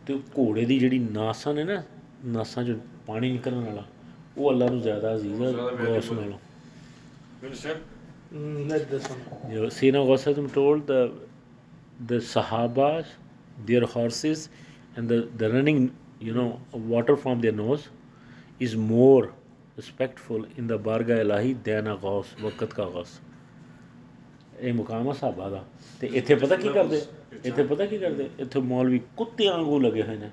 [0.06, 1.84] ਤੇ ਘੋੜੇ ਦੀ ਜਿਹੜੀ ਨਾਸਾਂ ਨੇ ਨਾ
[2.26, 2.76] ਨਾਸਾਂ 'ਚੋਂ
[3.08, 3.84] ਪਾਣੀ ਨਿਕਲਣ ਵਾਲਾ
[4.38, 5.52] ਉਹ ਅੱਲਾ ਨੂੰ ਜ਼ਿਆਦਾ ਅਜ਼ੀਜ਼ ਹੈ
[5.86, 6.12] ਗੌਸ.
[6.12, 6.39] ਨਾਲੋਂ.
[8.30, 11.02] You know, Sina Ghausam told the
[12.10, 13.06] the Sahabas,
[13.68, 14.41] their horses,
[14.98, 15.78] and the, the running,
[16.20, 17.88] you know, water from their nose
[18.61, 19.32] is more
[19.76, 23.20] respectful in the Barga Ilahi than a Ghaus, Waqt ka Ghaus.
[24.61, 25.64] ਇਹ ਮੁਕਾਮ ਆ ਸਾਹਬਾ ਦਾ
[26.01, 27.01] ਤੇ ਇੱਥੇ ਪਤਾ ਕੀ ਕਰਦੇ
[27.45, 30.30] ਇੱਥੇ ਪਤਾ ਕੀ ਕਰਦੇ ਇੱਥੇ ਮੌਲਵੀ ਕੁੱਤਿਆਂ ਵਾਂਗੂ ਲੱਗੇ ਹੋਏ ਨੇ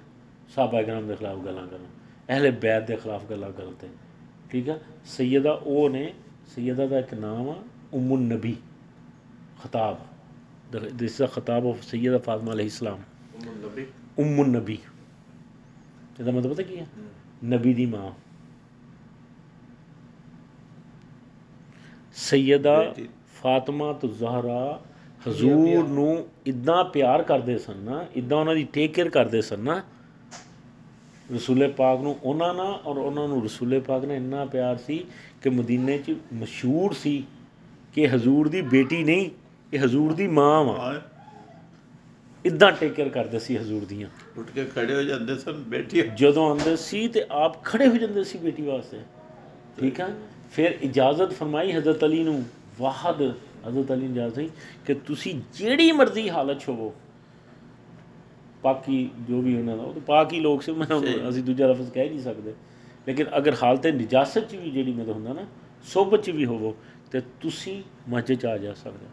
[0.55, 1.85] ਸਾਹਬਾ ਇਕਰਾਮ ਦੇ ਖਿਲਾਫ ਗੱਲਾਂ ਕਰਨ
[2.29, 3.87] ਅਹਲੇ ਬੈਤ ਦੇ ਖਿਲਾਫ ਗੱਲਾਂ ਕਰਨ ਤੇ
[4.51, 4.77] ਠੀਕ ਆ
[5.15, 6.13] ਸੈਯਦਾ ਉਹ ਨੇ
[6.55, 7.55] ਸੈਯਦਾ ਦਾ ਇੱਕ ਨਾਮ ਆ
[7.93, 8.55] ਉਮੁਨ ਨਬੀ
[9.63, 9.97] ਖਿਤਾਬ
[10.71, 13.01] ਦਿਸ ਇਜ਼ ਅ ਖਿਤਾਬ ਆਫ ਸੈਯਦਾ ਫਾਤਮਾ ਅਲੈਹਿਸ ਸਲਾਮ
[14.17, 14.79] Umm al-Nabi.
[16.20, 16.86] ਇਹਦਾ ਮਤਲਬ ਪਤਾ ਕੀ ਹੈ
[17.44, 18.10] ਨਬੀ ਦੀ ਮਾਂ।
[22.14, 22.94] ਸੈਯਦਾ।
[23.42, 24.80] ਫਾਤਮਾ ਤੋਂ ਜ਼ਹਰਾ
[25.28, 29.82] ਹਜ਼ੂਰ ਨੂੰ ਇਦਾਂ ਪਿਆਰ ਕਰਦੇ ਸਨ ਨਾ ਇਦਾਂ ਉਹਨਾਂ ਦੀ ਟੇਕ ਕੇਅਰ ਕਰਦੇ ਸਨ ਨਾ
[31.34, 35.04] ਰਸੂਲੇ ਪਾਕ ਨੂੰ ਉਹਨਾਂ ਨਾਲ ਔਰ ਉਹਨਾਂ ਨੂੰ ਰਸੂਲੇ ਪਾਕ ਨੇ ਇੰਨਾ ਪਿਆਰ ਸੀ
[35.42, 37.24] ਕਿ ਮਦੀਨੇ 'ਚ ਮਸ਼ਹੂਰ ਸੀ
[37.94, 39.30] ਕਿ ਹਜ਼ੂਰ ਦੀ ਬੇਟੀ ਨਹੀਂ
[39.72, 41.00] ਇਹ ਹਜ਼ੂਰ ਦੀ ਮਾਂ ਵਾ।
[42.44, 46.46] ਇਦਾਂ ਟੇਕ ਕੇਅਰ ਕਰਦੇ ਸੀ ਹਜ਼ੂਰ ਦੀਆਂ। ਉੱਠ ਕੇ ਖੜੇ ਹੋ ਜਾਂਦੇ ਸਨ ਬੈਠੀ। ਜਦੋਂ
[46.48, 48.98] ਆਉਂਦੇ ਸੀ ਤੇ ਆਪ ਖੜੇ ਹੋ ਜਾਂਦੇ ਸੀ ਬੇਟੀ ਵਾਸਤੇ।
[49.80, 50.08] ਠੀਕ ਹੈ
[50.52, 52.44] ਫਿਰ ਇਜਾਜ਼ਤ ਫਰਮਾਈ ਹਜ਼ਰਤ ਅਲੀ ਨੂੰ
[52.80, 53.22] ਵਾਹਦ
[53.68, 54.50] ਹਜ਼ਰਤ ਅਲੀ ਨੇ ਇਜਾਜ਼ਤ
[54.86, 56.92] ਕਿ ਤੁਸੀਂ ਜਿਹੜੀ ਮਰਜ਼ੀ ਹਾਲਤ ਹੋਵੋ
[58.62, 60.72] ਪਾਕੀ ਜੋ ਵੀ ਉਹਨਾਂ ਦਾ ਉਹ ਤਾਂ ਪਾਕੀ ਲੋਕ ਸੀ।
[61.28, 62.54] ਅਸੀਂ ਦੂਜਾ ਲਫ਼ਜ਼ ਕਹਿ ਨਹੀਂ ਸਕਦੇ।
[63.08, 65.46] ਲੇਕਿਨ ਅਗਰ ਹਾਲਤ ਨਿਜਾਸਤ 'ਚ ਵੀ ਜਿਹੜੀ ਮਤਲਬ ਹੁੰਦਾ ਨਾ
[65.84, 66.74] ਸੁਭ ਚ ਵੀ ਹੋਵੋ
[67.10, 69.10] ਤੇ ਤੁਸੀਂ ਮਸਜਿਦ ਆ ਜਾ ਸਕਦੇ ਹੋ।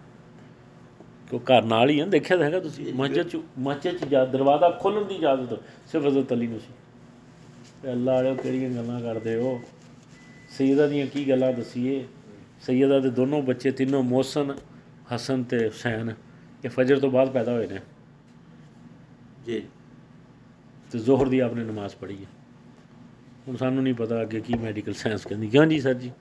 [1.32, 4.70] ਕਿਉਂ ਘਰ ਨਾਲ ਹੀ ਆ ਦੇਖਿਆ ਤਾਂ ਹੈਗਾ ਤੁਸੀਂ। ਮਸਜਿਦ ਚ ਮਸਜਿਦ ਚ ਜਾ ਦਰਵਾਜ਼ਾ
[4.70, 6.74] ਖੋਲ੍ਹਣ ਦੀ ਇਜਾਜ਼ਤ ਸਿਰਫ ਹਜ਼ਰਤ ਅਲੀ ਨੂੰ ਸੀ।
[7.84, 9.62] ਤੇ ਅੱਲਾ ਵਾਲਿਓ ਕਿਹੜੀਆਂ ਗੱਲਾਂ ਕਰਦੇ ਹੋ?
[10.58, 12.08] ਸੈਯਦਾ ਦੀਆਂ ਕੀ ਗੱਲਾਂ ਦਸੀਏ?
[12.62, 14.56] ਸੈਯਦਾ ਦੇ ਦੋਨੋਂ ਬੱਚੇ ਤਿੰਨੋਂ ਮੋਹਸਨ
[15.16, 16.14] ਹਸਨ ਤੇ ਹੁਸੈਨ।
[16.66, 17.80] ਇਹ ਫਜਰ ਤੋਂ ਬਾਅਦ ਪੈਦਾ ਹੋਏ ਨੇ।
[19.46, 19.64] ਜੀ।
[20.92, 22.30] ਤੇ ਜ਼ੋਹਰ ਦੀ ਆਪਨੇ ਨਮਾਜ਼ ਪੜ੍ਹੀ ਹੈ।
[23.48, 26.12] ਹੁਣ ਸਾਨੂੰ ਨਹੀਂ ਪਤਾ ਅੱਗੇ ਕੀ ਮੈਡੀਕਲ ਸਾਇੰਸ ਕਹਿੰਦੀ। ਕਿਉਂ ਜੀ ਸਰ ਜੀ।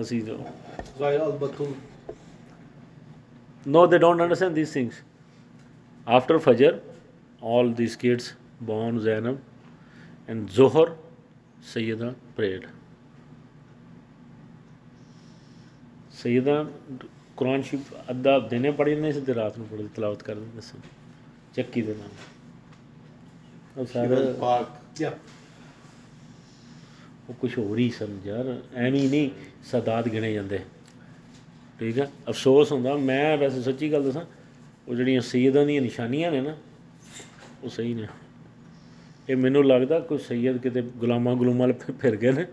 [0.00, 1.72] ਅਸੀਂ Zahir al Batul.
[3.66, 5.02] No, they don't understand these things.
[6.06, 6.80] After Fajr,
[7.42, 9.40] all these kids born Zainab
[10.28, 10.92] and Zohar,
[11.64, 12.66] Sayyida prayed.
[16.12, 16.66] Sayyida
[17.36, 20.80] Quran ਸ਼ਰੀਫ ਅੱਧਾ ਦਿਨੇ ਪੜ੍ਹ ਜਾਂਦੇ ਸੀ ਤੇ ਰਾਤ ਨੂੰ ਪੜ੍ਹਦੇ ਤਲਾਵਤ ਕਰਦੇ ਹੁੰਦੇ ਸਨ
[21.56, 22.10] ਚੱਕੀ ਦੇ ਨਾਲ
[23.78, 25.14] ਉਹ ਸਾਰੇ ਪਾਕ Yeah.
[27.30, 29.30] ਉਹ ਕੁਝ ਹੋਰ ਹੀ ਸਨ ਯਾਰ ਐਵੇਂ ਨਹੀਂ
[29.70, 30.58] ਸਦਾਤ ਗਿਣੇ ਜਾਂਦੇ
[31.82, 32.06] ਠੀਕ ਆ?
[32.28, 34.24] ਅਫਸੋਸ ਹੁੰਦਾ, ਮੈਂ ਵੈਸੇ ਸੱਚੀ ਗੱਲ ਦੱਸਾਂ,
[34.88, 36.56] ਉਹ ਜਿਹੜੀਆਂ ਸੈਯਦਾਂ ਦੀਆਂ ਨਿਸ਼ਾਨੀਆਂ ਨੇ ਨਾ,
[37.64, 38.06] ਉਹ ਸਹੀ ਨੇ।
[39.28, 42.46] ਇਹ ਮੈਨੂੰ ਲੱਗਦਾ ਕੋਈ ਸੈਯਦ ਕਿਤੇ ਗੁਲਾਮਾਂ ਗੁਲਾਮਾਂ ਵਾਲੇ ਫਿਰ- ਫਿਰ ਗਏ ਨੇ।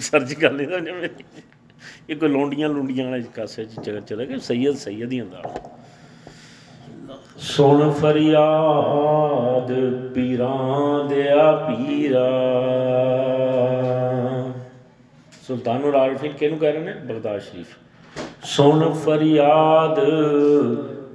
[0.00, 1.24] ਸਰਜੀ ਗੱਲ ਨਹੀਂ ਸਮਝ ਮੇਰੀ
[2.10, 5.42] ਇਹ ਕੋਈ ਲੋਂਡੀਆਂ ਲੁੰਡੀਆਂ ਵਾਲੇ ਕਾਸੇ ਚ ਚਲੇ ਚਲੇ ਗਏ, ਸੈਯਦ ਸੈਯਦ ਹੀ ਹੁੰਦਾ
[7.38, 9.72] ਸੁਣ ਫਰਿਆਦ
[10.14, 12.30] ਪੀਰਾਂ ਦਿਆ ਪੀਰਾ।
[15.46, 16.92] ਸੁਲਤਾਨੁਲ ਆਰਿਫੀਨ ਕਿਹਨੂੰ ਕਹਿ ਰਹੇ ਨੇ?
[16.92, 17.66] ਬਗਦਾਦ ਸ਼ਰੀਫ।
[18.42, 19.98] ਸੁਣ ਫਰਿਆਦ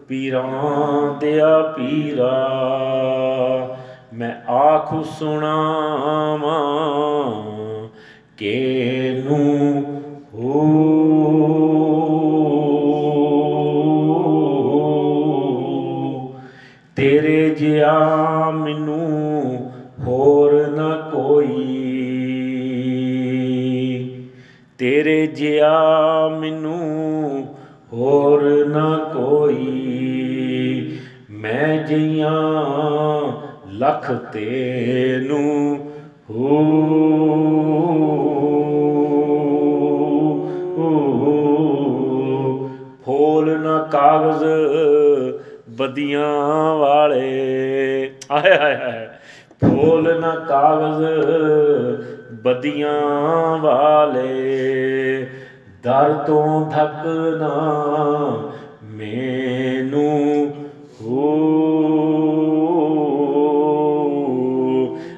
[0.07, 2.37] ਪੀਰਾਂ ਦਿਆ ਪੀਰਾ।
[4.13, 6.63] ਮੈਂ ਆਖ ਸੁਣਾਵਾਂ
[8.37, 9.83] ਕਿ ਨੂੰ
[10.33, 10.63] ਹੋ।
[16.95, 17.97] ਤੇਰੇ ਜਿਆ
[18.51, 19.26] ਮੈਨੂੰ
[25.27, 27.47] ਤੇਰੇ ਜਿਆ ਮੈਨੂੰ,
[27.93, 30.97] ਹੋਰ ਨਾ ਕੋਈ।
[31.31, 32.51] ਮੈਂ ਜਈਆਂ
[33.71, 35.79] ਲੱਖ ਤੈਨੂੰ
[36.29, 36.65] ਹੋ
[43.05, 44.43] ਫੋਲ ਨਾ ਕਾਗਜ਼
[45.69, 49.07] ਬਦੀਆਂ ਵਾਲੇ। ਆਏ ਹਾਏ ਹਾਏ
[49.63, 51.05] ਫੋਲ ਨਾ ਕਾਗਜ਼
[52.47, 54.47] ਬਦੀਆਂ ਵਾਲੇ,
[55.83, 57.53] ਦਰ ਤੋਂ ਧੱਕਣਾ
[58.83, 60.53] ਮੈਨੂੰ
[61.01, 61.27] ਹੋ।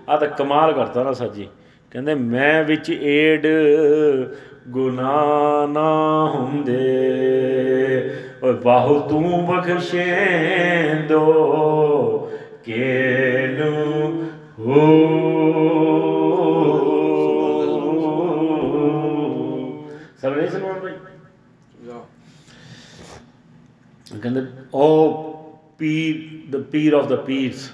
[0.09, 1.47] ਆ ਤਾਂ ਕਮਾਲ ਕਰਤਾ ਨਾ ਸਾਜੀ।
[1.91, 3.47] ਕਹਿੰਦੇ, ਮੈਂ ਵਿੱਚ ਏਡ
[4.67, 6.99] ਗੁਨਾਹ ਨਾ ਹੁੰਦੇ।
[8.43, 10.03] ਓਏ ਬਾਹੂ ਤੂੰ ਬਖਸ਼ੇਂਦੋ
[12.63, 14.23] ਕਿਨੂੰ
[14.59, 16.08] ਹੋ।
[24.22, 24.86] ਕਹਿੰਦੇ ਓ
[25.78, 27.70] ਪੀਰ ਦ ਪੀਰ of the ਪੀਰਸ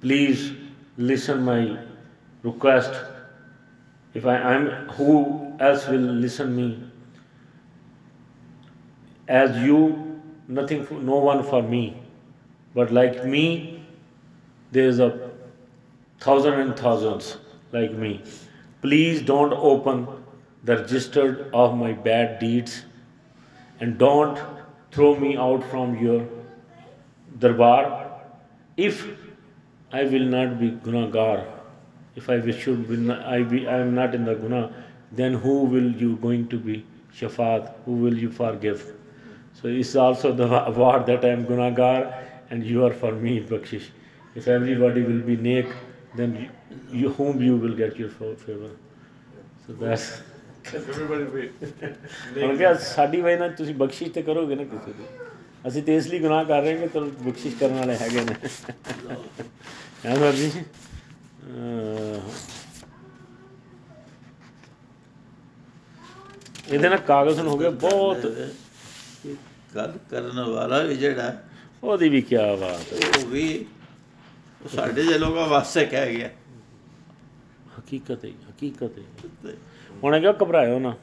[0.00, 0.50] please
[0.98, 1.76] listen my
[2.44, 3.04] request
[4.18, 4.62] if I am
[4.96, 5.14] who
[5.60, 6.66] else will listen me
[9.28, 9.80] as you
[10.48, 11.82] nothing for, no one for me
[12.74, 13.84] but like me
[14.72, 15.10] there is a
[16.20, 17.36] thousand and thousands
[17.72, 18.22] like me
[18.80, 20.06] please don't open
[20.64, 22.84] the register of my bad deeds
[23.80, 24.38] and don't
[24.91, 26.27] throw me out from your
[27.39, 28.11] darbar.
[28.77, 29.07] If
[29.91, 31.45] I will not be gunagar
[32.15, 34.73] if I should be not, I be I am not in the guna
[35.11, 37.73] then who will you going to be shafaat?
[37.85, 38.93] Who will you forgive?
[39.53, 42.13] So it's also the award that I am gunagar
[42.49, 43.87] and you are for me bakshish
[44.35, 45.73] if everybody will be nek
[46.15, 48.71] then you, you whom you will get your favor.
[49.65, 50.21] So that's
[50.69, 51.63] Everybody wait.
[52.37, 55.03] ਹੁਣ ਕਿਹਾ ਸਾਡੀ ਵਜ੍ਹਾ ਨਾਲ ਤੁਸੀਂ ਬਖਸ਼ਿਸ਼ ਤੇ ਕਰੋਗੇ ਨਾ ਕਿਸੇ ਦੀ।
[55.67, 58.35] ਅਸੀਂ ਤੇ ਇਸ ਲਈ ਗੁਨਾਹ ਕਰ ਰਹੇ ਹਾਂ ਕਿ ਤੁਹਾਨੂੰ ਬਖਸ਼ਿਸ਼ ਕਰਨ ਵਾਲੇ ਹੈਗੇ ਨੇ।
[60.05, 60.51] ਹੈ ਸਰ ਜੀ।
[66.69, 68.25] ਇਹਦੇ ਨਾਲ ਕਾਗਜ਼ ਨੂੰ ਹੋ ਗਿਆ ਬਹੁਤ
[69.75, 71.33] ਗੱਲ ਕਰਨ ਵਾਲਾ ਵੀ ਜਿਹੜਾ
[71.83, 73.65] ਉਹਦੀ ਵੀ ਕੀ ਬਾਤ ਹੈ। ਉਹ ਵੀ
[74.75, 76.29] ਸਾਡੇ ਜਿਹੇ ਲੋਕਾਂ ਵਾਸਤੇ ਕਹਿ ਗਿਆ
[77.79, 79.53] ਹਕੀਕਤ ਹੈ ਹਕੀਕਤ ਹੈ
[80.00, 80.94] ਤੇ ਹੁਣ ਇਹ ਕਿਹਾ ਘਬਰਾਇਓ ਨਾ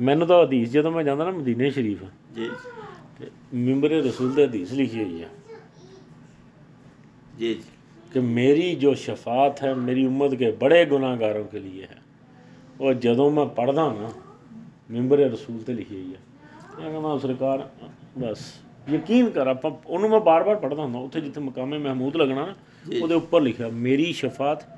[0.00, 2.50] ਮੈਨੂੰ ਤਾਂ ਹਦੀਸ ਜਦੋਂ ਮੈਂ ਜਾਂਦਾ ਨਾ ਮਦੀਨੇ ਸ਼ਰੀਫ ਜੀ
[3.20, 5.28] ਤੇ ਮਿੰਬਰ ਰਸੂਲ ਦੇ ਹਦੀਸ ਲਿਖੀ ਹੋਈ ਹੈ
[7.40, 7.54] जी
[8.12, 11.98] कि मेरी जो शफात है मेरी उम्मत के बड़े गुनाहगारों के लिए है
[12.80, 14.10] और ਜਦੋਂ ਮੈਂ ਪੜਦਾ ਨਾ
[14.90, 16.18] ਮਿੰਬਰ ਰਸੂਲ ਤੇ ਲਿਖੀ ਹੋਈ ਹੈ
[16.80, 17.68] ਮੈਂ ਕਹਿੰਦਾ ਸਰਕਾਰ
[18.18, 18.42] ਬਸ
[18.90, 22.54] ਯਕੀਨ ਕਰ ਆਪਾਂ ਉਹਨੂੰ ਮੈਂ ਬਾਰ-ਬਾਰ ਪੜਦਾ ਹੁੰਦਾ ਉੱਥੇ ਜਿੱਥੇ ਮਕਾਮੇ ਮਹਿਮੂਦ ਲੱਗਣਾ ਨਾ
[23.00, 24.68] ਉਹਦੇ ਉੱਪਰ ਲਿਖਿਆ ਮੇਰੀ ਸ਼ਫਾਤ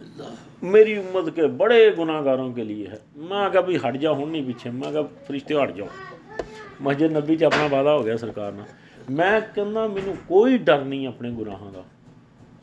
[0.00, 4.30] अल्लाह मेरी उम्मत के बड़े गुनाहगारों के लिए है मैं कहा भी हट जाओ ਹੁਣ
[4.30, 5.88] ਨਹੀਂ ਪਿੱਛੇ ਮੈਂ ਕਹਾ ਫਰਿਸ਼ਤੇ ਹਟ ਜਾਓ
[6.82, 11.06] ਮਸਜਿਦ ਨਬੀ 'ਚ ਆਪਣਾ ਵਾਦਾ ਹੋ ਗਿਆ ਸਰਕਾਰ ਨਾਲ ਮੈਂ ਕਹਿੰਦਾ ਮੈਨੂੰ ਕੋਈ ਡਰ ਨਹੀਂ
[11.06, 11.84] ਆਪਣੇ ਗੁਨਾਹਾਂ ਦਾ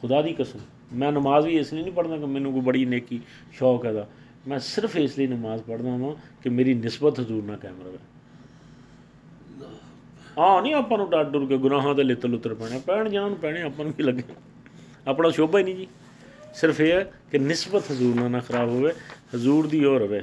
[0.02, 0.60] ਖੁਦਾ ਦੀ ਕਸਮ
[0.94, 3.20] ਮੈਂ ਨਮਾਜ਼ ਵੀ ਇਸ ਲਈ ਨਹੀਂ ਪੜ੍ਹਦਾ ਕਿ ਮੈਨੂੰ ਕੋਈ ਬੜੀ ਨੇਕੀ
[3.54, 4.08] ਸ਼ੌਕ ਹੈਗਾ
[4.48, 6.14] ਮੈਂ ਸਿਰਫ ਇਸ ਲਈ ਨਮਾਜ਼ ਪੜ੍ਹਦਾ ਹਾਂ
[6.44, 7.98] ਕਿ ਮੇਰੀ ਨਿਸਬਤ ਹਜ਼ੂਰ ਨਾਲ ਕਾਇਮ ਰਹੇ
[10.38, 13.38] ਆ ਨਹੀਂ ਆਪਾਂ ਨੂੰ ਡਰ ਡਰ ਕੇ ਗੁਨਾਹਾਂ ਦੇ ਲਿੱਤ ਲੁੱਤਰ ਪੈਣੇ ਪੈਣ ਜਿਹਨਾਂ ਨੂੰ
[13.38, 14.24] ਪੈਣੇ ਆਪਾਂ ਨੂੰ ਕੀ ਲੱਗੇ
[15.08, 15.88] ਆਪਣਾ ਸ਼ੋਭਾ ਹੀ ਨਹੀਂ ਜੀ
[16.55, 18.93] ਸਿਰਫ ਇਹ ਹੈ ਕਿ ਨਿਸਬਤ ਹਜ਼ੂਰ ਨਾਲ ਨਾ ਖਰਾਬ ਹੋਵੇ
[19.35, 20.23] ਹਜ਼ੂਰ ਦੀ ਉਹ ਰਵੇ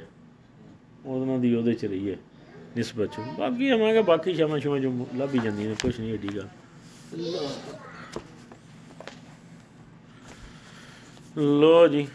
[1.06, 2.16] ਉਹਨਾਂ ਦੀ ਉਹਦੇ ਚ ਰਹੀਏ
[2.78, 6.36] ਨਿਸਬਤ ਚ। ਬਾਕੀ ਆਵਾਂਗੇ ਬਾਕੀ ਸ਼ਾਮਾਂ ਸ਼ਾਮਾਂ ਜੋ ਲੱਭ ਹੀ ਜਾਂਦੀਆਂ ਨੇ ਕੁਛ ਨਹੀਂ ਏਡੀ
[6.36, 6.48] ਗੱਲ।
[11.38, 12.08] ਲੋ ਜੀ।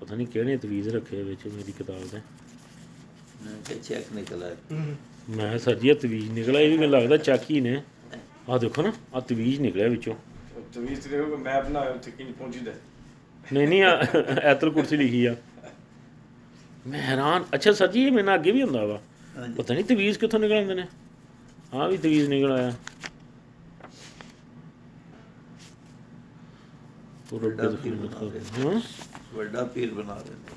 [0.00, 2.20] ਪਤਾ ਨਹੀਂ ਕਿਹੜੇ ਤਵੀਜ਼ ਰੱਖੇ ਵਿੱਚ ਮੇਰੀ ਕਿਤਾਬ ਦੇ।
[3.44, 4.50] ਮੈਂ ਕਿ ਚੈੱਕ ਨਿਕਲਾ
[5.30, 7.82] ਮੈਂ ਸਰ ਜੀ ਤਵੀਜ਼ ਨਿਕਲਿਆ ਇਹ ਵੀ ਮੈਨੂੰ ਲੱਗਦਾ ਚਾਕੀ ਨੇ।
[8.50, 10.14] ਆਹ ਦੇਖੋ ਨਾ ਆ ਤਵੀਜ਼ ਨਿਕਲਿਆ ਵਿੱਚੋਂ।
[10.74, 12.72] ਤਵੀਜ਼ ਤੇ ਦੇਖੋ ਮੈਂ ਬਣਾਇਆ ਉੱਥੇ ਕਿੰਨੀ ਪਹੁੰਚੀਦਾ
[13.52, 15.34] ਨਹੀਂ ਨਹੀਂ ਆਹ ਐਤਲ ਕੁਰਸੀ ਲਿਖੀ ਆ।
[16.86, 19.00] ਮੈਂ ਹੈਰਾਨ ਅੱਛਾ ਸਰ ਜੀ ਇਹ ਮੇਰੇ ਨਾਲ ਅੱਗੇ ਵੀ ਹੁੰਦਾ ਵਾ।
[19.56, 20.86] ਪਤਾ ਨਹੀਂ ਤਵੀਜ਼ ਕਿੱਥੋਂ ਨਿਕਲ ਆਉਂਦੇ ਨੇ।
[21.74, 22.72] ਆਹ ਵੀ ਤਵੀਜ਼ ਨਿਕਲ ਆਇਆ।
[27.34, 28.80] ਵੱਡਾ ਪੀਰ ਬਣਾ ਮਤਲਬ ਹਾਂ।
[29.34, 30.54] ਵੱਡਾ ਪੀਰ ਬਣਾ ਦਿੰਦੇ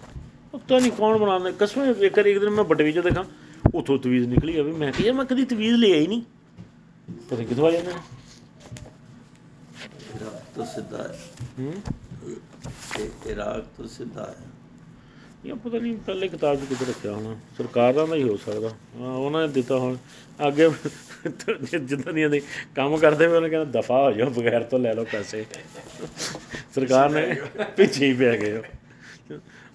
[0.53, 3.23] ਪਤਾ ਨਹੀਂ ਕੌਣ ਬਣਾਉਂਦਾ। ਕਸਮ ਇੱਕ ਇੱਕ ਦਿਨ ਮੈਂ ਵਿੱਚ ਦੇਖਾਂ
[3.75, 6.21] ਉਥੋਂ ਤਵੀਜ਼ ਨਿਕਲੀ ਆਵੇ ਮੈਂ ਕਿਹਾ ਮੈਂ ਕਦੀ ਤਵੀਜ਼ ਲਿਆ ਹੀ ਨਹੀਂ।
[7.29, 7.91] ਪਤਾ ਕਿੱਥੋਂ ਆ ਜਾਂਦੇ
[10.15, 11.15] ਇਰਾਕ ਤੋਂ ਸਿੱਧਾ ਹੈ
[11.59, 11.73] ਹੂੰ
[12.99, 14.47] ਇਹ ਇਰਾਕ ਤੋਂ ਸਿੱਧਾ ਹੈ
[15.45, 19.11] ਇਹ ਪਤਾ ਨਹੀਂ ਪਹਿਲੇ ਕਿਤਾਬ 'ਚ ਕਿੱਥੇ ਰੱਖਿਆ ਹੋਣਾ ਸਰਕਾਰ ਦਾ ਹੀ ਹੋ ਸਕਦਾ ਹਾਂ
[19.11, 19.97] ਉਹਨਾਂ ਨੇ ਦਿੱਤਾ ਹੁਣ
[20.47, 20.69] ਅੱਗੇ
[21.79, 22.41] ਜਿੱਦਾਂ ਦੀਆਂ ਦੇ
[22.75, 25.45] ਕੰਮ ਕਰਦੇ ਹੋਏ ਉਹਨੇ ਕਹਿੰਦਾ ਦਫਾ ਹੋ ਜਾਓ ਬਗੈਰ ਤੋਂ ਲੈ ਲਓ ਪੈਸੇ
[26.75, 27.23] ਸਰਕਾਰ ਨੇ
[27.77, 28.61] ਪਿੱਛੇ ਹੀ ਪੈ ਗਏ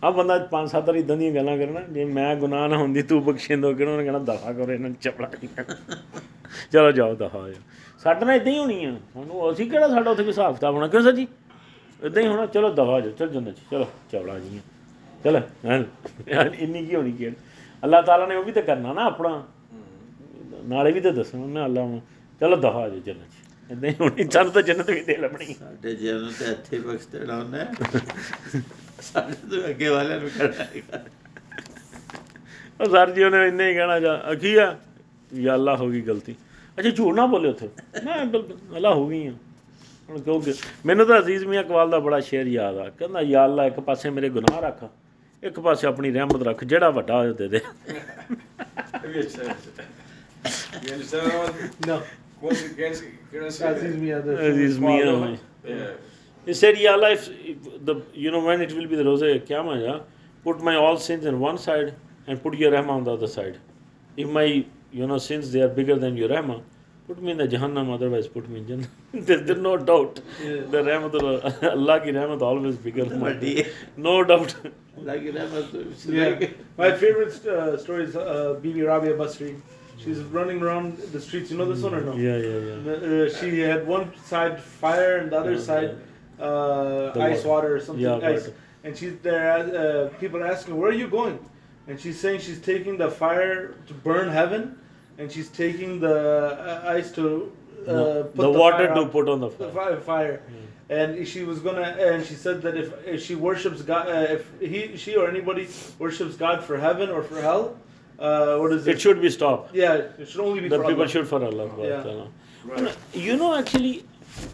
[0.05, 3.23] ਆ ਬੰਦਾ ਪੰਜ ਸੱਤ ਵਾਰ ਇਦਾਂ ਦੀਆਂ ਗੱਲਾਂ ਕਰਨਾ, ਜੇ ਮੈਂ ਗੁਨਾਹ ਨਾ ਹੁੰਦੀ, ਤੂੰ
[3.25, 5.31] ਬਖਸ਼ਿੰਦੋ ਕਿਹਨੂੰ ਉਹਨੇ ਕਹਿਣਾ, ਦਫਾ ਕਰੋ ਇਹਨਾਂ ਨੂੰ ਚਪੜਾ
[6.73, 7.61] ਚਲੋ ਜਾਓ, ਦਫਾ ਹੋ ਜਾਓ।
[8.03, 10.89] ਸਾਡੇ ਨਾਲ ਇਦਾਂ ਹੀ ਹੋਣੀ ਆ ਸਾਨੂੰ ਅਸੀਂ ਕਿਹੜਾ ਸਾਡਾ ਉੱਥੇ ਕੋਈ ਹਿਸਾਬ ਕਿਤਾਬ ਹੋਣਾ?
[10.89, 11.27] ਕਿਉਂ ਸਰ ਜੀ?
[12.03, 14.61] ਇਦਾਂ ਹੀ ਹੋਣਾ। ਚਲੋ, ਦਫਾ ਹੋ ਜਾਓ, ਚਲ ਜੰਨਤ 'ਚ ਚਲੋ ਚਵੜਾ ਜੀ
[15.25, 17.31] ਚਲ ਹਾਂ ਇੰਨੀ ਕੀ ਹੋਣੀ ਕਿ
[17.83, 19.43] ਅੱਲਾਹ ਤਾਲਾ ਨੇ ਉਹ ਵੀ ਤਾਂ ਕਰਨਾ ਨਾ ਆਪਣਾ।
[20.69, 22.01] ਨਾਲੇ ਵੀ ਤਾਂ ਦੱਸਣਾ, ਉਹਨੇ ਅੱਲਾਹ ਨੂੰ।
[22.41, 25.55] ਚਲੋ, ਦਫਾ ਹੋ ਜਾਓ ਜੰਨਤ 'ਚ ਇਦਾਂ ਹੀ ਹੋਣੀ। ਸਾਨੂੰ ਤਾਂ ਜੰਨਤ ਵੀ ਦੇ ਲੱਭਣੀ।
[25.55, 28.61] ਸਾਡੇ ਜੀਵਨ ਨੂੰ ਤੇ ਇੱਥੇ ਬਖਸ਼ ਦੇਣਾ ਉਹਨੇ।
[29.03, 31.03] ਸਾਡੇ ਤੋਂ ਅੱਗੇ ਵਾਲਿਆਂ ਨੂੰ ਕਰਨਾ ਹੈਗਾ
[32.81, 34.75] ਉਹ ਸਰ ਜੀ ਉਹਨੇ ਇੰਨੇ ਹੀ ਕਹਿਣਾ ਜਾ ਅਖੀ ਆ
[35.33, 36.35] ਯਾ ਅੱਲਾ ਹੋ ਗਈ ਗਲਤੀ
[36.79, 37.69] ਅੱਛਾ ਝੂਠ ਨਾ ਬੋਲੇ ਉੱਥੇ
[38.05, 39.33] ਮੈਂ ਬਿਲਕੁਲ ਅੱਲਾ ਹੋ ਗਈ ਆ
[40.09, 40.55] ਹੁਣ ਕਿਉਂਕਿ
[40.87, 44.11] ਮੈਨੂੰ ਤਾਂ ਅਜ਼ੀਜ਼ ਮੀਆਂ ਇਕਬਾਲ ਦਾ ਬੜਾ ਸ਼ੇਰ ਯਾਦ ਆ ਕਹਿੰਦਾ ਯਾ ਅੱਲਾ ਇੱਕ ਪਾਸੇ
[44.11, 44.85] ਮੇਰੇ ਗੁਨਾਹ ਰੱਖ
[45.43, 47.61] ਇੱਕ ਪਾਸੇ ਆਪਣੀ ਰਹਿਮਤ ਰੱਖ ਜਿਹੜਾ ਵੱਡਾ ਹੋਏ ਦੇ ਦੇ.
[52.43, 52.95] Once again,
[53.33, 54.01] can I say Aziz that?
[54.01, 55.13] Mia, the Aziz Mian.
[56.47, 59.83] He said, "Ya Allah, if the you know when it will be the Rosa Qiyamah,
[59.85, 60.01] yeah?
[60.45, 61.95] put my all sins on one side
[62.27, 63.59] and put your Rahmah on the other side.
[64.17, 66.63] If my you know sins they are bigger than your Rahmah,
[67.09, 68.89] put me in the Jahannam, otherwise put me in Jannah.
[69.13, 70.21] there's, there's, no doubt.
[70.43, 70.61] Yeah.
[70.75, 71.15] The Rahmat
[71.73, 73.07] Allah ki Rahmat always bigger.
[73.97, 74.55] no doubt.
[74.99, 76.09] Allah ki Rahmat.
[76.09, 76.49] Yeah.
[76.77, 79.61] My favorite uh, story is uh, Bibi Rabia Basri.
[79.97, 81.51] She's running around the streets.
[81.51, 82.15] You know this one or no?
[82.15, 83.25] Yeah, yeah, yeah.
[83.25, 85.99] Uh, she had one side fire and the other yeah, side
[86.41, 87.77] uh, ice water.
[87.77, 88.05] or something.
[88.05, 88.43] Yeah, ice.
[88.43, 88.55] water.
[88.85, 89.53] And she's there.
[89.53, 91.39] Uh, people are asking, "Where are you going?"
[91.87, 94.79] And she's saying she's taking the fire to burn heaven,
[95.19, 96.17] and she's taking the
[96.87, 97.53] uh, ice to
[97.87, 99.13] uh, No, put the, the, water fire to out.
[99.13, 99.97] put on the The fire.
[100.01, 100.43] fire, fire.
[100.91, 104.51] And she was gonna, and she said that if, if she worships God, uh, if
[104.61, 105.67] he, she or anybody
[105.99, 107.77] worships God for heaven or for hell,
[108.19, 108.97] uh, what is it?
[108.97, 109.75] It should be stopped.
[109.75, 111.09] yeah, it should only be The for people Allah.
[111.09, 111.71] should for Allah.
[111.81, 112.03] Yeah.
[112.03, 112.29] Ta'ala.
[112.67, 112.97] Right.
[113.15, 114.05] You know, actually,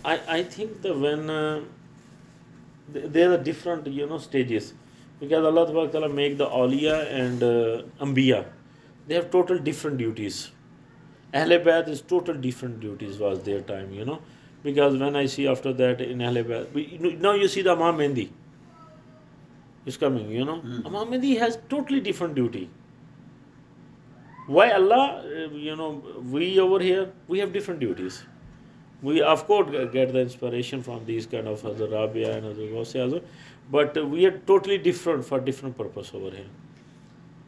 [0.04, 1.60] I, I think that when uh,
[2.92, 4.74] th- there are different, you know, stages.
[5.18, 8.46] Because Allah Ta'ala make the awliya and uh, ambiya.
[9.06, 10.50] They have total different duties.
[11.34, 14.20] Ahle Bayt is total different duties was their time, you know.
[14.62, 17.62] Because when I see after that in Ahle Bayt, we- you know, now you see
[17.62, 18.30] the Imam Mehdi
[19.86, 20.60] is coming, you know.
[20.86, 22.68] Imam Mehdi has totally different duty.
[24.46, 28.24] Why Allah, uh, you know, we over here, we have different duties.
[29.02, 33.22] We, of course, get the inspiration from these kind of Hazrat Rabia and Gausi Azam,
[33.70, 36.50] but we are totally different for different purpose over here.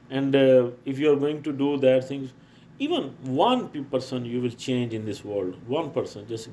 [0.09, 2.33] And uh, if you are going to do that things,
[2.79, 5.57] even one person you will change in this world.
[5.67, 6.49] One person, just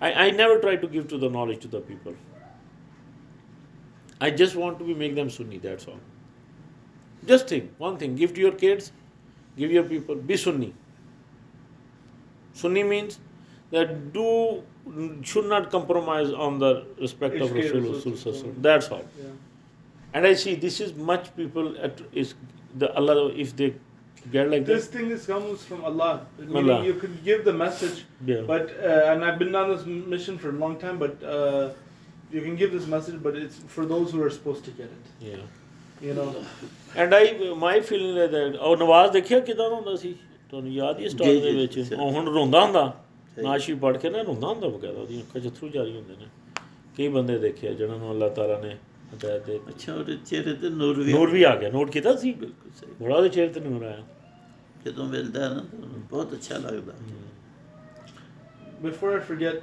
[0.00, 2.14] I, I never try to give to the knowledge to the people.
[4.20, 5.58] I just want to be make them Sunni.
[5.58, 6.00] That's all.
[7.26, 8.92] Just think one thing: give to your kids,
[9.56, 10.74] give your people, be Sunni.
[12.52, 13.18] Sunni means
[13.71, 14.27] that do
[15.31, 17.87] should not compromise on the respect of Ishq-e Rasul.
[17.95, 18.61] Rasul Rasul Sallallahu Sallallahu.
[18.67, 19.03] That's all.
[19.23, 19.33] Yeah.
[20.13, 22.33] And I see this is much people at is
[22.83, 23.15] the Allah
[23.45, 23.67] if they
[24.35, 24.87] get like This this?
[24.93, 26.11] thing is comes from Allah.
[26.39, 26.77] Meaning Allah.
[26.85, 27.99] You could give the message,
[28.31, 28.45] Yeah.
[28.53, 29.85] but uh, and I've been on this
[30.15, 30.97] mission for a long time.
[31.03, 31.69] But uh,
[32.31, 35.05] you can give this message, but it's for those who are supposed to get it.
[35.31, 35.45] Yeah.
[36.07, 36.29] You know.
[37.03, 40.13] And I my feeling like that ਉਹ ਨਵਾਜ਼ ਦੇਖਿਆ ਕਿਦਾਂ ਦਾ ਹੁੰਦਾ ਸੀ
[40.49, 42.83] ਤੁਹਾਨੂੰ ਯਾਦ ਹੀ ਜੀ, star ਦੇ ਜੀ, ਵਿੱਚ ਜੀ। ਉਹ ਹੁਣ ਰੋਂਦਾ ਹੁੰਦਾ
[43.35, 46.27] ਸਹੀ। ਨਾਸ਼ੀ ਪੜ ਕੇ ਨਾ ਰੋਂਦਾ ਹੁੰਦਾ ਬਕਾਇਦਾ ਉਹਦੀਆਂ ਅੱਖਾਂ 'ਚ ਅਥਰੂ ਜਾਰੀ ਹੁੰਦੇ ਨੇ
[46.97, 48.75] ਕਈ ਬੰਦੇ ਦੇਖੇ ਆ ਜਿਨ੍ਹਾਂ ਨੂੰ ਅੱਲਾਹ ਤਾਲਾ ਨੇ
[49.13, 52.31] ਹਦਾਇਤ ਦੇ ਅੱਛਾ ਉਹਦੇ ਚਿਹਰੇ ਤੇ ਨੂਰ ਵੀ ਨੂਰ ਵੀ ਆ ਗਿਆ ਨੋਟ ਕੀਤਾ ਸੀ
[52.33, 54.03] ਬਿਲਕੁਲ ਸਹੀ ਬੜਾ ਉਹਦੇ ਚਿਹਰੇ ਤੇ ਨੂਰ ਆਇਆ
[54.85, 56.93] ਜਦੋਂ ਮਿਲਦਾ ਹੈ ਨਾ ਤਾਂ ਬਹੁਤ ਅੱਛਾ ਲੱਗਦਾ
[58.81, 59.55] Before I forget,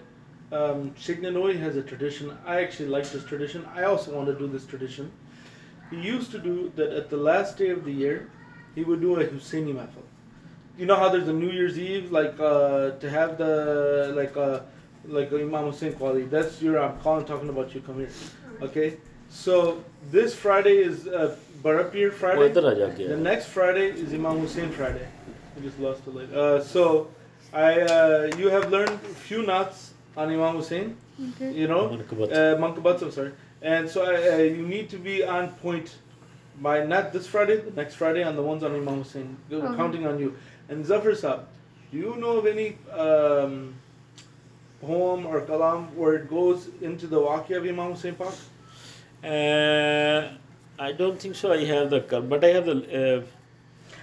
[0.53, 2.31] um, Sheikh Nanoi has a tradition.
[2.47, 3.67] I actually like this tradition.
[3.75, 5.11] I also want to do this tradition.
[5.91, 8.17] He used to do that at the last day of the year,
[8.75, 10.09] he would do a Husseini mahfil.
[10.80, 14.62] you know how there's a New Year's Eve like uh, to have the like uh,
[15.06, 16.26] like uh, Imam Hussein quality.
[16.26, 17.82] That's your I'm calling talking about you.
[17.82, 18.10] Come here,
[18.62, 18.98] okay?
[19.30, 22.40] So this Friday is uh, Barapir Friday.
[23.08, 25.06] The next Friday is Imam Hussein Friday.
[25.58, 26.34] I just lost the leg.
[26.34, 27.10] Uh, so
[27.54, 30.96] I uh, you have learned a few knots on Imam Hussein.
[31.32, 31.52] Okay.
[31.52, 33.02] You know, Mankabat.
[33.02, 33.34] Uh, I'm sorry.
[33.62, 35.98] And so I, uh, you need to be on point
[36.62, 39.38] by not this Friday, next Friday, on the ones on Imam Hussein.
[39.50, 39.76] We're okay.
[39.76, 40.36] counting on you.
[40.70, 41.46] And Zafar Sahab,
[41.92, 43.74] do you know of any um,
[44.82, 48.34] poem or kalam where it goes into the waqi of Imam Hussein Pak?
[49.24, 50.32] Uh,
[50.78, 51.52] I don't think so.
[51.52, 52.78] I have the kalam, but I have the.
[52.78, 53.24] Uh,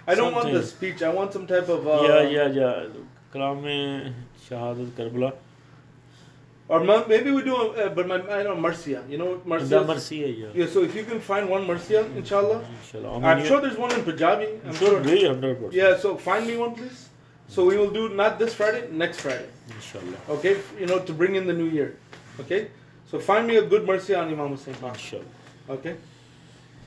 [0.09, 1.03] I don't want the speech.
[1.03, 1.87] I want some type of.
[1.87, 2.87] Uh, yeah, yeah, yeah.
[3.33, 4.15] Kalam
[4.49, 5.33] Shahadat Karbala.
[6.69, 9.05] Or maybe we do, uh, but my, I know Marcia.
[9.09, 10.17] You know the Marcia.
[10.17, 12.65] yeah Yeah, so if you can find one Marcia, inshallah.
[12.83, 14.49] inshallah I'm sure there's one in Punjabi.
[14.67, 15.01] I'm sure sure.
[15.01, 17.09] be 100% Yeah, so find me one, please.
[17.49, 19.49] So we will do not this Friday, next Friday.
[19.77, 21.97] inshallah Okay, you know, to bring in the new year.
[22.41, 22.69] Okay,
[23.09, 24.75] so find me a good Marcia on Imam Hussein.
[24.75, 25.25] Inshallah
[25.71, 25.95] Okay,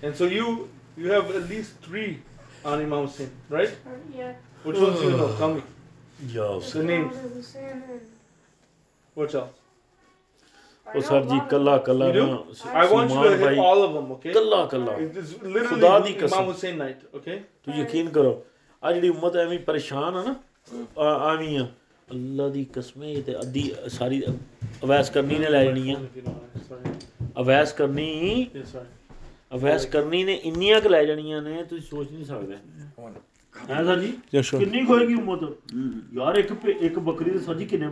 [0.04, 2.20] and so you you have at least three
[2.66, 3.72] on Imam Hussein, right?
[4.14, 4.34] Yeah.
[4.64, 5.34] Which ones do you know?
[5.38, 5.64] Tell me.
[6.36, 7.16] yeah The names.
[7.16, 8.02] Hussein and
[9.16, 9.59] What else?
[10.96, 12.08] ਉਹ sir ji ਕੱਲਾ ਕੱਲਾ?
[12.08, 12.24] ਨਾ
[12.82, 14.12] I want you to hit all of them.
[14.12, 14.34] Okay.
[14.34, 17.04] ਕੱਲਾ ਕੱਲਾ It is literally ਖੁਦਾ ਦੀ Imam ਕਸਮ। Hussein night.
[17.18, 17.38] Okay.
[17.66, 18.42] ਤੂੰ ਯਕੀਨ ਕਰੋ
[18.84, 20.36] ਆ ਜਿਹੜੀ ਉਮਤ ਐਵੇਂ ਹੀ ਪਰੇਸ਼ਾਨ ਆ ਨਾ
[21.00, 21.64] ਆ- ਆਵੀਂ ਆ
[22.10, 24.22] ਅੱਲਾ ਦੀ ਕਸਮ ਇਹ ਤੇ ਅੱਧੀ ਸਾਰੀ
[24.84, 26.64] ਅਵੈਸ ਕਰਨੀ ਨੇ ਲੈ ਜਾਣੀ ਆ If you don't mind.
[26.70, 26.94] Sorry.
[27.42, 28.10] ਅਵੈਸ ਕਰਨੀ
[28.56, 28.88] Yeah, sorry.
[29.52, 32.56] ਅਵੈਸ ਕਰਨੀ ਨੇ ਇੰਨੀਆਂ ਕੁ ਲੈ ਜਾਣੀਆਂ ਨੇ ਤੁਸੀਂ ਸੋਚ ਨਹੀਂ ਸਕਦੇ
[33.70, 34.12] ਹੈ ਸਰ ਜੀ.
[34.60, 35.44] ਕਿੰਨੀ ਕੁ ਹੋਏਗੀ ਉਮਤ
[36.14, 37.88] ਯਾਰ ਇੱਕ ਭੇ- ਇੱਕ ਬੱਕਰੀ ਦੇ ਸਰ ਜੀ ਕਿੰਨੇ